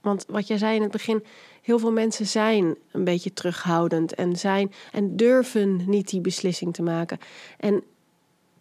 [0.00, 1.24] Want wat jij zei in het begin,
[1.62, 6.82] heel veel mensen zijn een beetje terughoudend en zijn en durven niet die beslissing te
[6.82, 7.18] maken.
[7.58, 7.82] En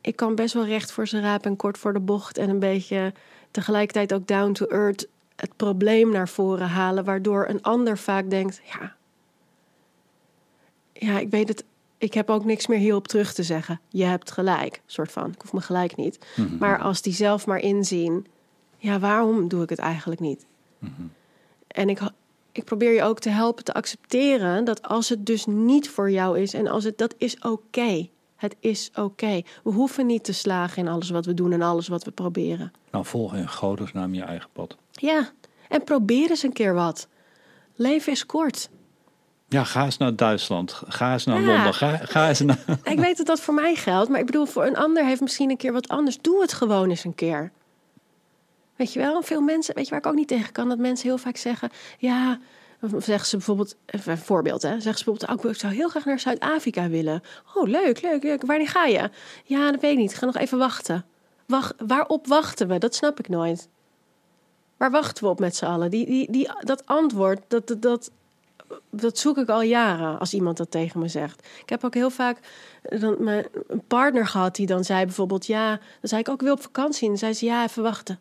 [0.01, 2.59] ik kan best wel recht voor ze rapen en kort voor de bocht en een
[2.59, 3.13] beetje
[3.55, 8.61] tegelijkertijd ook down to earth het probleem naar voren halen, waardoor een ander vaak denkt:
[8.63, 8.95] ja,
[10.93, 11.63] ja, ik weet het,
[11.97, 13.79] ik heb ook niks meer hierop terug te zeggen.
[13.89, 15.31] Je hebt gelijk, soort van.
[15.31, 16.19] Ik hoef me gelijk niet.
[16.59, 18.27] Maar als die zelf maar inzien,
[18.77, 20.45] ja, waarom doe ik het eigenlijk niet?
[21.67, 21.99] En ik,
[22.51, 26.39] ik probeer je ook te helpen te accepteren dat als het dus niet voor jou
[26.39, 28.07] is en als het dat is oké.
[28.45, 29.41] Het is oké.
[29.63, 32.71] We hoeven niet te slagen in alles wat we doen en alles wat we proberen.
[32.91, 34.77] Nou, volg in godesnaam je eigen pad.
[34.91, 35.29] Ja,
[35.69, 37.07] en probeer eens een keer wat.
[37.75, 38.69] Leven is kort.
[39.47, 40.81] Ja, ga eens naar Duitsland.
[40.87, 41.53] Ga eens naar Ja.
[41.53, 41.73] Londen.
[41.73, 42.59] Ga, ga eens naar...
[42.83, 45.49] Ik weet dat dat voor mij geldt, maar ik bedoel, voor een ander heeft misschien
[45.49, 46.17] een keer wat anders.
[46.21, 47.51] Doe het gewoon eens een keer.
[48.75, 51.07] Weet je wel, veel mensen, weet je waar ik ook niet tegen kan, dat mensen
[51.07, 52.39] heel vaak zeggen, ja,
[52.81, 56.05] of zeggen ze bijvoorbeeld, een voorbeeld, hè, zeggen ze bijvoorbeeld, oh, ik zou heel graag
[56.05, 57.21] naar Zuid-Afrika willen.
[57.53, 58.45] Oh, leuk, leuk, leuk.
[58.45, 59.09] Wanneer ga je?
[59.43, 60.11] Ja, dat weet ik niet.
[60.11, 61.05] Ik ga nog even wachten.
[61.45, 62.77] Wacht, waarop wachten we?
[62.77, 63.69] Dat snap ik nooit.
[64.77, 65.91] Waar wachten we op met z'n allen?
[65.91, 68.11] Die, die, die, dat antwoord, dat, dat, dat
[68.89, 71.47] dat zoek ik al jaren als iemand dat tegen me zegt.
[71.61, 72.39] Ik heb ook heel vaak
[72.81, 75.45] eh, dan, mijn, een partner gehad die dan zei bijvoorbeeld...
[75.45, 75.79] ja, dan
[76.09, 77.03] zei ik ook weer op vakantie.
[77.03, 78.19] En dan zei ze, ja, even wachten.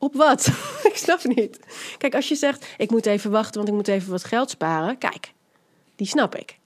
[0.00, 0.46] Op wat?
[0.90, 1.58] ik snap niet.
[1.98, 4.98] Kijk, als je zegt, ik moet even wachten, want ik moet even wat geld sparen.
[4.98, 5.32] Kijk,
[5.96, 6.58] die snap ik.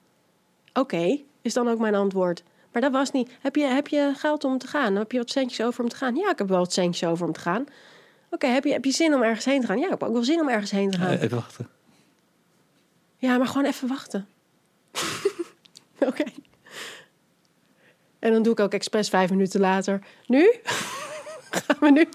[0.73, 2.43] Oké, is dan ook mijn antwoord.
[2.71, 3.31] Maar dat was niet.
[3.41, 4.95] Heb je, heb je geld om te gaan?
[4.95, 6.15] Heb je wat centjes over om te gaan?
[6.15, 7.65] Ja, ik heb wel wat centjes over om te gaan.
[8.29, 9.77] Oké, heb, je, heb je zin om ergens heen te gaan?
[9.77, 11.07] Ja, ik heb ook wel zin om ergens heen te gaan.
[11.07, 11.69] Eh, even wachten.
[13.17, 14.27] Ja, maar gewoon even wachten.
[16.09, 16.23] Oké.
[18.19, 20.01] En dan doe ik ook expres vijf minuten later.
[20.27, 20.53] Nu?
[21.65, 22.07] Gaan we nu?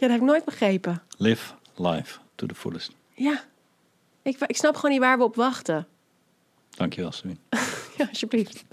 [0.00, 1.02] Ja, dat heb ik nooit begrepen.
[1.16, 2.92] Live life to the fullest.
[3.14, 3.44] Ja.
[4.22, 5.86] Ik, ik snap gewoon niet waar we op wachten.
[6.70, 7.38] Dankjewel, Sabine.
[7.96, 8.64] Ja, alsjeblieft.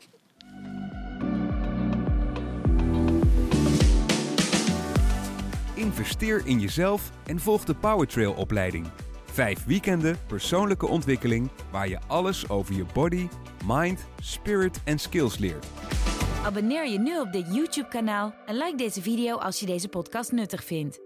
[5.74, 8.88] Investeer in jezelf en volg de Powertrail opleiding.
[9.26, 13.28] Vijf weekenden persoonlijke ontwikkeling waar je alles over je body,
[13.66, 15.66] mind, spirit en skills leert.
[16.46, 20.64] Abonneer je nu op dit YouTube-kanaal en like deze video als je deze podcast nuttig
[20.64, 21.06] vindt.